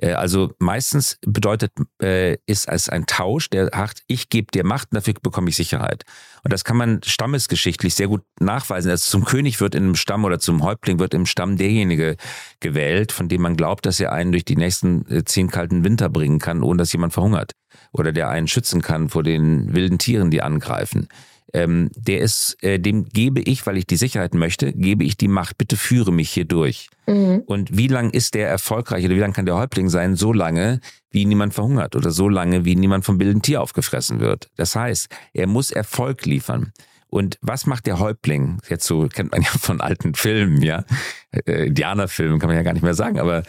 Äh, 0.00 0.12
also 0.12 0.52
meistens 0.58 1.18
bedeutet, 1.22 1.72
äh, 2.02 2.36
ist 2.46 2.68
es 2.68 2.88
ein 2.88 3.06
Tausch, 3.06 3.50
der 3.50 3.66
sagt, 3.66 4.02
ich 4.06 4.28
gebe 4.28 4.50
dir 4.52 4.64
Macht 4.64 4.88
und 4.90 4.96
dafür 4.96 5.14
bekomme 5.22 5.50
ich 5.50 5.56
Sicherheit. 5.56 6.04
Und 6.42 6.52
das 6.52 6.64
kann 6.64 6.76
man 6.76 7.00
stammesgeschichtlich 7.04 7.94
sehr 7.94 8.08
gut 8.08 8.22
nachweisen. 8.40 8.90
Also 8.90 9.10
zum 9.10 9.24
König 9.24 9.60
wird 9.60 9.74
in 9.74 9.84
einem 9.84 9.94
Stamm 9.94 10.24
oder 10.24 10.38
zum 10.38 10.62
Häuptling 10.62 10.98
wird 10.98 11.14
im 11.14 11.26
Stamm 11.26 11.56
derjenige 11.56 12.16
gewählt, 12.60 13.12
von 13.12 13.28
dem 13.28 13.42
man 13.42 13.56
glaubt, 13.56 13.86
dass 13.86 14.00
er 14.00 14.12
einen 14.12 14.32
durch 14.32 14.44
die 14.44 14.56
nächsten 14.56 15.06
äh, 15.10 15.24
zehn 15.24 15.50
kalten 15.50 15.84
Winter 15.84 16.08
bringen 16.08 16.38
kann, 16.38 16.62
ohne 16.62 16.78
dass 16.78 16.92
jemand 16.92 17.12
verhungert. 17.12 17.52
Oder 17.92 18.12
der 18.12 18.28
einen 18.28 18.48
schützen 18.48 18.82
kann 18.82 19.08
vor 19.08 19.22
den 19.22 19.74
wilden 19.74 19.98
Tieren, 19.98 20.30
die 20.30 20.42
angreifen 20.42 21.08
ähm, 21.52 21.90
der 21.94 22.20
ist, 22.20 22.56
äh, 22.62 22.78
dem 22.78 23.04
gebe 23.04 23.40
ich, 23.40 23.66
weil 23.66 23.76
ich 23.76 23.86
die 23.86 23.96
Sicherheit 23.96 24.34
möchte, 24.34 24.72
gebe 24.72 25.04
ich 25.04 25.16
die 25.16 25.28
Macht. 25.28 25.58
Bitte 25.58 25.76
führe 25.76 26.12
mich 26.12 26.30
hier 26.30 26.44
durch. 26.44 26.88
Mhm. 27.06 27.42
Und 27.46 27.76
wie 27.76 27.88
lang 27.88 28.10
ist 28.10 28.34
der 28.34 28.48
erfolgreich 28.48 29.04
oder 29.04 29.14
wie 29.14 29.20
lang 29.20 29.32
kann 29.32 29.46
der 29.46 29.56
Häuptling 29.56 29.88
sein? 29.88 30.16
So 30.16 30.32
lange, 30.32 30.80
wie 31.10 31.24
niemand 31.24 31.54
verhungert 31.54 31.96
oder 31.96 32.10
so 32.10 32.28
lange, 32.28 32.64
wie 32.64 32.76
niemand 32.76 33.04
vom 33.04 33.18
wilden 33.18 33.42
Tier 33.42 33.62
aufgefressen 33.62 34.20
wird. 34.20 34.50
Das 34.56 34.76
heißt, 34.76 35.08
er 35.32 35.46
muss 35.46 35.70
Erfolg 35.70 36.24
liefern. 36.26 36.72
Und 37.08 37.38
was 37.42 37.66
macht 37.66 37.86
der 37.86 37.98
Häuptling? 37.98 38.60
Jetzt 38.68 38.86
so 38.86 39.08
kennt 39.08 39.32
man 39.32 39.42
ja 39.42 39.48
von 39.48 39.80
alten 39.80 40.14
Filmen, 40.14 40.62
ja. 40.62 40.84
Äh, 41.32 41.66
Indianerfilmen 41.66 42.38
kann 42.38 42.48
man 42.48 42.56
ja 42.56 42.62
gar 42.62 42.72
nicht 42.72 42.84
mehr 42.84 42.94
sagen, 42.94 43.18
aber 43.18 43.42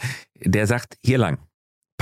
der 0.44 0.66
sagt, 0.66 0.96
hier 1.04 1.18
lang 1.18 1.38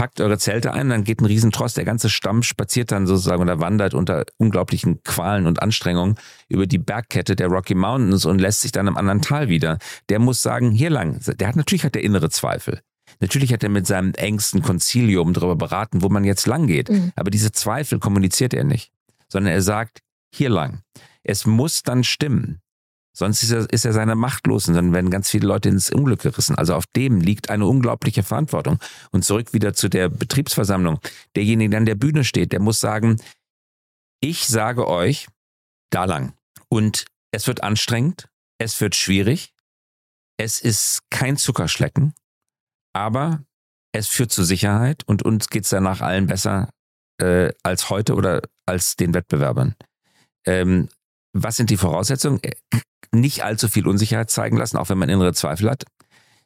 packt 0.00 0.22
eure 0.22 0.38
Zelte 0.38 0.72
ein, 0.72 0.88
dann 0.88 1.04
geht 1.04 1.20
ein 1.20 1.26
Riesentrost, 1.26 1.76
der 1.76 1.84
ganze 1.84 2.08
Stamm 2.08 2.42
spaziert 2.42 2.90
dann 2.90 3.06
sozusagen 3.06 3.42
oder 3.42 3.60
wandert 3.60 3.92
unter 3.92 4.24
unglaublichen 4.38 5.02
Qualen 5.02 5.46
und 5.46 5.60
Anstrengungen 5.60 6.14
über 6.48 6.66
die 6.66 6.78
Bergkette 6.78 7.36
der 7.36 7.48
Rocky 7.48 7.74
Mountains 7.74 8.24
und 8.24 8.38
lässt 8.38 8.62
sich 8.62 8.72
dann 8.72 8.86
im 8.86 8.96
anderen 8.96 9.20
Tal 9.20 9.50
wieder. 9.50 9.76
Der 10.08 10.18
muss 10.18 10.40
sagen, 10.40 10.70
hier 10.70 10.88
lang. 10.88 11.20
Der 11.36 11.48
hat 11.48 11.56
natürlich 11.56 11.84
hat 11.84 11.96
der 11.96 12.02
innere 12.02 12.30
Zweifel. 12.30 12.80
Natürlich 13.20 13.52
hat 13.52 13.62
er 13.62 13.68
mit 13.68 13.86
seinem 13.86 14.14
engsten 14.14 14.62
Konzilium 14.62 15.34
darüber 15.34 15.56
beraten, 15.56 16.00
wo 16.00 16.08
man 16.08 16.24
jetzt 16.24 16.46
lang 16.46 16.66
geht. 16.66 16.88
Mhm. 16.88 17.12
Aber 17.14 17.30
diese 17.30 17.52
Zweifel 17.52 17.98
kommuniziert 17.98 18.54
er 18.54 18.64
nicht, 18.64 18.92
sondern 19.28 19.52
er 19.52 19.60
sagt, 19.60 20.00
hier 20.34 20.48
lang. 20.48 20.80
Es 21.24 21.44
muss 21.44 21.82
dann 21.82 22.04
stimmen. 22.04 22.62
Sonst 23.12 23.42
ist 23.42 23.50
er, 23.50 23.70
ist 23.70 23.84
er 23.84 23.92
seiner 23.92 24.14
machtlos 24.14 24.68
und 24.68 24.74
dann 24.74 24.92
werden 24.92 25.10
ganz 25.10 25.30
viele 25.30 25.46
Leute 25.46 25.68
ins 25.68 25.90
Unglück 25.90 26.20
gerissen. 26.20 26.54
Also 26.54 26.74
auf 26.74 26.84
dem 26.94 27.20
liegt 27.20 27.50
eine 27.50 27.66
unglaubliche 27.66 28.22
Verantwortung. 28.22 28.78
Und 29.10 29.24
zurück 29.24 29.52
wieder 29.52 29.74
zu 29.74 29.88
der 29.88 30.08
Betriebsversammlung. 30.08 31.00
Derjenige, 31.34 31.70
der 31.70 31.78
an 31.78 31.86
der 31.86 31.96
Bühne 31.96 32.24
steht, 32.24 32.52
der 32.52 32.60
muss 32.60 32.80
sagen, 32.80 33.16
ich 34.20 34.46
sage 34.46 34.86
euch, 34.86 35.26
da 35.90 36.04
lang. 36.04 36.34
Und 36.68 37.06
es 37.32 37.46
wird 37.46 37.62
anstrengend, 37.62 38.28
es 38.58 38.80
wird 38.80 38.94
schwierig, 38.94 39.52
es 40.36 40.60
ist 40.60 41.02
kein 41.10 41.36
Zuckerschlecken, 41.36 42.14
aber 42.92 43.44
es 43.92 44.08
führt 44.08 44.30
zur 44.30 44.44
Sicherheit 44.44 45.02
und 45.06 45.24
uns 45.24 45.48
geht 45.48 45.64
es 45.64 45.70
danach 45.70 46.00
allen 46.00 46.26
besser 46.26 46.70
äh, 47.20 47.52
als 47.62 47.90
heute 47.90 48.14
oder 48.14 48.42
als 48.66 48.96
den 48.96 49.14
Wettbewerbern. 49.14 49.74
Ähm, 50.46 50.88
was 51.32 51.56
sind 51.56 51.70
die 51.70 51.76
Voraussetzungen? 51.76 52.40
Nicht 53.12 53.44
allzu 53.44 53.68
viel 53.68 53.86
Unsicherheit 53.86 54.30
zeigen 54.30 54.56
lassen, 54.56 54.76
auch 54.76 54.88
wenn 54.88 54.98
man 54.98 55.08
innere 55.08 55.32
Zweifel 55.32 55.70
hat. 55.70 55.84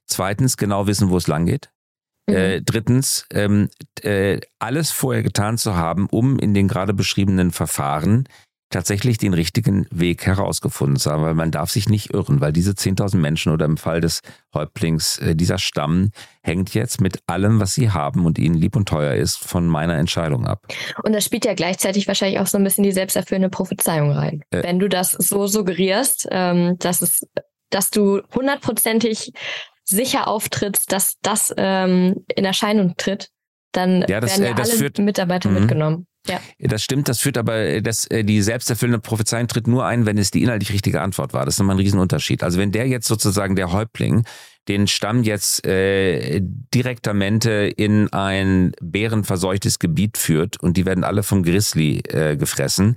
Zweitens, 0.06 0.56
genau 0.56 0.86
wissen, 0.86 1.10
wo 1.10 1.16
es 1.16 1.26
lang 1.26 1.46
geht. 1.46 1.70
Mhm. 2.28 2.34
Äh, 2.34 2.62
drittens, 2.62 3.26
ähm, 3.30 3.68
äh, 4.02 4.40
alles 4.58 4.90
vorher 4.90 5.22
getan 5.22 5.58
zu 5.58 5.76
haben, 5.76 6.06
um 6.10 6.38
in 6.38 6.54
den 6.54 6.68
gerade 6.68 6.94
beschriebenen 6.94 7.50
Verfahren 7.50 8.28
tatsächlich 8.74 9.18
den 9.18 9.34
richtigen 9.34 9.86
Weg 9.90 10.26
herausgefunden 10.26 10.96
zu 10.96 11.10
haben, 11.10 11.22
weil 11.22 11.34
man 11.34 11.52
darf 11.52 11.70
sich 11.70 11.88
nicht 11.88 12.12
irren, 12.12 12.40
weil 12.40 12.52
diese 12.52 12.72
10.000 12.72 13.16
Menschen 13.16 13.52
oder 13.52 13.66
im 13.66 13.76
Fall 13.76 14.00
des 14.00 14.20
Häuptlings, 14.52 15.18
äh, 15.18 15.36
dieser 15.36 15.58
Stamm 15.58 16.10
hängt 16.42 16.74
jetzt 16.74 17.00
mit 17.00 17.20
allem, 17.28 17.60
was 17.60 17.74
sie 17.74 17.90
haben 17.90 18.26
und 18.26 18.36
ihnen 18.38 18.56
lieb 18.56 18.74
und 18.74 18.88
teuer 18.88 19.14
ist, 19.14 19.36
von 19.36 19.68
meiner 19.68 19.96
Entscheidung 19.96 20.46
ab. 20.46 20.66
Und 21.04 21.12
das 21.12 21.24
spielt 21.24 21.44
ja 21.44 21.54
gleichzeitig 21.54 22.08
wahrscheinlich 22.08 22.40
auch 22.40 22.48
so 22.48 22.58
ein 22.58 22.64
bisschen 22.64 22.82
die 22.82 22.92
selbsterfüllende 22.92 23.48
Prophezeiung 23.48 24.10
rein. 24.10 24.42
Äh, 24.50 24.64
Wenn 24.64 24.80
du 24.80 24.88
das 24.88 25.12
so 25.12 25.46
suggerierst, 25.46 26.26
ähm, 26.32 26.76
dass 26.80 27.00
es, 27.00 27.24
dass 27.70 27.90
du 27.90 28.22
hundertprozentig 28.34 29.32
sicher 29.84 30.26
auftrittst, 30.26 30.90
dass 30.90 31.18
das 31.22 31.54
ähm, 31.56 32.24
in 32.34 32.44
Erscheinung 32.44 32.94
tritt, 32.96 33.30
dann 33.70 34.04
ja, 34.08 34.20
das, 34.20 34.32
werden 34.32 34.44
ja 34.44 34.58
äh, 34.58 34.62
alle 34.62 34.72
führt, 34.72 34.98
Mitarbeiter 34.98 35.48
mhm. 35.48 35.60
mitgenommen. 35.60 36.06
Ja. 36.26 36.40
Das 36.58 36.82
stimmt, 36.82 37.08
das 37.08 37.20
führt 37.20 37.36
aber, 37.36 37.56
äh, 37.56 37.82
das, 37.82 38.06
äh, 38.06 38.24
die 38.24 38.40
selbsterfüllende 38.42 38.98
Prophezeiung 38.98 39.46
tritt 39.48 39.66
nur 39.66 39.84
ein, 39.84 40.06
wenn 40.06 40.16
es 40.18 40.30
die 40.30 40.42
inhaltlich 40.42 40.72
richtige 40.72 41.02
Antwort 41.02 41.32
war. 41.32 41.44
Das 41.44 41.54
ist 41.54 41.58
nochmal 41.58 41.76
ein 41.76 41.80
Riesenunterschied. 41.80 42.42
Also 42.42 42.58
wenn 42.58 42.72
der 42.72 42.86
jetzt 42.88 43.06
sozusagen 43.06 43.56
der 43.56 43.72
Häuptling 43.72 44.24
den 44.68 44.86
Stamm 44.86 45.22
jetzt 45.22 45.66
äh, 45.66 46.40
direktamente 46.42 47.50
in 47.50 48.10
ein 48.12 48.72
bärenverseuchtes 48.80 49.78
Gebiet 49.78 50.16
führt 50.16 50.58
und 50.62 50.76
die 50.76 50.86
werden 50.86 51.04
alle 51.04 51.22
vom 51.22 51.42
Grizzly 51.42 51.98
äh, 52.08 52.36
gefressen, 52.36 52.96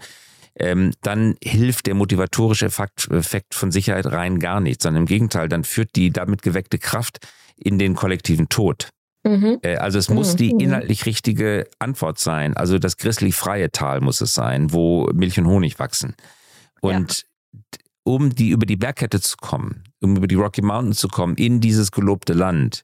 ähm, 0.60 0.94
dann 1.02 1.36
hilft 1.44 1.88
der 1.88 1.94
motivatorische 1.94 2.68
Effekt, 2.68 3.10
Effekt 3.12 3.54
von 3.54 3.72
Sicherheit 3.72 4.06
rein 4.06 4.40
gar 4.40 4.62
nichts, 4.62 4.84
sondern 4.84 5.04
im 5.04 5.08
Gegenteil, 5.08 5.50
dann 5.50 5.66
führt 5.66 5.96
die 5.96 6.12
damit 6.12 6.42
geweckte 6.42 6.80
Kraft 6.80 7.20
in 7.58 7.78
den 7.78 7.96
kollektiven 7.96 8.50
Tod. 8.50 8.90
Mhm. 9.28 9.60
Äh, 9.62 9.76
also 9.78 10.00
es 10.00 10.10
muss 10.10 10.34
mhm. 10.34 10.38
die 10.38 10.50
inhaltlich 10.52 11.06
richtige 11.06 11.68
Antwort 11.80 12.20
sein. 12.20 12.56
Also 12.56 12.80
das 12.80 12.98
christlich-freie 12.98 13.72
Tal 13.72 14.02
muss 14.02 14.22
es 14.22 14.34
sein, 14.34 14.72
wo 14.72 15.10
Milch 15.14 15.40
und 15.40 15.48
Honig 15.48 15.80
wachsen. 15.80 16.16
Und 16.82 17.26
ja. 17.54 17.60
um 18.04 18.34
die 18.34 18.50
über 18.50 18.66
die 18.66 18.78
Bergkette 18.78 19.20
zu 19.20 19.38
kommen, 19.38 19.84
um 20.02 20.16
über 20.16 20.28
die 20.28 20.36
Rocky 20.36 20.62
Mountains 20.62 21.00
zu 21.00 21.08
kommen, 21.08 21.36
in 21.36 21.60
dieses 21.60 21.92
gelobte 21.92 22.34
Land, 22.34 22.84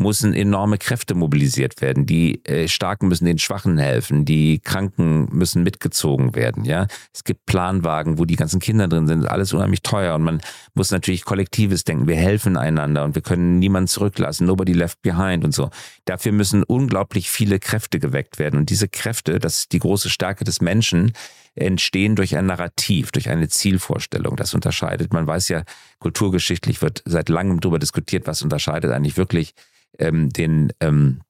müssen 0.00 0.34
enorme 0.34 0.78
Kräfte 0.78 1.14
mobilisiert 1.14 1.80
werden. 1.80 2.06
Die 2.06 2.44
äh, 2.46 2.68
Starken 2.68 3.08
müssen 3.08 3.26
den 3.26 3.38
Schwachen 3.38 3.78
helfen, 3.78 4.24
die 4.24 4.58
Kranken 4.58 5.28
müssen 5.30 5.62
mitgezogen 5.62 6.34
werden. 6.34 6.64
Ja, 6.64 6.86
es 7.14 7.22
gibt 7.22 7.46
Planwagen, 7.46 8.18
wo 8.18 8.24
die 8.24 8.36
ganzen 8.36 8.60
Kinder 8.60 8.88
drin 8.88 9.06
sind. 9.06 9.26
Alles 9.26 9.52
unheimlich 9.52 9.82
teuer 9.82 10.14
und 10.14 10.22
man 10.22 10.40
muss 10.74 10.90
natürlich 10.90 11.24
kollektives 11.24 11.84
denken. 11.84 12.08
Wir 12.08 12.16
helfen 12.16 12.56
einander 12.56 13.04
und 13.04 13.14
wir 13.14 13.22
können 13.22 13.58
niemanden 13.58 13.88
zurücklassen. 13.88 14.46
Nobody 14.46 14.72
left 14.72 15.02
behind 15.02 15.44
und 15.44 15.54
so. 15.54 15.70
Dafür 16.06 16.32
müssen 16.32 16.62
unglaublich 16.64 17.30
viele 17.30 17.58
Kräfte 17.58 17.98
geweckt 17.98 18.38
werden 18.38 18.58
und 18.58 18.70
diese 18.70 18.88
Kräfte, 18.88 19.38
das 19.38 19.58
ist 19.58 19.72
die 19.72 19.78
große 19.78 20.08
Stärke 20.08 20.44
des 20.44 20.60
Menschen, 20.60 21.12
entstehen 21.54 22.16
durch 22.16 22.36
ein 22.36 22.46
Narrativ, 22.46 23.12
durch 23.12 23.28
eine 23.28 23.48
Zielvorstellung. 23.48 24.36
Das 24.36 24.54
unterscheidet. 24.54 25.12
Man 25.12 25.26
weiß 25.26 25.48
ja, 25.48 25.64
kulturgeschichtlich 25.98 26.80
wird 26.80 27.02
seit 27.04 27.28
langem 27.28 27.60
darüber 27.60 27.78
diskutiert, 27.78 28.26
was 28.26 28.42
unterscheidet 28.42 28.92
eigentlich 28.92 29.16
wirklich 29.16 29.54
ähm, 29.98 30.30
den 30.30 30.72
ähm, 30.80 31.20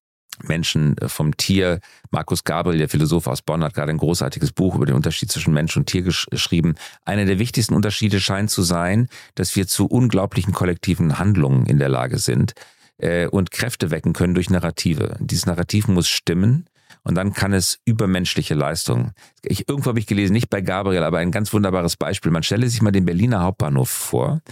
Menschen 0.42 0.96
äh, 0.98 1.08
vom 1.08 1.36
Tier. 1.36 1.80
Markus 2.10 2.44
Gabriel, 2.44 2.78
der 2.78 2.88
Philosoph 2.88 3.26
aus 3.26 3.42
Bonn, 3.42 3.62
hat 3.62 3.74
gerade 3.74 3.90
ein 3.90 3.98
großartiges 3.98 4.52
Buch 4.52 4.74
über 4.74 4.86
den 4.86 4.94
Unterschied 4.94 5.30
zwischen 5.30 5.54
Mensch 5.54 5.76
und 5.76 5.86
Tier 5.86 6.02
geschrieben. 6.02 6.74
Einer 7.04 7.24
der 7.24 7.38
wichtigsten 7.38 7.74
Unterschiede 7.74 8.20
scheint 8.20 8.50
zu 8.50 8.62
sein, 8.62 9.08
dass 9.34 9.56
wir 9.56 9.66
zu 9.66 9.86
unglaublichen 9.86 10.52
kollektiven 10.52 11.18
Handlungen 11.18 11.66
in 11.66 11.78
der 11.78 11.88
Lage 11.88 12.18
sind 12.18 12.54
äh, 12.98 13.26
und 13.26 13.50
Kräfte 13.50 13.90
wecken 13.90 14.12
können 14.12 14.34
durch 14.34 14.50
Narrative. 14.50 15.16
Dieses 15.20 15.46
Narrativ 15.46 15.88
muss 15.88 16.08
stimmen. 16.08 16.66
Und 17.02 17.14
dann 17.14 17.32
kann 17.32 17.54
es 17.54 17.78
übermenschliche 17.86 18.54
Leistungen. 18.54 19.12
Ich, 19.42 19.68
irgendwo 19.68 19.88
habe 19.88 19.98
ich 19.98 20.06
gelesen, 20.06 20.34
nicht 20.34 20.50
bei 20.50 20.60
Gabriel, 20.60 21.02
aber 21.02 21.18
ein 21.18 21.30
ganz 21.30 21.50
wunderbares 21.52 21.96
Beispiel. 21.96 22.30
Man 22.30 22.42
stelle 22.42 22.68
sich 22.68 22.82
mal 22.82 22.90
den 22.90 23.06
Berliner 23.06 23.40
Hauptbahnhof 23.40 23.88
vor. 23.88 24.42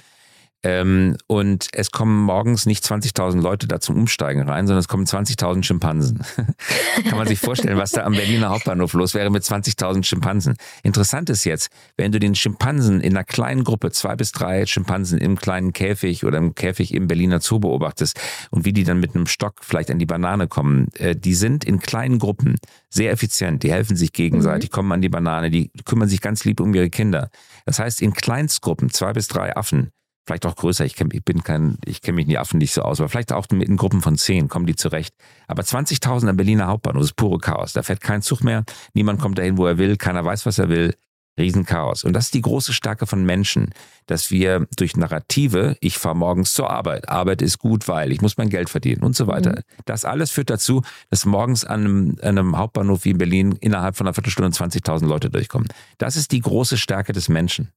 Ähm, 0.64 1.16
und 1.29 1.68
es 1.73 1.92
kommen 1.92 2.21
morgens 2.21 2.66
nicht 2.66 2.85
20.000 2.85 3.40
Leute 3.40 3.68
da 3.68 3.79
zum 3.79 3.97
Umsteigen 3.97 4.42
rein, 4.42 4.66
sondern 4.66 4.81
es 4.81 4.88
kommen 4.88 5.07
20.000 5.07 5.62
Schimpansen. 5.62 6.25
Kann 7.09 7.16
man 7.16 7.29
sich 7.29 7.38
vorstellen, 7.38 7.79
was 7.79 7.92
da 7.92 8.03
am 8.03 8.12
Berliner 8.12 8.51
Hauptbahnhof 8.51 8.92
los 8.94 9.14
wäre 9.14 9.31
mit 9.31 9.44
20.000 9.44 10.03
Schimpansen. 10.03 10.57
Interessant 10.83 11.31
ist 11.31 11.44
jetzt, 11.44 11.71
wenn 11.97 12.11
du 12.11 12.18
den 12.18 12.35
Schimpansen 12.35 13.01
in 13.01 13.16
einer 13.16 13.25
kleinen 13.25 13.62
Gruppe, 13.62 13.92
zwei 13.92 14.16
bis 14.16 14.33
drei 14.33 14.66
Schimpansen 14.66 15.18
im 15.18 15.37
kleinen 15.37 15.73
Käfig 15.73 16.25
oder 16.25 16.38
im 16.38 16.57
Käfig 16.57 16.92
im 16.92 17.07
Berliner 17.07 17.40
Zoo 17.40 17.61
beobachtest 17.61 18.21
und 18.51 18.64
wie 18.64 18.73
die 18.73 18.83
dann 18.83 18.99
mit 18.99 19.14
einem 19.14 19.29
Stock 19.29 19.61
vielleicht 19.61 19.92
an 19.92 20.01
die 20.01 20.07
Banane 20.07 20.49
kommen, 20.49 20.88
äh, 20.94 21.14
die 21.14 21.35
sind 21.35 21.64
in 21.64 21.79
kleinen 21.79 22.18
Gruppen 22.18 22.57
sehr 22.90 23.12
effizient, 23.12 23.62
die 23.62 23.71
helfen 23.71 23.97
sich 23.97 24.12
gegenseitig, 24.12 24.71
mhm. 24.71 24.75
kommen 24.75 24.92
an 24.92 25.03
die 25.03 25.09
Banane, 25.09 25.51
die 25.51 25.71
kümmern 25.85 26.09
sich 26.09 26.21
ganz 26.21 26.44
lieb 26.44 26.59
um 26.59 26.75
ihre 26.75 26.90
Kinder. 26.90 27.31
Das 27.64 27.79
heißt, 27.79 28.03
in 28.03 28.12
Kleinstgruppen, 28.12 28.90
zwei 28.90 29.12
bis 29.12 29.29
drei 29.29 29.57
Affen, 29.57 29.92
vielleicht 30.29 30.47
auch 30.47 30.57
größer. 30.57 30.85
Ich, 30.85 30.95
kenn, 30.95 31.09
ich 31.12 31.25
bin 31.25 31.43
kein, 31.43 31.79
ich 31.85 32.03
kenne 32.03 32.17
mich 32.17 32.25
in 32.25 32.31
die 32.31 32.38
Affen 32.38 32.59
nicht 32.59 32.73
so 32.73 32.83
aus, 32.83 33.01
aber 33.01 33.09
vielleicht 33.09 33.33
auch 33.33 33.47
in 33.51 33.77
Gruppen 33.77 34.01
von 34.01 34.17
zehn 34.17 34.49
kommen 34.49 34.67
die 34.67 34.77
zurecht. 34.77 35.14
Aber 35.47 35.62
20.000 35.62 36.29
am 36.29 36.37
Berliner 36.37 36.69
Hauptbahnhof 36.69 37.03
ist 37.03 37.17
pure 37.17 37.38
Chaos. 37.38 37.73
Da 37.73 37.83
fährt 37.83 38.01
kein 38.01 38.23
Zug 38.23 38.45
mehr. 38.45 38.64
Niemand 38.95 39.21
kommt 39.21 39.38
dahin, 39.38 39.59
wo 39.59 39.67
er 39.67 39.79
will. 39.79 39.97
Keiner 39.97 40.25
weiß, 40.25 40.47
was 40.47 40.59
er 40.59 40.69
will. 40.69 40.95
Riesenchaos. 41.38 42.05
Und 42.05 42.12
das 42.12 42.27
ist 42.27 42.35
die 42.35 42.43
große 42.43 42.73
Stärke 42.73 43.07
von 43.07 43.25
Menschen, 43.25 43.71
dass 44.07 44.31
wir 44.31 44.67
durch 44.77 44.97
Narrative, 44.97 45.77
ich 45.81 45.97
fahre 45.97 46.17
morgens 46.17 46.53
zur 46.53 46.69
Arbeit, 46.69 47.09
Arbeit 47.09 47.41
ist 47.43 47.59
gut, 47.59 47.88
weil 47.88 48.12
ich 48.12 48.21
muss 48.21 48.37
mein 48.37 48.51
Geld 48.51 48.69
verdienen 48.69 49.03
und 49.03 49.17
so 49.17 49.27
weiter. 49.29 49.51
Mhm. 49.51 49.62
Das 49.87 50.05
alles 50.05 50.31
führt 50.31 50.51
dazu, 50.51 50.83
dass 51.11 51.25
morgens 51.25 51.64
an 51.64 51.81
einem, 51.81 52.17
an 52.21 52.38
einem 52.38 52.59
Hauptbahnhof 52.59 53.05
wie 53.05 53.11
in 53.11 53.18
Berlin 53.18 53.53
innerhalb 53.61 53.97
von 53.97 54.07
einer 54.07 54.14
Viertelstunde 54.14 54.51
20.000 54.51 55.07
Leute 55.07 55.31
durchkommen. 55.31 55.68
Das 55.99 56.16
ist 56.16 56.33
die 56.33 56.41
große 56.41 56.76
Stärke 56.76 57.12
des 57.12 57.29
Menschen. 57.29 57.70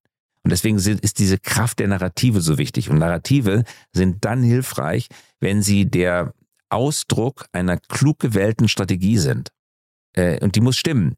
Und 0.43 0.51
deswegen 0.51 0.77
ist 0.77 1.19
diese 1.19 1.37
Kraft 1.37 1.79
der 1.79 1.87
Narrative 1.87 2.41
so 2.41 2.57
wichtig. 2.57 2.89
Und 2.89 2.97
Narrative 2.97 3.63
sind 3.93 4.25
dann 4.25 4.41
hilfreich, 4.41 5.07
wenn 5.39 5.61
sie 5.61 5.89
der 5.89 6.33
Ausdruck 6.69 7.45
einer 7.51 7.77
klug 7.77 8.19
gewählten 8.19 8.67
Strategie 8.67 9.17
sind. 9.17 9.49
Äh, 10.13 10.39
und 10.39 10.55
die 10.55 10.61
muss 10.61 10.77
stimmen. 10.77 11.15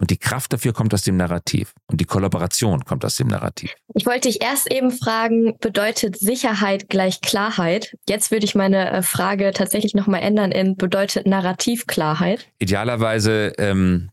Und 0.00 0.10
die 0.10 0.16
Kraft 0.16 0.52
dafür 0.52 0.72
kommt 0.72 0.92
aus 0.92 1.02
dem 1.02 1.16
Narrativ. 1.16 1.72
Und 1.86 2.00
die 2.00 2.04
Kollaboration 2.04 2.84
kommt 2.84 3.04
aus 3.04 3.16
dem 3.16 3.28
Narrativ. 3.28 3.72
Ich 3.94 4.06
wollte 4.06 4.28
dich 4.28 4.42
erst 4.42 4.70
eben 4.72 4.90
fragen, 4.90 5.56
bedeutet 5.60 6.18
Sicherheit 6.18 6.88
gleich 6.88 7.20
Klarheit? 7.20 7.96
Jetzt 8.08 8.32
würde 8.32 8.44
ich 8.44 8.56
meine 8.56 8.90
äh, 8.90 9.02
Frage 9.02 9.52
tatsächlich 9.52 9.94
nochmal 9.94 10.22
ändern 10.22 10.50
in 10.50 10.76
bedeutet 10.76 11.26
Narrativ 11.26 11.86
Klarheit? 11.86 12.48
Idealerweise 12.58 13.52
ähm, 13.58 14.10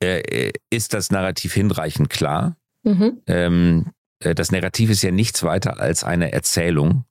äh, 0.00 0.52
ist 0.70 0.94
das 0.94 1.10
Narrativ 1.10 1.52
hinreichend 1.52 2.08
klar. 2.08 2.56
Mhm. 2.82 3.22
Ähm, 3.26 3.86
äh, 4.20 4.34
das 4.34 4.52
Narrativ 4.52 4.90
ist 4.90 5.02
ja 5.02 5.10
nichts 5.10 5.42
weiter 5.42 5.80
als 5.80 6.04
eine 6.04 6.32
Erzählung. 6.32 7.04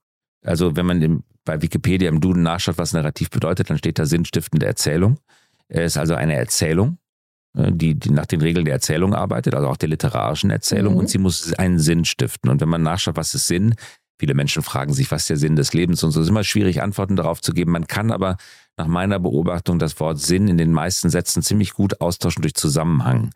Also 0.44 0.76
wenn 0.76 0.86
man 0.86 1.02
im, 1.02 1.24
bei 1.46 1.62
Wikipedia 1.62 2.10
im 2.10 2.22
Duden 2.22 2.44
nachschaut, 2.44 2.78
was 2.78 2.94
Narrativ 2.94 3.30
bedeutet, 3.30 3.70
dann 3.70 3.78
steht 3.78 4.00
da 4.00 4.06
sinnstiftende 4.06 4.66
Erzählung. 4.66 5.18
Es 5.68 5.94
ist 5.94 5.98
also 5.98 6.16
eine 6.16 6.36
Erzählung. 6.36 6.98
Äh, 7.58 7.72
die, 7.72 7.96
die 7.96 8.12
nach 8.12 8.26
den 8.26 8.42
Regeln 8.42 8.66
der 8.66 8.76
Erzählung 8.76 9.14
arbeitet, 9.14 9.56
also 9.56 9.68
auch 9.68 9.78
der 9.78 9.90
literarischen 9.90 10.50
Erzählung, 10.50 10.94
mhm. 10.94 11.00
und 11.00 11.10
sie 11.10 11.18
muss 11.18 11.54
einen 11.54 11.80
Sinn 11.80 12.06
stiften. 12.06 12.50
Und 12.50 12.62
wenn 12.62 12.70
man 12.70 12.84
nachschaut, 12.84 13.16
was 13.16 13.34
ist 13.34 13.48
Sinn, 13.48 13.76
viele 14.20 14.34
Menschen 14.34 14.62
fragen 14.62 14.94
sich, 14.94 15.12
was 15.12 15.24
ist 15.24 15.30
der 15.30 15.38
Sinn 15.38 15.56
des 15.56 15.74
Lebens 15.74 16.04
und 16.04 16.12
so, 16.12 16.22
ist 16.22 16.30
immer 16.30 16.44
schwierig, 16.44 16.82
Antworten 16.82 17.16
darauf 17.16 17.42
zu 17.42 17.54
geben. 17.54 17.72
Man 17.72 17.88
kann 17.88 18.12
aber 18.12 18.38
nach 18.78 18.88
meiner 18.88 19.20
Beobachtung 19.20 19.80
das 19.80 20.00
Wort 20.00 20.20
Sinn 20.20 20.48
in 20.48 20.58
den 20.58 20.72
meisten 20.72 21.10
Sätzen 21.10 21.42
ziemlich 21.42 21.74
gut 21.74 22.02
austauschen 22.02 22.42
durch 22.42 22.54
Zusammenhang. 22.54 23.32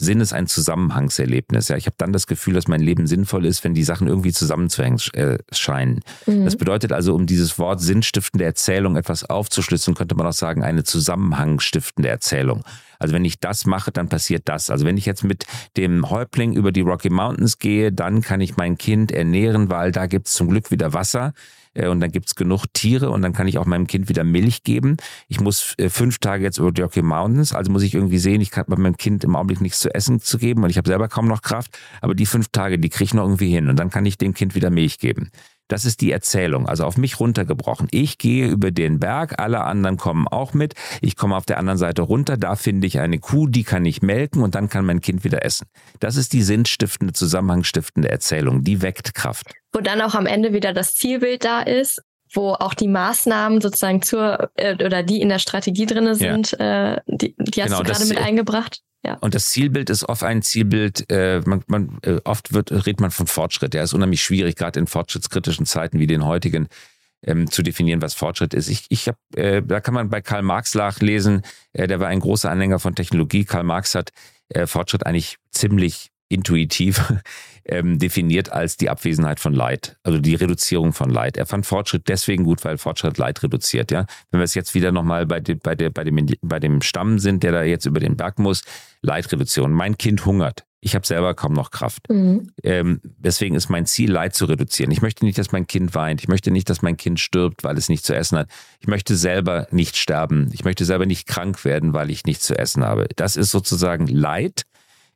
Sinn 0.00 0.20
ist 0.20 0.32
ein 0.32 0.46
Zusammenhangserlebnis. 0.46 1.68
Ja, 1.68 1.76
ich 1.76 1.84
habe 1.84 1.96
dann 1.98 2.12
das 2.12 2.26
Gefühl, 2.26 2.54
dass 2.54 2.68
mein 2.68 2.80
Leben 2.80 3.06
sinnvoll 3.06 3.44
ist, 3.44 3.62
wenn 3.64 3.74
die 3.74 3.84
Sachen 3.84 4.08
irgendwie 4.08 4.32
zusammenzuhängen 4.32 4.98
äh, 5.12 5.36
scheinen. 5.52 6.00
Mhm. 6.24 6.46
Das 6.46 6.56
bedeutet 6.56 6.90
also, 6.90 7.14
um 7.14 7.26
dieses 7.26 7.58
Wort 7.58 7.82
sinnstiftende 7.82 8.46
Erzählung 8.46 8.96
etwas 8.96 9.28
aufzuschlüsseln, 9.28 9.94
könnte 9.94 10.14
man 10.14 10.26
auch 10.26 10.32
sagen, 10.32 10.62
eine 10.62 10.84
zusammenhangstiftende 10.84 12.08
Erzählung. 12.08 12.64
Also 12.98 13.14
wenn 13.14 13.26
ich 13.26 13.40
das 13.40 13.66
mache, 13.66 13.92
dann 13.92 14.08
passiert 14.08 14.42
das. 14.46 14.70
Also 14.70 14.86
wenn 14.86 14.96
ich 14.96 15.04
jetzt 15.04 15.22
mit 15.22 15.44
dem 15.76 16.08
Häuptling 16.08 16.54
über 16.54 16.72
die 16.72 16.80
Rocky 16.80 17.10
Mountains 17.10 17.58
gehe, 17.58 17.92
dann 17.92 18.22
kann 18.22 18.40
ich 18.40 18.56
mein 18.56 18.78
Kind 18.78 19.12
ernähren, 19.12 19.68
weil 19.68 19.92
da 19.92 20.06
gibt 20.06 20.28
es 20.28 20.32
zum 20.32 20.48
Glück 20.48 20.70
wieder 20.70 20.94
Wasser. 20.94 21.34
Äh, 21.74 21.88
und 21.88 22.00
dann 22.00 22.10
gibt's 22.10 22.34
genug 22.34 22.66
Tiere 22.72 23.10
und 23.10 23.22
dann 23.22 23.32
kann 23.32 23.48
ich 23.48 23.58
auch 23.58 23.66
meinem 23.66 23.86
Kind 23.86 24.08
wieder 24.08 24.24
Milch 24.24 24.62
geben. 24.62 24.96
Ich 25.28 25.40
muss 25.40 25.74
äh, 25.78 25.88
fünf 25.88 26.18
Tage 26.18 26.44
jetzt 26.44 26.58
über 26.58 26.72
die 26.72 26.82
Rocky 26.82 27.02
Mountains, 27.02 27.52
also 27.52 27.70
muss 27.70 27.82
ich 27.82 27.94
irgendwie 27.94 28.18
sehen, 28.18 28.40
ich 28.40 28.50
kann 28.50 28.64
bei 28.68 28.76
meinem 28.76 28.96
Kind 28.96 29.24
im 29.24 29.36
Augenblick 29.36 29.60
nichts 29.60 29.80
zu 29.80 29.94
essen 29.94 30.20
zu 30.20 30.38
geben 30.38 30.62
und 30.64 30.70
ich 30.70 30.78
habe 30.78 30.88
selber 30.88 31.08
kaum 31.08 31.28
noch 31.28 31.42
Kraft, 31.42 31.78
aber 32.00 32.14
die 32.14 32.26
fünf 32.26 32.48
Tage, 32.48 32.78
die 32.78 32.88
kriege 32.88 33.04
ich 33.04 33.14
noch 33.14 33.24
irgendwie 33.24 33.50
hin 33.50 33.68
und 33.68 33.76
dann 33.76 33.90
kann 33.90 34.06
ich 34.06 34.18
dem 34.18 34.34
Kind 34.34 34.54
wieder 34.54 34.70
Milch 34.70 34.98
geben. 34.98 35.30
Das 35.70 35.84
ist 35.84 36.00
die 36.00 36.10
Erzählung, 36.10 36.68
also 36.68 36.84
auf 36.84 36.96
mich 36.96 37.20
runtergebrochen. 37.20 37.86
Ich 37.92 38.18
gehe 38.18 38.48
über 38.48 38.72
den 38.72 38.98
Berg, 38.98 39.38
alle 39.38 39.60
anderen 39.60 39.96
kommen 39.96 40.26
auch 40.26 40.52
mit. 40.52 40.74
Ich 41.00 41.14
komme 41.14 41.36
auf 41.36 41.46
der 41.46 41.58
anderen 41.58 41.78
Seite 41.78 42.02
runter, 42.02 42.36
da 42.36 42.56
finde 42.56 42.88
ich 42.88 42.98
eine 42.98 43.20
Kuh, 43.20 43.46
die 43.46 43.62
kann 43.62 43.86
ich 43.86 44.02
melken 44.02 44.42
und 44.42 44.56
dann 44.56 44.68
kann 44.68 44.84
mein 44.84 45.00
Kind 45.00 45.22
wieder 45.22 45.44
essen. 45.44 45.68
Das 46.00 46.16
ist 46.16 46.32
die 46.32 46.42
sinnstiftende, 46.42 47.12
zusammenhangstiftende 47.12 48.10
Erzählung, 48.10 48.64
die 48.64 48.82
weckt 48.82 49.14
Kraft. 49.14 49.52
Wo 49.72 49.80
dann 49.80 50.00
auch 50.00 50.16
am 50.16 50.26
Ende 50.26 50.52
wieder 50.52 50.72
das 50.72 50.96
Zielbild 50.96 51.44
da 51.44 51.60
ist, 51.60 52.02
wo 52.32 52.52
auch 52.52 52.74
die 52.74 52.88
Maßnahmen 52.88 53.60
sozusagen 53.60 54.02
zur 54.02 54.50
äh, 54.56 54.74
oder 54.84 55.02
die 55.02 55.20
in 55.20 55.28
der 55.28 55.38
Strategie 55.38 55.86
drinne 55.86 56.14
sind, 56.14 56.52
ja. 56.52 56.94
äh, 56.94 57.00
die, 57.06 57.34
die 57.38 57.62
hast 57.62 57.70
genau, 57.70 57.82
du 57.82 57.90
gerade 57.90 58.04
mit 58.06 58.18
eingebracht. 58.18 58.82
Ja. 59.04 59.14
Und 59.20 59.34
das 59.34 59.48
Zielbild 59.48 59.88
ist 59.88 60.08
oft 60.08 60.22
ein 60.22 60.42
Zielbild, 60.42 61.10
äh, 61.10 61.40
man, 61.46 61.64
man, 61.68 61.98
äh, 62.02 62.20
oft 62.24 62.52
wird, 62.52 62.70
redet 62.70 63.00
man 63.00 63.10
von 63.10 63.26
Fortschritt. 63.26 63.72
Der 63.72 63.82
ist 63.82 63.94
unheimlich 63.94 64.22
schwierig, 64.22 64.56
gerade 64.56 64.78
in 64.78 64.86
fortschrittskritischen 64.86 65.64
Zeiten 65.64 65.98
wie 65.98 66.06
den 66.06 66.26
heutigen, 66.26 66.68
ähm, 67.26 67.50
zu 67.50 67.62
definieren, 67.62 68.02
was 68.02 68.14
Fortschritt 68.14 68.54
ist. 68.54 68.68
Ich, 68.68 68.86
ich 68.88 69.08
hab, 69.08 69.16
äh, 69.36 69.62
da 69.62 69.80
kann 69.80 69.94
man 69.94 70.08
bei 70.08 70.20
Karl 70.20 70.42
Marx 70.42 70.74
nachlesen, 70.74 71.42
äh, 71.72 71.86
der 71.86 72.00
war 72.00 72.08
ein 72.08 72.20
großer 72.20 72.50
Anhänger 72.50 72.78
von 72.78 72.94
Technologie. 72.94 73.44
Karl 73.44 73.64
Marx 73.64 73.94
hat 73.94 74.10
äh, 74.48 74.66
Fortschritt 74.66 75.06
eigentlich 75.06 75.36
ziemlich 75.50 76.10
intuitiv 76.28 77.12
ähm, 77.64 77.98
definiert 77.98 78.52
als 78.52 78.76
die 78.76 78.90
Abwesenheit 78.90 79.40
von 79.40 79.52
Leid, 79.52 79.96
also 80.02 80.18
die 80.18 80.34
Reduzierung 80.34 80.92
von 80.92 81.10
Leid. 81.10 81.36
Er 81.36 81.46
fand 81.46 81.66
Fortschritt 81.66 82.08
deswegen 82.08 82.44
gut, 82.44 82.64
weil 82.64 82.78
Fortschritt 82.78 83.18
Leid 83.18 83.42
reduziert. 83.42 83.90
Ja, 83.90 84.06
wenn 84.30 84.40
wir 84.40 84.44
es 84.44 84.54
jetzt 84.54 84.74
wieder 84.74 84.92
nochmal 84.92 85.26
bei, 85.26 85.40
de, 85.40 85.54
bei, 85.54 85.74
der, 85.74 85.90
bei, 85.90 86.04
dem, 86.04 86.26
bei 86.42 86.60
dem 86.60 86.82
Stamm 86.82 87.18
sind, 87.18 87.42
der 87.42 87.52
da 87.52 87.62
jetzt 87.62 87.86
über 87.86 88.00
den 88.00 88.16
Berg 88.16 88.38
muss, 88.38 88.62
Leidreduktion. 89.02 89.72
Mein 89.72 89.98
Kind 89.98 90.26
hungert. 90.26 90.64
Ich 90.82 90.94
habe 90.94 91.06
selber 91.06 91.34
kaum 91.34 91.52
noch 91.52 91.70
Kraft. 91.70 92.08
Mhm. 92.08 92.52
Ähm, 92.62 93.00
deswegen 93.18 93.54
ist 93.54 93.68
mein 93.68 93.84
Ziel, 93.84 94.10
Leid 94.10 94.34
zu 94.34 94.46
reduzieren. 94.46 94.90
Ich 94.90 95.02
möchte 95.02 95.26
nicht, 95.26 95.36
dass 95.36 95.52
mein 95.52 95.66
Kind 95.66 95.94
weint. 95.94 96.22
Ich 96.22 96.28
möchte 96.28 96.50
nicht, 96.50 96.70
dass 96.70 96.80
mein 96.80 96.96
Kind 96.96 97.20
stirbt, 97.20 97.64
weil 97.64 97.76
es 97.76 97.90
nichts 97.90 98.06
zu 98.06 98.14
essen 98.14 98.38
hat. 98.38 98.48
Ich 98.80 98.88
möchte 98.88 99.14
selber 99.14 99.66
nicht 99.70 99.98
sterben. 99.98 100.48
Ich 100.52 100.64
möchte 100.64 100.86
selber 100.86 101.04
nicht 101.04 101.26
krank 101.26 101.64
werden, 101.66 101.92
weil 101.92 102.10
ich 102.10 102.24
nichts 102.24 102.46
zu 102.46 102.58
essen 102.58 102.82
habe. 102.82 103.08
Das 103.16 103.36
ist 103.36 103.50
sozusagen 103.50 104.06
Leid 104.06 104.62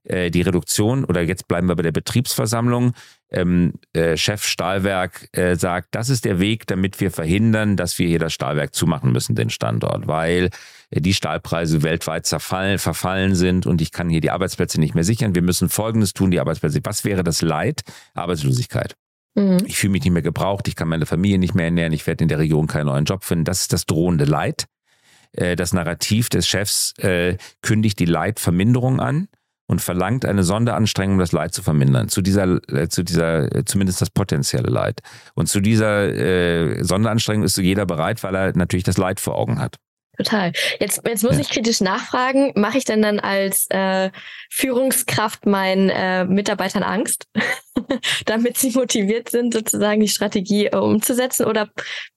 äh, 0.05 0.31
die 0.31 0.43
Reduktion 0.43 1.05
oder 1.05 1.23
jetzt 1.23 1.49
bleiben 1.49 1.67
wir 1.67 1.77
bei 1.77 1.83
der 1.83 1.93
Betriebsversammlung. 1.93 2.93
Ähm, 3.31 3.73
äh, 3.95 4.17
Chef 4.17 4.45
Stahlwerk 4.45 5.29
äh, 5.33 5.57
sagt, 5.57 5.95
das 5.95 6.09
ist 6.09 6.25
der 6.25 6.41
Weg, 6.41 6.67
damit 6.67 7.01
wir 7.01 7.11
verhindern, 7.11 7.77
dass 7.77 7.99
wir 7.99 8.07
hier 8.07 8.19
das 8.19 8.33
Stahlwerk 8.33 8.75
zumachen 8.75 9.13
müssen, 9.13 9.35
den 9.35 9.51
Standort, 9.51 10.07
weil 10.07 10.51
äh, 10.91 11.01
die 11.01 11.15
Stahlpreise 11.15 11.83
weltweit 11.83 12.27
zerfallen, 12.27 12.79
verfallen 12.79 13.35
sind 13.35 13.67
und 13.67 13.81
ich 13.81 13.93
kann 13.93 14.11
hier 14.11 14.21
die 14.21 14.31
Arbeitsplätze 14.31 14.79
nicht 14.79 14.95
mehr 14.95 15.05
sichern. 15.05 15.35
Wir 15.35 15.43
müssen 15.43 15.69
Folgendes 15.69 16.13
tun, 16.13 16.31
die 16.31 16.39
Arbeitsplätze. 16.39 16.81
Was 16.85 17.05
wäre 17.05 17.25
das 17.25 17.43
Leid? 17.43 17.81
Arbeitslosigkeit. 18.15 18.95
Mhm. 19.35 19.59
Ich 19.65 19.79
fühle 19.79 19.93
mich 19.93 20.05
nicht 20.05 20.13
mehr 20.13 20.23
gebraucht, 20.23 20.69
ich 20.69 20.77
kann 20.77 20.89
meine 20.89 21.07
Familie 21.07 21.39
nicht 21.39 21.55
mehr 21.55 21.65
ernähren, 21.65 21.93
ich 21.93 22.07
werde 22.07 22.23
in 22.23 22.29
der 22.29 22.39
Region 22.39 22.67
keinen 22.67 22.87
neuen 22.87 23.07
Job 23.07 23.25
finden. 23.25 23.47
Das 23.47 23.63
ist 23.63 23.73
das 23.73 23.87
drohende 23.87 24.27
Leid. 24.27 24.67
Äh, 25.33 25.57
das 25.57 25.73
Narrativ 25.73 26.29
des 26.29 26.47
Chefs 26.47 26.93
kündigt 27.63 27.99
die 27.99 28.05
Leidverminderung 28.05 29.01
an 29.01 29.29
und 29.67 29.81
verlangt 29.81 30.25
eine 30.25 30.43
Sonderanstrengung, 30.43 31.19
das 31.19 31.33
Leid 31.33 31.55
zu 31.55 31.63
vermindern. 31.63 32.09
Zu 32.09 32.23
dieser, 32.23 32.61
äh, 32.69 32.89
zu 32.89 33.03
dieser, 33.03 33.55
äh, 33.55 33.65
zumindest 33.65 34.01
das 34.01 34.11
potenzielle 34.11 34.69
Leid. 34.69 35.01
Und 35.35 35.49
zu 35.49 35.61
dieser 35.61 36.09
äh, 36.09 36.83
Sonderanstrengung 36.85 37.45
ist 37.45 37.57
jeder 37.57 37.87
bereit, 37.87 38.23
weil 38.23 38.35
er 38.35 38.57
natürlich 38.57 38.85
das 38.85 38.99
Leid 38.99 39.21
vor 39.21 39.37
Augen 39.37 39.59
hat. 39.59 39.77
Total. 40.17 40.53
Jetzt, 40.79 41.03
jetzt 41.07 41.25
muss 41.25 41.35
ja. 41.35 41.41
ich 41.41 41.51
kritisch 41.51 41.81
nachfragen, 41.81 42.53
mache 42.55 42.79
ich 42.79 42.85
denn 42.85 43.03
dann 43.03 43.19
als 43.19 43.67
äh, 43.71 44.11
Führungskraft 44.49 45.45
meinen 45.47 45.91
äh, 45.91 46.25
Mitarbeitern 46.25 46.85
Angst, 46.85 47.27
damit 48.27 48.57
sie 48.57 48.71
motiviert 48.71 49.31
sind, 49.31 49.53
sozusagen 49.53 50.01
die 50.01 50.09
Strategie 50.09 50.67
äh, 50.67 50.77
umzusetzen? 50.77 51.47
Oder 51.47 51.69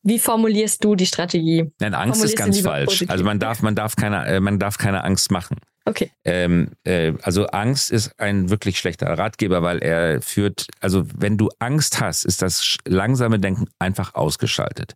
wie 0.03 0.19
formulierst 0.19 0.83
du 0.83 0.95
die 0.95 1.07
Strategie? 1.07 1.71
Nein, 1.79 1.95
Angst 1.95 2.23
ist 2.23 2.37
ganz 2.37 2.59
falsch. 2.59 2.85
Positiv? 2.85 3.09
Also 3.09 3.23
man 3.23 3.39
darf, 3.39 3.61
man 3.63 3.73
darf 3.73 3.95
keine, 3.95 4.27
äh, 4.27 4.39
man 4.39 4.59
darf 4.59 4.77
keine 4.77 5.03
Angst 5.03 5.31
machen. 5.31 5.57
Okay. 5.87 6.11
Ähm, 6.25 6.71
äh, 6.83 7.13
also 7.21 7.47
Angst 7.47 7.91
ist 7.91 8.19
ein 8.19 8.49
wirklich 8.49 8.77
schlechter 8.77 9.07
Ratgeber, 9.17 9.63
weil 9.63 9.79
er 9.79 10.21
führt, 10.21 10.67
also 10.81 11.05
wenn 11.15 11.37
du 11.37 11.49
Angst 11.59 12.01
hast, 12.01 12.25
ist 12.25 12.41
das 12.41 12.75
langsame 12.85 13.39
Denken 13.39 13.67
einfach 13.79 14.13
ausgeschaltet. 14.13 14.95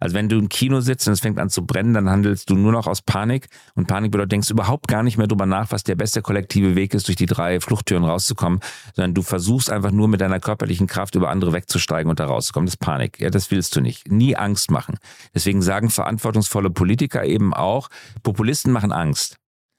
Also 0.00 0.16
wenn 0.16 0.28
du 0.28 0.36
im 0.36 0.48
Kino 0.48 0.80
sitzt 0.80 1.06
und 1.06 1.12
es 1.12 1.20
fängt 1.20 1.38
an 1.38 1.48
zu 1.48 1.64
brennen, 1.64 1.94
dann 1.94 2.10
handelst 2.10 2.50
du 2.50 2.56
nur 2.56 2.72
noch 2.72 2.88
aus 2.88 3.02
Panik. 3.02 3.46
Und 3.76 3.86
Panik 3.86 4.10
bedeutet, 4.10 4.32
denkst 4.32 4.50
überhaupt 4.50 4.88
gar 4.88 5.04
nicht 5.04 5.16
mehr 5.16 5.28
drüber 5.28 5.46
nach, 5.46 5.70
was 5.70 5.84
der 5.84 5.94
beste 5.94 6.22
kollektive 6.22 6.74
Weg 6.74 6.92
ist, 6.92 7.06
durch 7.06 7.14
die 7.14 7.26
drei 7.26 7.60
Fluchttüren 7.60 8.02
rauszukommen, 8.02 8.58
sondern 8.96 9.14
du 9.14 9.22
versuchst 9.22 9.70
einfach 9.70 9.92
nur 9.92 10.08
mit 10.08 10.20
deiner 10.20 10.40
körperlichen 10.40 10.88
Kraft 10.88 11.14
über 11.14 11.30
andere 11.30 11.52
wegzusteigen 11.52 12.10
und 12.10 12.18
da 12.18 12.26
rauszukommen. 12.26 12.66
Das 12.66 12.74
ist 12.74 12.80
Panik. 12.80 13.20
Ja, 13.20 13.30
das 13.30 13.52
willst 13.52 13.76
du 13.76 13.80
nicht. 13.80 14.10
Nie 14.10 14.34
Angst 14.34 14.72
machen. 14.72 14.98
Deswegen 15.36 15.62
sagen 15.62 15.88
verantwortungsvolle 15.88 16.70
Politiker 16.70 17.24
eben 17.24 17.54
auch, 17.54 17.88
Populisten 18.24 18.72
machen 18.72 18.90
Angst. 18.90 19.36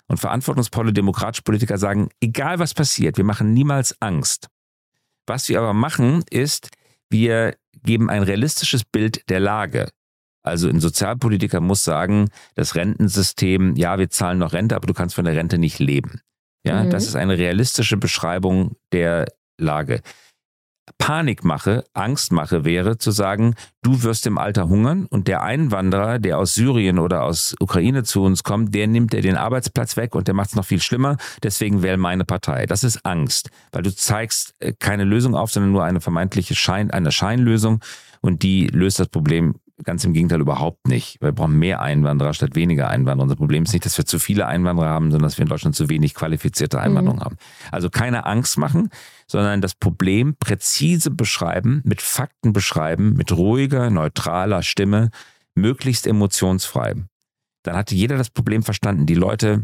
Und 0.08 0.18
verantwortungsvolle 0.18 0.94
demokratische 0.94 1.44
Politiker 1.44 1.78
sagen, 1.78 2.10
egal 2.20 2.60
was 2.60 2.74
passiert, 2.74 3.18
wir 3.18 3.24
machen 3.24 3.54
niemals 3.54 4.00
Angst. 4.02 4.48
Was 5.26 5.48
wir 5.50 5.60
aber 5.60 5.74
machen, 5.74 6.24
ist, 6.30 6.70
wir 7.10 7.56
geben 7.84 8.10
ein 8.10 8.24
realistisches 8.24 8.84
Bild 8.84 9.30
der 9.30 9.40
Lage. 9.40 9.90
Also 10.44 10.68
ein 10.68 10.82
Sozialpolitiker 10.82 11.62
muss 11.62 11.84
sagen, 11.84 12.30
das 12.56 12.76
Rentensystem, 12.76 13.76
ja, 13.76 13.98
wir 13.98 14.10
zahlen 14.10 14.40
noch 14.40 14.52
Rente, 14.52 14.76
aber 14.76 14.88
du 14.88 14.94
kannst 14.94 15.16
von 15.16 15.26
der 15.26 15.36
Rente 15.36 15.58
nicht 15.58 15.80
leben. 15.80 16.20
Ja, 16.66 16.84
mhm. 16.84 16.90
das 16.90 17.08
ist 17.08 17.16
eine 17.16 17.38
realistische 17.38 17.98
Beschreibung 17.98 18.76
der 18.92 19.26
Lage. 19.58 20.02
Panikmache, 20.98 21.84
Angstmache 21.94 22.66
wäre 22.66 22.98
zu 22.98 23.12
sagen, 23.12 23.56
du 23.82 24.04
wirst 24.04 24.28
im 24.28 24.38
Alter 24.38 24.68
hungern 24.68 25.06
und 25.06 25.28
der 25.28 25.42
Einwanderer, 25.42 26.20
der 26.20 26.38
aus 26.38 26.56
Syrien 26.56 27.00
oder 27.00 27.24
aus 27.24 27.56
Ukraine 27.60 28.04
zu 28.04 28.24
uns 28.24 28.44
kommt, 28.44 28.76
der 28.76 28.88
nimmt 28.88 29.14
dir 29.14 29.22
den 29.22 29.38
Arbeitsplatz 29.38 29.96
weg 29.98 30.14
und 30.16 30.28
der 30.28 30.36
macht 30.36 30.50
es 30.50 30.56
noch 30.56 30.66
viel 30.66 30.82
schlimmer. 30.82 31.18
Deswegen 31.42 31.84
wähle 31.84 31.98
meine 31.98 32.26
Partei. 32.26 32.66
Das 32.66 32.84
ist 32.84 33.06
Angst, 33.06 33.50
weil 33.72 33.84
du 33.84 33.96
zeigst 33.96 34.56
äh, 34.60 34.74
keine 34.78 35.06
Lösung 35.06 35.36
auf, 35.36 35.52
sondern 35.52 35.72
nur 35.72 35.84
eine 35.84 36.02
vermeintliche 36.02 36.56
Schein, 36.56 36.92
eine 36.92 37.12
Scheinlösung 37.12 37.80
und 38.22 38.44
die 38.44 38.68
löst 38.68 39.00
das 39.00 39.10
Problem 39.10 39.56
Ganz 39.84 40.04
im 40.06 40.14
Gegenteil 40.14 40.42
überhaupt 40.42 40.88
nicht. 40.88 41.22
Wir 41.22 41.32
brauchen 41.32 41.58
mehr 41.58 41.82
Einwanderer 41.82 42.34
statt 42.34 42.56
weniger 42.56 42.90
Einwanderer. 42.90 43.24
Unser 43.24 43.36
Problem 43.36 43.64
ist 43.64 43.74
nicht, 43.74 43.86
dass 43.86 43.98
wir 43.98 44.06
zu 44.06 44.20
viele 44.20 44.48
Einwanderer 44.48 44.90
haben, 44.90 45.12
sondern 45.12 45.28
dass 45.28 45.38
wir 45.38 45.44
in 45.44 45.50
Deutschland 45.50 45.76
zu 45.76 45.90
wenig 45.90 46.14
qualifizierte 46.14 46.80
Einwanderung 46.80 47.20
mhm. 47.20 47.24
haben. 47.24 47.38
Also 47.72 47.90
keine 47.90 48.26
Angst 48.26 48.58
machen, 48.58 48.90
sondern 49.28 49.62
das 49.62 49.76
Problem 49.76 50.36
präzise 50.40 51.12
beschreiben, 51.12 51.82
mit 51.84 52.02
Fakten 52.02 52.54
beschreiben, 52.54 53.14
mit 53.14 53.32
ruhiger, 53.32 53.90
neutraler 53.90 54.64
Stimme, 54.64 55.10
möglichst 55.56 56.08
emotionsfrei. 56.08 56.96
Dann 57.64 57.76
hatte 57.76 57.96
jeder 57.96 58.18
das 58.18 58.30
Problem 58.30 58.64
verstanden. 58.64 59.06
Die 59.06 59.16
Leute, 59.16 59.64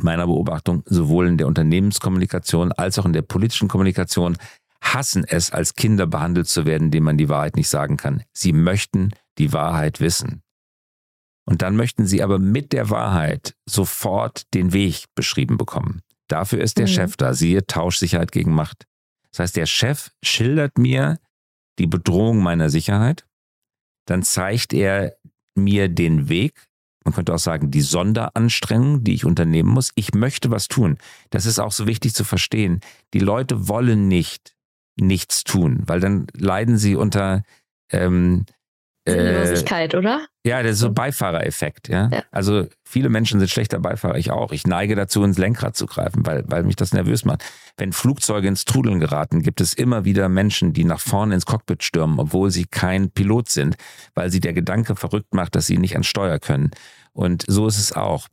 meiner 0.00 0.26
Beobachtung, 0.26 0.82
sowohl 0.86 1.26
in 1.28 1.38
der 1.38 1.46
Unternehmenskommunikation 1.46 2.72
als 2.72 2.98
auch 2.98 3.06
in 3.06 3.12
der 3.12 3.22
politischen 3.22 3.68
Kommunikation, 3.68 4.36
hassen 4.82 5.24
es, 5.26 5.50
als 5.52 5.74
Kinder 5.74 6.06
behandelt 6.06 6.48
zu 6.48 6.66
werden, 6.66 6.90
denen 6.90 7.04
man 7.04 7.16
die 7.16 7.28
Wahrheit 7.28 7.56
nicht 7.56 7.68
sagen 7.68 7.96
kann. 7.96 8.22
Sie 8.32 8.52
möchten 8.52 9.10
die 9.38 9.52
Wahrheit 9.52 10.00
wissen. 10.00 10.42
Und 11.44 11.62
dann 11.62 11.76
möchten 11.76 12.06
sie 12.06 12.22
aber 12.22 12.38
mit 12.38 12.72
der 12.72 12.90
Wahrheit 12.90 13.56
sofort 13.66 14.52
den 14.54 14.72
Weg 14.72 15.06
beschrieben 15.14 15.56
bekommen. 15.56 16.02
Dafür 16.28 16.60
ist 16.60 16.78
der 16.78 16.86
mhm. 16.86 16.92
Chef 16.92 17.16
da. 17.16 17.34
Siehe 17.34 17.66
Tauschsicherheit 17.66 18.32
gegen 18.32 18.54
Macht. 18.54 18.86
Das 19.30 19.40
heißt, 19.40 19.56
der 19.56 19.66
Chef 19.66 20.10
schildert 20.22 20.78
mir 20.78 21.18
die 21.78 21.86
Bedrohung 21.86 22.42
meiner 22.42 22.70
Sicherheit. 22.70 23.26
Dann 24.06 24.22
zeigt 24.22 24.72
er 24.72 25.16
mir 25.54 25.88
den 25.88 26.28
Weg. 26.28 26.68
Man 27.04 27.14
könnte 27.14 27.34
auch 27.34 27.38
sagen, 27.38 27.70
die 27.70 27.80
Sonderanstrengung, 27.80 29.02
die 29.02 29.14
ich 29.14 29.24
unternehmen 29.24 29.70
muss. 29.70 29.90
Ich 29.96 30.14
möchte 30.14 30.50
was 30.50 30.68
tun. 30.68 30.98
Das 31.30 31.46
ist 31.46 31.58
auch 31.58 31.72
so 31.72 31.86
wichtig 31.86 32.14
zu 32.14 32.24
verstehen. 32.24 32.80
Die 33.12 33.18
Leute 33.18 33.68
wollen 33.68 34.06
nicht 34.06 34.54
nichts 34.96 35.42
tun, 35.42 35.82
weil 35.86 36.00
dann 36.00 36.26
leiden 36.34 36.76
sie 36.76 36.96
unter 36.96 37.42
ähm, 37.90 38.44
Sinnlosigkeit, 39.06 39.94
äh, 39.94 39.96
oder? 39.96 40.26
Ja, 40.44 40.62
das 40.62 40.72
ist 40.72 40.78
so 40.80 40.86
ein 40.86 40.94
Beifahrereffekt, 40.94 41.88
ja? 41.88 42.08
ja? 42.12 42.22
Also 42.30 42.66
viele 42.84 43.08
Menschen 43.08 43.40
sind 43.40 43.48
schlechter 43.48 43.80
Beifahrer, 43.80 44.16
ich 44.16 44.30
auch. 44.30 44.52
Ich 44.52 44.66
neige 44.66 44.94
dazu, 44.94 45.24
ins 45.24 45.38
Lenkrad 45.38 45.76
zu 45.76 45.86
greifen, 45.86 46.24
weil, 46.24 46.44
weil 46.46 46.62
mich 46.62 46.76
das 46.76 46.92
nervös 46.92 47.24
macht. 47.24 47.44
Wenn 47.76 47.92
Flugzeuge 47.92 48.48
ins 48.48 48.64
Trudeln 48.64 49.00
geraten, 49.00 49.42
gibt 49.42 49.60
es 49.60 49.74
immer 49.74 50.04
wieder 50.04 50.28
Menschen, 50.28 50.72
die 50.72 50.84
nach 50.84 51.00
vorne 51.00 51.34
ins 51.34 51.46
Cockpit 51.46 51.82
stürmen, 51.82 52.18
obwohl 52.20 52.50
sie 52.50 52.64
kein 52.64 53.10
Pilot 53.10 53.48
sind, 53.48 53.76
weil 54.14 54.30
sie 54.30 54.40
der 54.40 54.52
Gedanke 54.52 54.94
verrückt 54.94 55.34
macht, 55.34 55.56
dass 55.56 55.66
sie 55.66 55.78
nicht 55.78 55.94
ans 55.94 56.06
Steuer 56.06 56.38
können. 56.38 56.70
Und 57.12 57.44
so 57.46 57.66
ist 57.66 57.78
es 57.78 57.92
auch. 57.92 58.28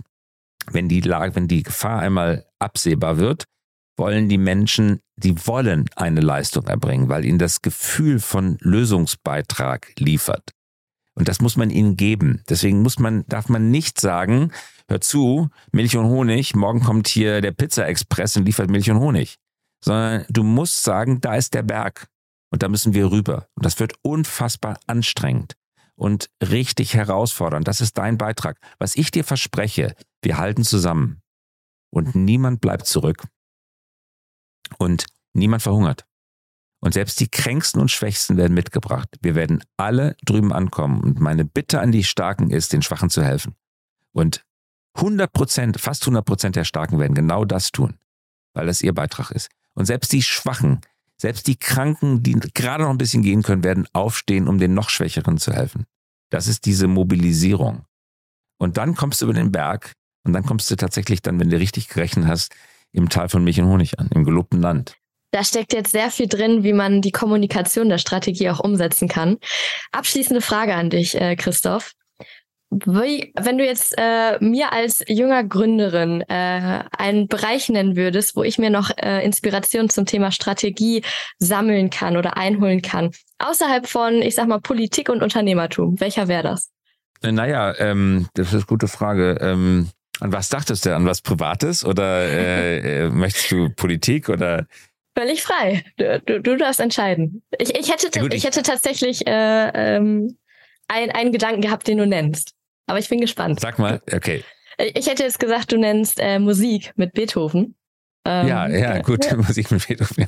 Wenn 0.72 0.88
die 0.88 1.02
Lage, 1.02 1.36
wenn 1.36 1.48
die 1.48 1.64
Gefahr 1.64 2.00
einmal 2.00 2.46
absehbar 2.60 3.18
wird, 3.18 3.46
wollen 3.98 4.30
die 4.30 4.38
Menschen, 4.38 5.00
die 5.16 5.48
wollen 5.48 5.90
eine 5.96 6.22
Leistung 6.22 6.68
erbringen, 6.68 7.10
weil 7.10 7.26
ihnen 7.26 7.40
das 7.40 7.62
Gefühl 7.62 8.20
von 8.20 8.58
Lösungsbeitrag 8.62 9.94
liefert. 9.98 10.52
Und 11.20 11.28
das 11.28 11.42
muss 11.42 11.58
man 11.58 11.70
ihnen 11.70 11.98
geben. 11.98 12.42
Deswegen 12.48 12.82
muss 12.82 12.98
man, 12.98 13.26
darf 13.28 13.50
man 13.50 13.70
nicht 13.72 14.00
sagen, 14.00 14.54
hör 14.88 15.02
zu, 15.02 15.50
Milch 15.74 15.98
und 15.98 16.06
Honig, 16.06 16.56
morgen 16.56 16.82
kommt 16.82 17.10
hier 17.10 17.42
der 17.42 17.52
Pizza 17.52 17.86
Express 17.86 18.38
und 18.38 18.46
liefert 18.46 18.70
Milch 18.70 18.90
und 18.90 19.00
Honig. 19.00 19.36
Sondern 19.84 20.26
du 20.30 20.44
musst 20.44 20.82
sagen, 20.82 21.20
da 21.20 21.36
ist 21.36 21.54
der 21.54 21.64
Berg. 21.64 22.08
Und 22.52 22.64
da 22.64 22.70
müssen 22.70 22.94
wir 22.94 23.12
rüber. 23.12 23.48
Und 23.56 23.66
das 23.66 23.82
wird 23.82 23.96
unfassbar 24.02 24.80
anstrengend 24.88 25.56
und 25.96 26.30
richtig 26.42 26.94
herausfordernd. 26.94 27.68
Das 27.68 27.82
ist 27.82 27.98
dein 27.98 28.18
Beitrag. 28.18 28.58
Was 28.80 28.96
ich 28.96 29.12
dir 29.12 29.26
verspreche, 29.26 29.96
wir 30.22 30.38
halten 30.38 30.64
zusammen. 30.64 31.22
Und 31.92 32.16
niemand 32.16 32.62
bleibt 32.62 32.88
zurück. 32.88 33.26
Und 34.78 35.06
niemand 35.34 35.64
verhungert. 35.64 36.06
Und 36.82 36.94
selbst 36.94 37.20
die 37.20 37.28
Kränksten 37.28 37.82
und 37.82 37.92
Schwächsten 37.92 38.38
werden 38.38 38.54
mitgebracht. 38.54 39.10
Wir 39.22 39.36
werden 39.36 39.64
alle 39.78 40.16
drüben 40.26 40.54
ankommen. 40.54 41.02
Und 41.02 41.20
meine 41.20 41.44
Bitte 41.44 41.82
an 41.82 41.92
die 41.92 42.06
Starken 42.06 42.52
ist, 42.52 42.72
den 42.72 42.82
Schwachen 42.82 43.10
zu 43.10 43.24
helfen. 43.24 43.56
Und 44.14 44.46
100 44.96 45.32
Prozent, 45.32 45.80
fast 45.80 46.04
100 46.04 46.26
Prozent 46.26 46.56
der 46.56 46.64
Starken 46.64 47.00
werden 47.00 47.14
genau 47.14 47.46
das 47.46 47.72
tun, 47.72 47.98
weil 48.54 48.66
das 48.66 48.82
ihr 48.82 48.94
Beitrag 48.94 49.32
ist. 49.32 49.50
Und 49.74 49.86
selbst 49.86 50.12
die 50.14 50.22
Schwachen, 50.22 50.82
selbst 51.18 51.48
die 51.48 51.58
Kranken, 51.58 52.24
die 52.24 52.34
gerade 52.34 52.84
noch 52.84 52.90
ein 52.90 52.98
bisschen 52.98 53.24
gehen 53.24 53.44
können, 53.44 53.64
werden 53.64 53.88
aufstehen, 53.94 54.48
um 54.48 54.58
den 54.58 54.74
noch 54.74 54.90
Schwächeren 54.90 55.38
zu 55.38 55.54
helfen. 55.54 55.86
Das 56.30 56.48
ist 56.48 56.66
diese 56.66 56.88
Mobilisierung. 56.88 57.86
Und 58.58 58.78
dann 58.78 58.96
kommst 58.96 59.22
du 59.22 59.26
über 59.26 59.34
den 59.34 59.52
Berg 59.52 59.94
und 60.24 60.34
dann 60.34 60.46
kommst 60.46 60.70
du 60.72 60.76
tatsächlich 60.76 61.22
dann, 61.22 61.40
wenn 61.40 61.50
du 61.50 61.58
richtig 61.58 61.88
gerechnet 61.88 62.28
hast, 62.28 62.54
im 62.92 63.10
Tal 63.10 63.30
von 63.30 63.44
Milch 63.44 63.60
und 63.60 63.68
Honig 63.68 64.00
an, 64.00 64.10
im 64.14 64.24
gelobten 64.24 64.62
Land. 64.62 64.98
Da 65.32 65.44
steckt 65.44 65.74
jetzt 65.74 65.92
sehr 65.92 66.10
viel 66.10 66.28
drin, 66.28 66.64
wie 66.64 66.74
man 66.74 67.02
die 67.02 67.12
Kommunikation 67.12 67.90
der 67.90 68.00
Strategie 68.00 68.50
auch 68.50 68.60
umsetzen 68.60 69.08
kann. 69.08 69.38
Abschließende 69.92 70.42
Frage 70.42 70.74
an 70.74 70.90
dich, 70.90 71.20
äh, 71.20 71.36
Christoph. 71.36 71.94
Wie, 72.72 73.34
wenn 73.36 73.58
du 73.58 73.66
jetzt 73.66 73.96
äh, 73.98 74.38
mir 74.44 74.72
als 74.72 75.04
junger 75.08 75.44
Gründerin 75.44 76.22
äh, 76.30 76.84
einen 76.96 77.28
Bereich 77.28 77.68
nennen 77.70 77.96
würdest, 77.96 78.36
wo 78.36 78.44
ich 78.44 78.60
mir 78.60 78.70
noch 78.70 78.92
äh, 78.96 79.26
Inspiration 79.26 79.90
zum 79.90 80.06
Thema 80.06 80.32
Strategie 80.32 81.04
sammeln 81.40 81.90
kann 81.90 82.16
oder 82.16 82.38
einholen 82.38 82.84
kann, 82.84 83.10
außerhalb 83.40 83.88
von, 83.88 84.22
ich 84.22 84.36
sag 84.36 84.48
mal, 84.48 84.62
Politik 84.62 85.10
und 85.10 85.24
Unternehmertum, 85.24 86.00
welcher 86.00 86.28
wäre 86.28 86.44
das? 86.44 86.70
Äh, 87.24 87.32
naja, 87.32 87.74
ähm, 87.80 88.28
das 88.36 88.50
ist 88.50 88.54
eine 88.54 88.64
gute 88.66 88.88
Frage. 88.88 89.40
Ähm, 89.42 89.90
an 90.20 90.32
was 90.32 90.50
dachtest 90.50 90.86
du? 90.86 90.96
An 90.96 91.06
was 91.06 91.22
Privates 91.22 91.84
oder 91.84 92.22
äh, 92.22 93.06
äh, 93.06 93.10
möchtest 93.10 93.52
du 93.52 93.70
Politik 93.70 94.30
oder 94.30 94.68
völlig 95.18 95.42
frei. 95.42 95.84
Du, 95.98 96.20
du, 96.20 96.42
du 96.42 96.58
darfst 96.58 96.80
entscheiden. 96.80 97.44
Ich, 97.58 97.76
ich, 97.76 97.92
hätte, 97.92 98.10
ja, 98.14 98.22
gut, 98.22 98.34
ich, 98.34 98.40
ich 98.40 98.46
hätte 98.46 98.64
tatsächlich 98.64 99.28
äh, 99.28 99.72
ähm, 99.74 100.38
ein, 100.88 101.12
einen 101.12 101.32
Gedanken 101.32 101.62
gehabt, 101.62 101.88
den 101.88 101.98
du 101.98 102.08
nennst. 102.08 102.54
Aber 102.88 103.00
ich 103.00 103.10
bin 103.10 103.22
gespannt. 103.22 103.60
Sag 103.60 103.80
mal, 103.80 104.02
okay. 104.12 104.44
Ich 104.96 105.08
hätte 105.08 105.24
jetzt 105.24 105.40
gesagt, 105.40 105.72
du 105.72 105.78
nennst 105.78 106.20
äh, 106.20 106.40
Musik 106.40 106.94
mit 106.96 107.14
Beethoven. 107.14 107.76
Ähm, 108.26 108.48
ja, 108.48 108.68
ja, 108.68 109.00
gut. 109.00 109.32
Musik 109.38 109.72
mit 109.72 109.88
Beethoven. 109.88 110.28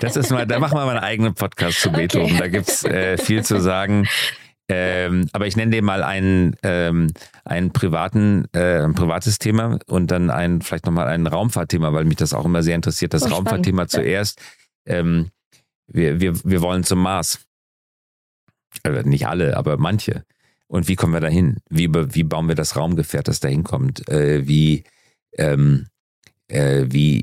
Das 0.00 0.16
ist 0.16 0.30
mal, 0.30 0.46
da 0.46 0.58
machen 0.58 0.78
wir 0.78 0.84
mal 0.84 0.96
einen 0.96 1.04
eigenen 1.04 1.34
Podcast 1.34 1.80
zu 1.80 1.90
Beethoven. 1.90 2.32
Okay. 2.32 2.38
Da 2.38 2.48
gibt's 2.48 2.84
äh, 2.84 3.18
viel 3.18 3.42
zu 3.44 3.60
sagen. 3.60 4.06
Ähm, 4.68 5.28
aber 5.32 5.46
ich 5.46 5.56
nenne 5.56 5.70
dir 5.70 5.82
mal 5.82 6.02
einen, 6.02 6.56
ähm, 6.62 7.12
einen 7.44 7.72
privaten, 7.72 8.46
äh, 8.52 8.82
ein 8.82 8.94
privates 8.94 9.38
Thema 9.38 9.78
und 9.86 10.10
dann 10.10 10.30
ein, 10.30 10.60
vielleicht 10.60 10.86
nochmal 10.86 11.06
ein 11.06 11.26
Raumfahrtthema, 11.26 11.92
weil 11.92 12.04
mich 12.04 12.16
das 12.16 12.34
auch 12.34 12.44
immer 12.44 12.62
sehr 12.62 12.74
interessiert. 12.74 13.14
Das 13.14 13.22
oh, 13.22 13.28
Raumfahrtthema 13.28 13.86
zuerst. 13.86 14.40
Ähm, 14.86 15.30
wir, 15.86 16.20
wir, 16.20 16.44
wir 16.44 16.62
wollen 16.62 16.82
zum 16.82 17.00
Mars. 17.00 17.46
Also 18.82 19.08
nicht 19.08 19.26
alle, 19.28 19.56
aber 19.56 19.76
manche. 19.76 20.24
Und 20.66 20.88
wie 20.88 20.96
kommen 20.96 21.12
wir 21.12 21.20
dahin? 21.20 21.58
Wie, 21.70 21.88
wie 21.92 22.24
bauen 22.24 22.48
wir 22.48 22.56
das 22.56 22.76
Raumgefährt, 22.76 23.28
das 23.28 23.40
dahin 23.40 23.62
kommt? 23.62 24.08
Äh, 24.08 24.48
wie, 24.48 24.82
ähm, 25.38 25.86
äh, 26.48 26.86
wie 26.88 27.22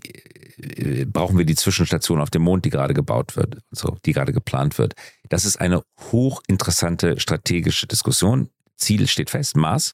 äh, 0.57 1.05
brauchen 1.05 1.37
wir 1.37 1.45
die 1.45 1.55
Zwischenstation 1.55 2.21
auf 2.21 2.29
dem 2.29 2.43
Mond, 2.43 2.65
die 2.65 2.69
gerade 2.69 2.93
gebaut 2.93 3.35
wird, 3.35 3.57
so, 3.71 3.97
die 4.05 4.13
gerade 4.13 4.33
geplant 4.33 4.77
wird. 4.77 4.93
Das 5.29 5.45
ist 5.45 5.57
eine 5.57 5.83
hochinteressante 6.11 7.19
strategische 7.19 7.87
Diskussion. 7.87 8.49
Ziel 8.77 9.07
steht 9.07 9.29
fest, 9.29 9.55
Mars. 9.55 9.93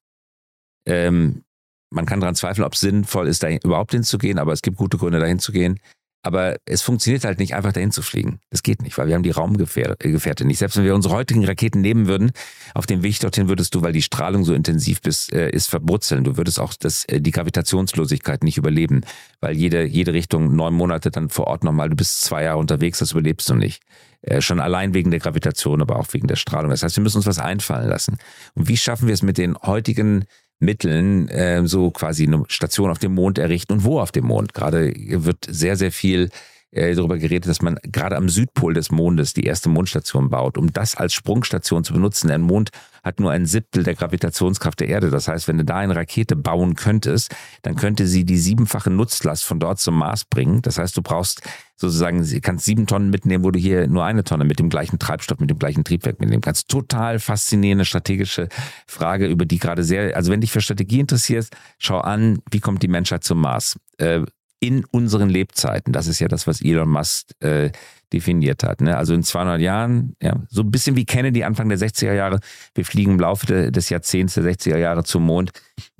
Ähm, 0.85 1.43
man 1.91 2.05
kann 2.05 2.19
daran 2.19 2.35
zweifeln, 2.35 2.65
ob 2.65 2.73
es 2.73 2.81
sinnvoll 2.81 3.27
ist, 3.27 3.41
da 3.41 3.49
überhaupt 3.49 3.91
hinzugehen, 3.91 4.37
aber 4.37 4.53
es 4.53 4.61
gibt 4.61 4.77
gute 4.77 4.97
Gründe, 4.97 5.19
dahin 5.19 5.39
zu 5.39 5.51
gehen. 5.51 5.79
Aber 6.21 6.57
es 6.65 6.81
funktioniert 6.81 7.23
halt 7.23 7.39
nicht 7.39 7.55
einfach 7.55 7.71
dahin 7.71 7.91
zu 7.91 8.01
fliegen. 8.01 8.39
Das 8.49 8.61
geht 8.61 8.81
nicht, 8.81 8.97
weil 8.97 9.07
wir 9.07 9.15
haben 9.15 9.23
die 9.23 9.31
Raumgefährte 9.31 10.45
nicht. 10.45 10.59
Selbst 10.59 10.75
wenn 10.75 10.83
wir 10.83 10.93
unsere 10.93 11.13
heutigen 11.15 11.45
Raketen 11.45 11.79
nehmen 11.79 12.07
würden, 12.07 12.31
auf 12.73 12.85
dem 12.85 13.03
Weg 13.03 13.19
dorthin 13.19 13.47
würdest 13.47 13.73
du, 13.73 13.81
weil 13.81 13.93
die 13.93 14.01
Strahlung 14.01 14.43
so 14.43 14.53
intensiv 14.53 14.99
ist, 15.05 15.31
äh, 15.31 15.49
ist 15.49 15.67
verbrutzeln. 15.67 16.25
Du 16.25 16.35
würdest 16.35 16.59
auch 16.59 16.73
das, 16.73 17.05
äh, 17.05 17.21
die 17.21 17.31
Gravitationslosigkeit 17.31 18.43
nicht 18.43 18.57
überleben, 18.57 19.01
weil 19.39 19.55
jede, 19.55 19.85
jede 19.85 20.11
Richtung 20.11 20.55
neun 20.55 20.73
Monate 20.73 21.09
dann 21.09 21.29
vor 21.29 21.47
Ort 21.47 21.63
nochmal, 21.63 21.89
du 21.89 21.95
bist 21.95 22.21
zwei 22.21 22.43
Jahre 22.43 22.59
unterwegs, 22.59 22.99
das 22.99 23.13
überlebst 23.13 23.49
du 23.49 23.55
nicht. 23.55 23.81
Äh, 24.21 24.41
schon 24.41 24.59
allein 24.59 24.93
wegen 24.93 25.11
der 25.11 25.21
Gravitation, 25.21 25.81
aber 25.81 25.97
auch 25.97 26.07
wegen 26.11 26.27
der 26.27 26.35
Strahlung. 26.35 26.71
Das 26.71 26.83
heißt, 26.83 26.97
wir 26.97 27.03
müssen 27.03 27.17
uns 27.17 27.27
was 27.27 27.39
einfallen 27.39 27.87
lassen. 27.87 28.17
Und 28.55 28.67
wie 28.67 28.75
schaffen 28.77 29.07
wir 29.07 29.13
es 29.13 29.23
mit 29.23 29.37
den 29.37 29.55
heutigen 29.57 30.25
Mitteln 30.59 31.29
äh, 31.29 31.65
so 31.65 31.91
quasi 31.91 32.27
eine 32.27 32.43
Station 32.47 32.91
auf 32.91 32.99
dem 32.99 33.13
Mond 33.15 33.37
errichten 33.37 33.73
und 33.73 33.83
wo 33.83 33.99
auf 33.99 34.11
dem 34.11 34.25
Mond. 34.25 34.53
Gerade 34.53 34.93
wird 34.95 35.45
sehr, 35.47 35.75
sehr 35.75 35.91
viel 35.91 36.29
äh, 36.71 36.93
darüber 36.93 37.17
geredet, 37.17 37.47
dass 37.49 37.61
man 37.61 37.77
gerade 37.83 38.15
am 38.15 38.29
Südpol 38.29 38.73
des 38.73 38.91
Mondes 38.91 39.33
die 39.33 39.45
erste 39.45 39.69
Mondstation 39.69 40.29
baut, 40.29 40.57
um 40.57 40.71
das 40.71 40.95
als 40.95 41.13
Sprungstation 41.13 41.83
zu 41.83 41.93
benutzen. 41.93 42.29
Ein 42.29 42.41
Mond 42.41 42.69
hat 43.03 43.19
nur 43.19 43.31
ein 43.31 43.45
Siebtel 43.45 43.83
der 43.83 43.95
Gravitationskraft 43.95 44.79
der 44.79 44.89
Erde. 44.89 45.09
Das 45.09 45.27
heißt, 45.27 45.47
wenn 45.47 45.57
du 45.57 45.65
da 45.65 45.77
eine 45.77 45.95
Rakete 45.95 46.35
bauen 46.35 46.75
könntest, 46.75 47.33
dann 47.61 47.75
könnte 47.75 48.05
sie 48.07 48.25
die 48.25 48.37
siebenfache 48.37 48.89
Nutzlast 48.89 49.45
von 49.45 49.59
dort 49.59 49.79
zum 49.79 49.97
Mars 49.97 50.25
bringen. 50.25 50.61
Das 50.61 50.77
heißt, 50.77 50.95
du 50.95 51.01
brauchst 51.01 51.41
sozusagen, 51.75 52.23
sie 52.23 52.41
kannst 52.41 52.65
sieben 52.65 52.87
Tonnen 52.87 53.09
mitnehmen, 53.09 53.43
wo 53.43 53.51
du 53.51 53.59
hier 53.59 53.87
nur 53.87 54.03
eine 54.03 54.23
Tonne 54.23 54.43
mit 54.43 54.59
dem 54.59 54.69
gleichen 54.69 54.99
Treibstoff, 54.99 55.39
mit 55.39 55.49
dem 55.49 55.59
gleichen 55.59 55.83
Triebwerk 55.83 56.19
mitnehmen 56.19 56.41
kannst. 56.41 56.67
Total 56.67 57.19
faszinierende 57.19 57.85
strategische 57.85 58.49
Frage, 58.85 59.27
über 59.27 59.45
die 59.45 59.59
gerade 59.59 59.83
sehr, 59.83 60.15
also 60.15 60.31
wenn 60.31 60.41
dich 60.41 60.51
für 60.51 60.61
Strategie 60.61 60.99
interessierst, 60.99 61.55
schau 61.77 61.99
an, 61.99 62.41
wie 62.51 62.59
kommt 62.59 62.83
die 62.83 62.89
Menschheit 62.89 63.23
zum 63.23 63.39
Mars? 63.39 63.79
Äh, 63.97 64.21
in 64.59 64.83
unseren 64.85 65.29
Lebzeiten. 65.29 65.93
Das 65.93 66.07
ist 66.07 66.19
ja 66.19 66.27
das, 66.27 66.47
was 66.47 66.61
Elon 66.61 66.89
Musk 66.89 67.29
äh, 67.39 67.71
definiert 68.11 68.63
hat. 68.63 68.81
Ne? 68.81 68.97
Also 68.97 69.13
in 69.13 69.23
200 69.23 69.61
Jahren, 69.61 70.15
ja, 70.21 70.41
so 70.49 70.61
ein 70.61 70.71
bisschen 70.71 70.95
wie 70.95 71.05
Kennedy 71.05 71.43
Anfang 71.43 71.69
der 71.69 71.77
60er 71.77 72.13
Jahre. 72.13 72.39
Wir 72.73 72.85
fliegen 72.85 73.13
im 73.13 73.19
Laufe 73.19 73.45
de, 73.45 73.71
des 73.71 73.89
Jahrzehnts 73.89 74.33
der 74.33 74.43
60er 74.43 74.77
Jahre 74.77 75.03
zum 75.03 75.25
Mond. 75.25 75.51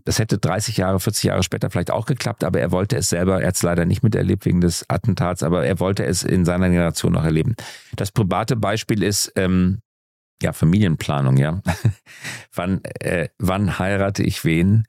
Das 0.05 0.20
hätte 0.20 0.38
30 0.38 0.78
Jahre, 0.78 0.99
40 0.99 1.26
Jahre 1.26 1.43
später 1.43 1.70
vielleicht 1.70 1.91
auch 1.91 2.05
geklappt, 2.05 2.43
aber 2.43 2.60
er 2.60 2.72
wollte 2.72 2.97
es 2.97 3.10
selber, 3.10 3.41
er 3.41 3.47
hat 3.49 3.55
es 3.55 3.64
leider 3.64 3.86
nicht 3.86 4.01
miterlebt 4.01 4.45
wegen 4.45 4.62
des 4.62 4.89
Attentats, 4.89 5.43
aber 5.43 5.66
er 5.66 5.80
wollte 5.80 6.03
es 6.03 6.24
in 6.24 6.45
seiner 6.45 6.70
Generation 6.70 7.14
noch 7.14 7.24
erleben. 7.24 7.55
Das 7.95 8.12
private 8.12 8.55
Beispiel 8.55 9.03
ist, 9.03 9.32
ähm, 9.36 9.82
ja, 10.41 10.53
Familienplanung, 10.53 11.38
ja. 11.38 11.62
wann, 12.53 12.82
äh, 12.99 13.30
wann 13.38 13.78
heirate 13.78 14.24
ich 14.24 14.45
wen? 14.45 14.86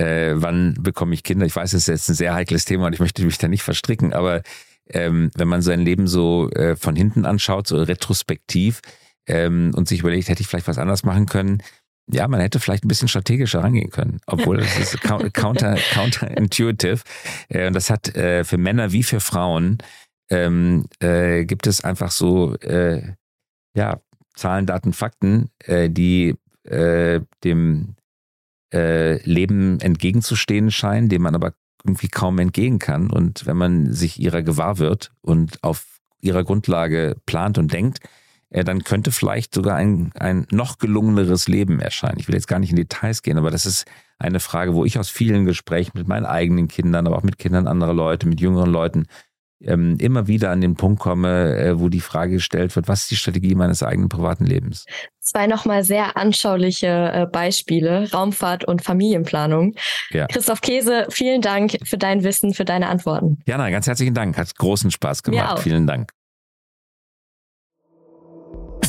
Äh, 0.00 0.40
wann 0.40 0.74
bekomme 0.80 1.12
ich 1.12 1.22
Kinder? 1.22 1.44
Ich 1.44 1.54
weiß, 1.54 1.74
es 1.74 1.82
ist 1.82 1.88
jetzt 1.88 2.08
ein 2.08 2.14
sehr 2.14 2.34
heikles 2.34 2.64
Thema 2.64 2.86
und 2.86 2.94
ich 2.94 3.00
möchte 3.00 3.22
mich 3.22 3.36
da 3.36 3.48
nicht 3.48 3.62
verstricken, 3.62 4.14
aber 4.14 4.42
ähm, 4.88 5.30
wenn 5.36 5.46
man 5.46 5.60
sein 5.60 5.80
Leben 5.80 6.06
so 6.06 6.48
äh, 6.52 6.74
von 6.74 6.96
hinten 6.96 7.26
anschaut, 7.26 7.66
so 7.66 7.76
retrospektiv 7.82 8.80
ähm, 9.26 9.72
und 9.76 9.88
sich 9.88 10.00
überlegt, 10.00 10.28
hätte 10.28 10.40
ich 10.40 10.48
vielleicht 10.48 10.68
was 10.68 10.78
anders 10.78 11.04
machen 11.04 11.26
können, 11.26 11.62
ja, 12.10 12.26
man 12.28 12.40
hätte 12.40 12.60
vielleicht 12.60 12.84
ein 12.84 12.88
bisschen 12.88 13.08
strategischer 13.08 13.60
rangehen 13.60 13.90
können, 13.90 14.20
obwohl 14.26 14.56
das 14.56 14.78
ist 14.78 15.00
counter, 15.34 15.76
counterintuitive. 15.92 17.02
Äh, 17.50 17.66
und 17.66 17.74
das 17.74 17.90
hat 17.90 18.16
äh, 18.16 18.42
für 18.44 18.56
Männer 18.56 18.92
wie 18.92 19.02
für 19.02 19.20
Frauen 19.20 19.78
ähm, 20.30 20.86
äh, 21.00 21.44
gibt 21.44 21.66
es 21.66 21.84
einfach 21.84 22.10
so, 22.10 22.56
äh, 22.60 23.02
ja, 23.76 24.00
Zahlen, 24.34 24.64
Daten, 24.64 24.94
Fakten, 24.94 25.50
äh, 25.64 25.90
die 25.90 26.36
äh, 26.64 27.20
dem 27.44 27.96
äh, 28.72 29.22
Leben 29.22 29.80
entgegenzustehen 29.80 30.70
scheinen, 30.70 31.08
dem 31.08 31.22
man 31.22 31.34
aber 31.34 31.54
irgendwie 31.84 32.08
kaum 32.08 32.38
entgehen 32.38 32.78
kann. 32.78 33.10
Und 33.10 33.46
wenn 33.46 33.56
man 33.56 33.92
sich 33.92 34.20
ihrer 34.20 34.42
gewahr 34.42 34.78
wird 34.78 35.12
und 35.22 35.62
auf 35.62 35.86
ihrer 36.20 36.44
Grundlage 36.44 37.16
plant 37.26 37.58
und 37.58 37.72
denkt, 37.72 38.00
äh, 38.50 38.64
dann 38.64 38.84
könnte 38.84 39.12
vielleicht 39.12 39.54
sogar 39.54 39.76
ein, 39.76 40.12
ein 40.14 40.46
noch 40.50 40.78
gelungeneres 40.78 41.48
Leben 41.48 41.80
erscheinen. 41.80 42.18
Ich 42.18 42.28
will 42.28 42.34
jetzt 42.34 42.48
gar 42.48 42.58
nicht 42.58 42.70
in 42.70 42.76
Details 42.76 43.22
gehen, 43.22 43.38
aber 43.38 43.50
das 43.50 43.66
ist 43.66 43.86
eine 44.18 44.40
Frage, 44.40 44.74
wo 44.74 44.84
ich 44.84 44.98
aus 44.98 45.08
vielen 45.08 45.46
Gesprächen 45.46 45.92
mit 45.94 46.08
meinen 46.08 46.26
eigenen 46.26 46.68
Kindern, 46.68 47.06
aber 47.06 47.16
auch 47.16 47.22
mit 47.22 47.38
Kindern 47.38 47.66
anderer 47.66 47.94
Leute, 47.94 48.28
mit 48.28 48.40
jüngeren 48.40 48.70
Leuten 48.70 49.06
ähm, 49.64 49.96
immer 50.00 50.26
wieder 50.26 50.50
an 50.50 50.60
den 50.60 50.74
Punkt 50.74 51.00
komme, 51.00 51.56
äh, 51.56 51.80
wo 51.80 51.88
die 51.88 52.00
Frage 52.00 52.34
gestellt 52.34 52.74
wird, 52.76 52.88
was 52.88 53.02
ist 53.02 53.10
die 53.10 53.16
Strategie 53.16 53.54
meines 53.54 53.82
eigenen 53.82 54.08
privaten 54.08 54.46
Lebens? 54.46 54.86
Zwei 55.20 55.46
nochmal 55.46 55.84
sehr 55.84 56.16
anschauliche 56.16 56.86
äh, 56.86 57.26
Beispiele, 57.26 58.10
Raumfahrt 58.12 58.64
und 58.64 58.82
Familienplanung. 58.82 59.74
Ja. 60.10 60.26
Christoph 60.26 60.60
Käse, 60.60 61.06
vielen 61.10 61.42
Dank 61.42 61.76
für 61.84 61.98
dein 61.98 62.24
Wissen, 62.24 62.54
für 62.54 62.64
deine 62.64 62.88
Antworten. 62.88 63.38
Jana, 63.46 63.70
ganz 63.70 63.86
herzlichen 63.86 64.14
Dank. 64.14 64.36
Hat 64.36 64.56
großen 64.56 64.90
Spaß 64.90 65.22
gemacht. 65.22 65.60
Vielen 65.60 65.86
Dank. 65.86 66.10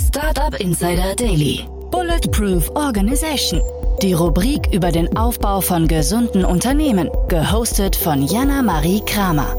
Startup 0.08 0.60
Insider 0.60 1.16
Daily. 1.16 1.66
Bulletproof 1.92 2.70
Organization. 2.76 3.62
Die 4.02 4.14
Rubrik 4.14 4.74
über 4.74 4.92
den 4.92 5.16
Aufbau 5.16 5.62
von 5.62 5.88
gesunden 5.88 6.44
Unternehmen. 6.44 7.10
Gehostet 7.28 7.96
von 7.96 8.24
Jana 8.24 8.62
Marie 8.62 9.02
Kramer. 9.06 9.56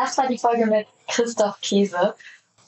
Das 0.00 0.16
war 0.16 0.28
die 0.28 0.38
Folge 0.38 0.64
mit 0.64 0.86
Christoph 1.08 1.60
Käse. 1.60 2.14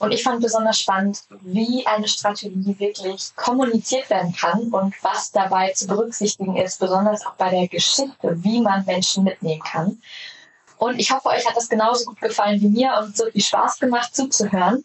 Und 0.01 0.11
ich 0.11 0.25
fand 0.25 0.43
besonders 0.43 0.81
spannend, 0.81 1.23
wie 1.43 1.87
eine 1.87 2.09
Strategie 2.09 2.75
wirklich 2.81 3.31
kommuniziert 3.37 4.11
werden 4.11 4.35
kann 4.35 4.63
und 4.73 4.97
was 5.05 5.31
dabei 5.31 5.71
zu 5.71 5.87
berücksichtigen 5.87 6.57
ist, 6.57 6.81
besonders 6.81 7.25
auch 7.25 7.35
bei 7.35 7.51
der 7.51 7.69
Geschichte, 7.69 8.17
wie 8.43 8.61
man 8.61 8.85
Menschen 8.85 9.23
mitnehmen 9.23 9.63
kann. 9.63 10.03
Und 10.79 10.99
ich 10.99 11.13
hoffe, 11.13 11.29
euch 11.29 11.47
hat 11.47 11.57
das 11.57 11.69
genauso 11.69 12.07
gut 12.07 12.21
gefallen 12.21 12.61
wie 12.63 12.69
mir 12.69 12.99
und 13.01 13.17
so 13.17 13.27
viel 13.31 13.43
Spaß 13.43 13.79
gemacht 13.79 14.13
zuzuhören. 14.13 14.83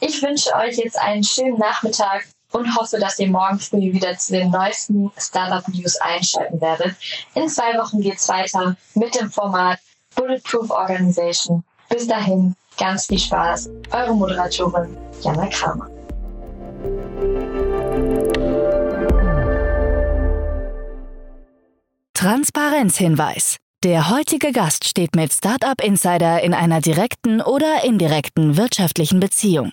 Ich 0.00 0.20
wünsche 0.20 0.54
euch 0.56 0.76
jetzt 0.76 0.98
einen 0.98 1.24
schönen 1.24 1.56
Nachmittag 1.56 2.26
und 2.52 2.76
hoffe, 2.76 2.98
dass 2.98 3.18
ihr 3.18 3.28
morgen 3.28 3.60
früh 3.60 3.94
wieder 3.94 4.14
zu 4.18 4.32
den 4.34 4.50
neuesten 4.50 5.10
Startup 5.16 5.66
News 5.68 5.96
einschalten 6.02 6.60
werdet. 6.60 6.96
In 7.34 7.48
zwei 7.48 7.78
Wochen 7.78 8.02
geht's 8.02 8.28
weiter 8.28 8.76
mit 8.92 9.18
dem 9.18 9.30
Format 9.30 9.78
Bulletproof 10.14 10.68
Organization. 10.68 11.64
Bis 11.88 12.06
dahin, 12.06 12.54
ganz 12.78 13.06
viel 13.06 13.18
Spaß. 13.18 13.70
Eure 13.92 14.14
Moderatorin 14.14 14.96
Jana 15.22 15.46
Kramer. 15.46 15.88
Transparenzhinweis. 22.14 23.56
Der 23.84 24.10
heutige 24.10 24.50
Gast 24.50 24.88
steht 24.88 25.14
mit 25.14 25.32
Startup 25.32 25.80
Insider 25.80 26.42
in 26.42 26.52
einer 26.52 26.80
direkten 26.80 27.40
oder 27.40 27.84
indirekten 27.84 28.56
wirtschaftlichen 28.56 29.20
Beziehung. 29.20 29.72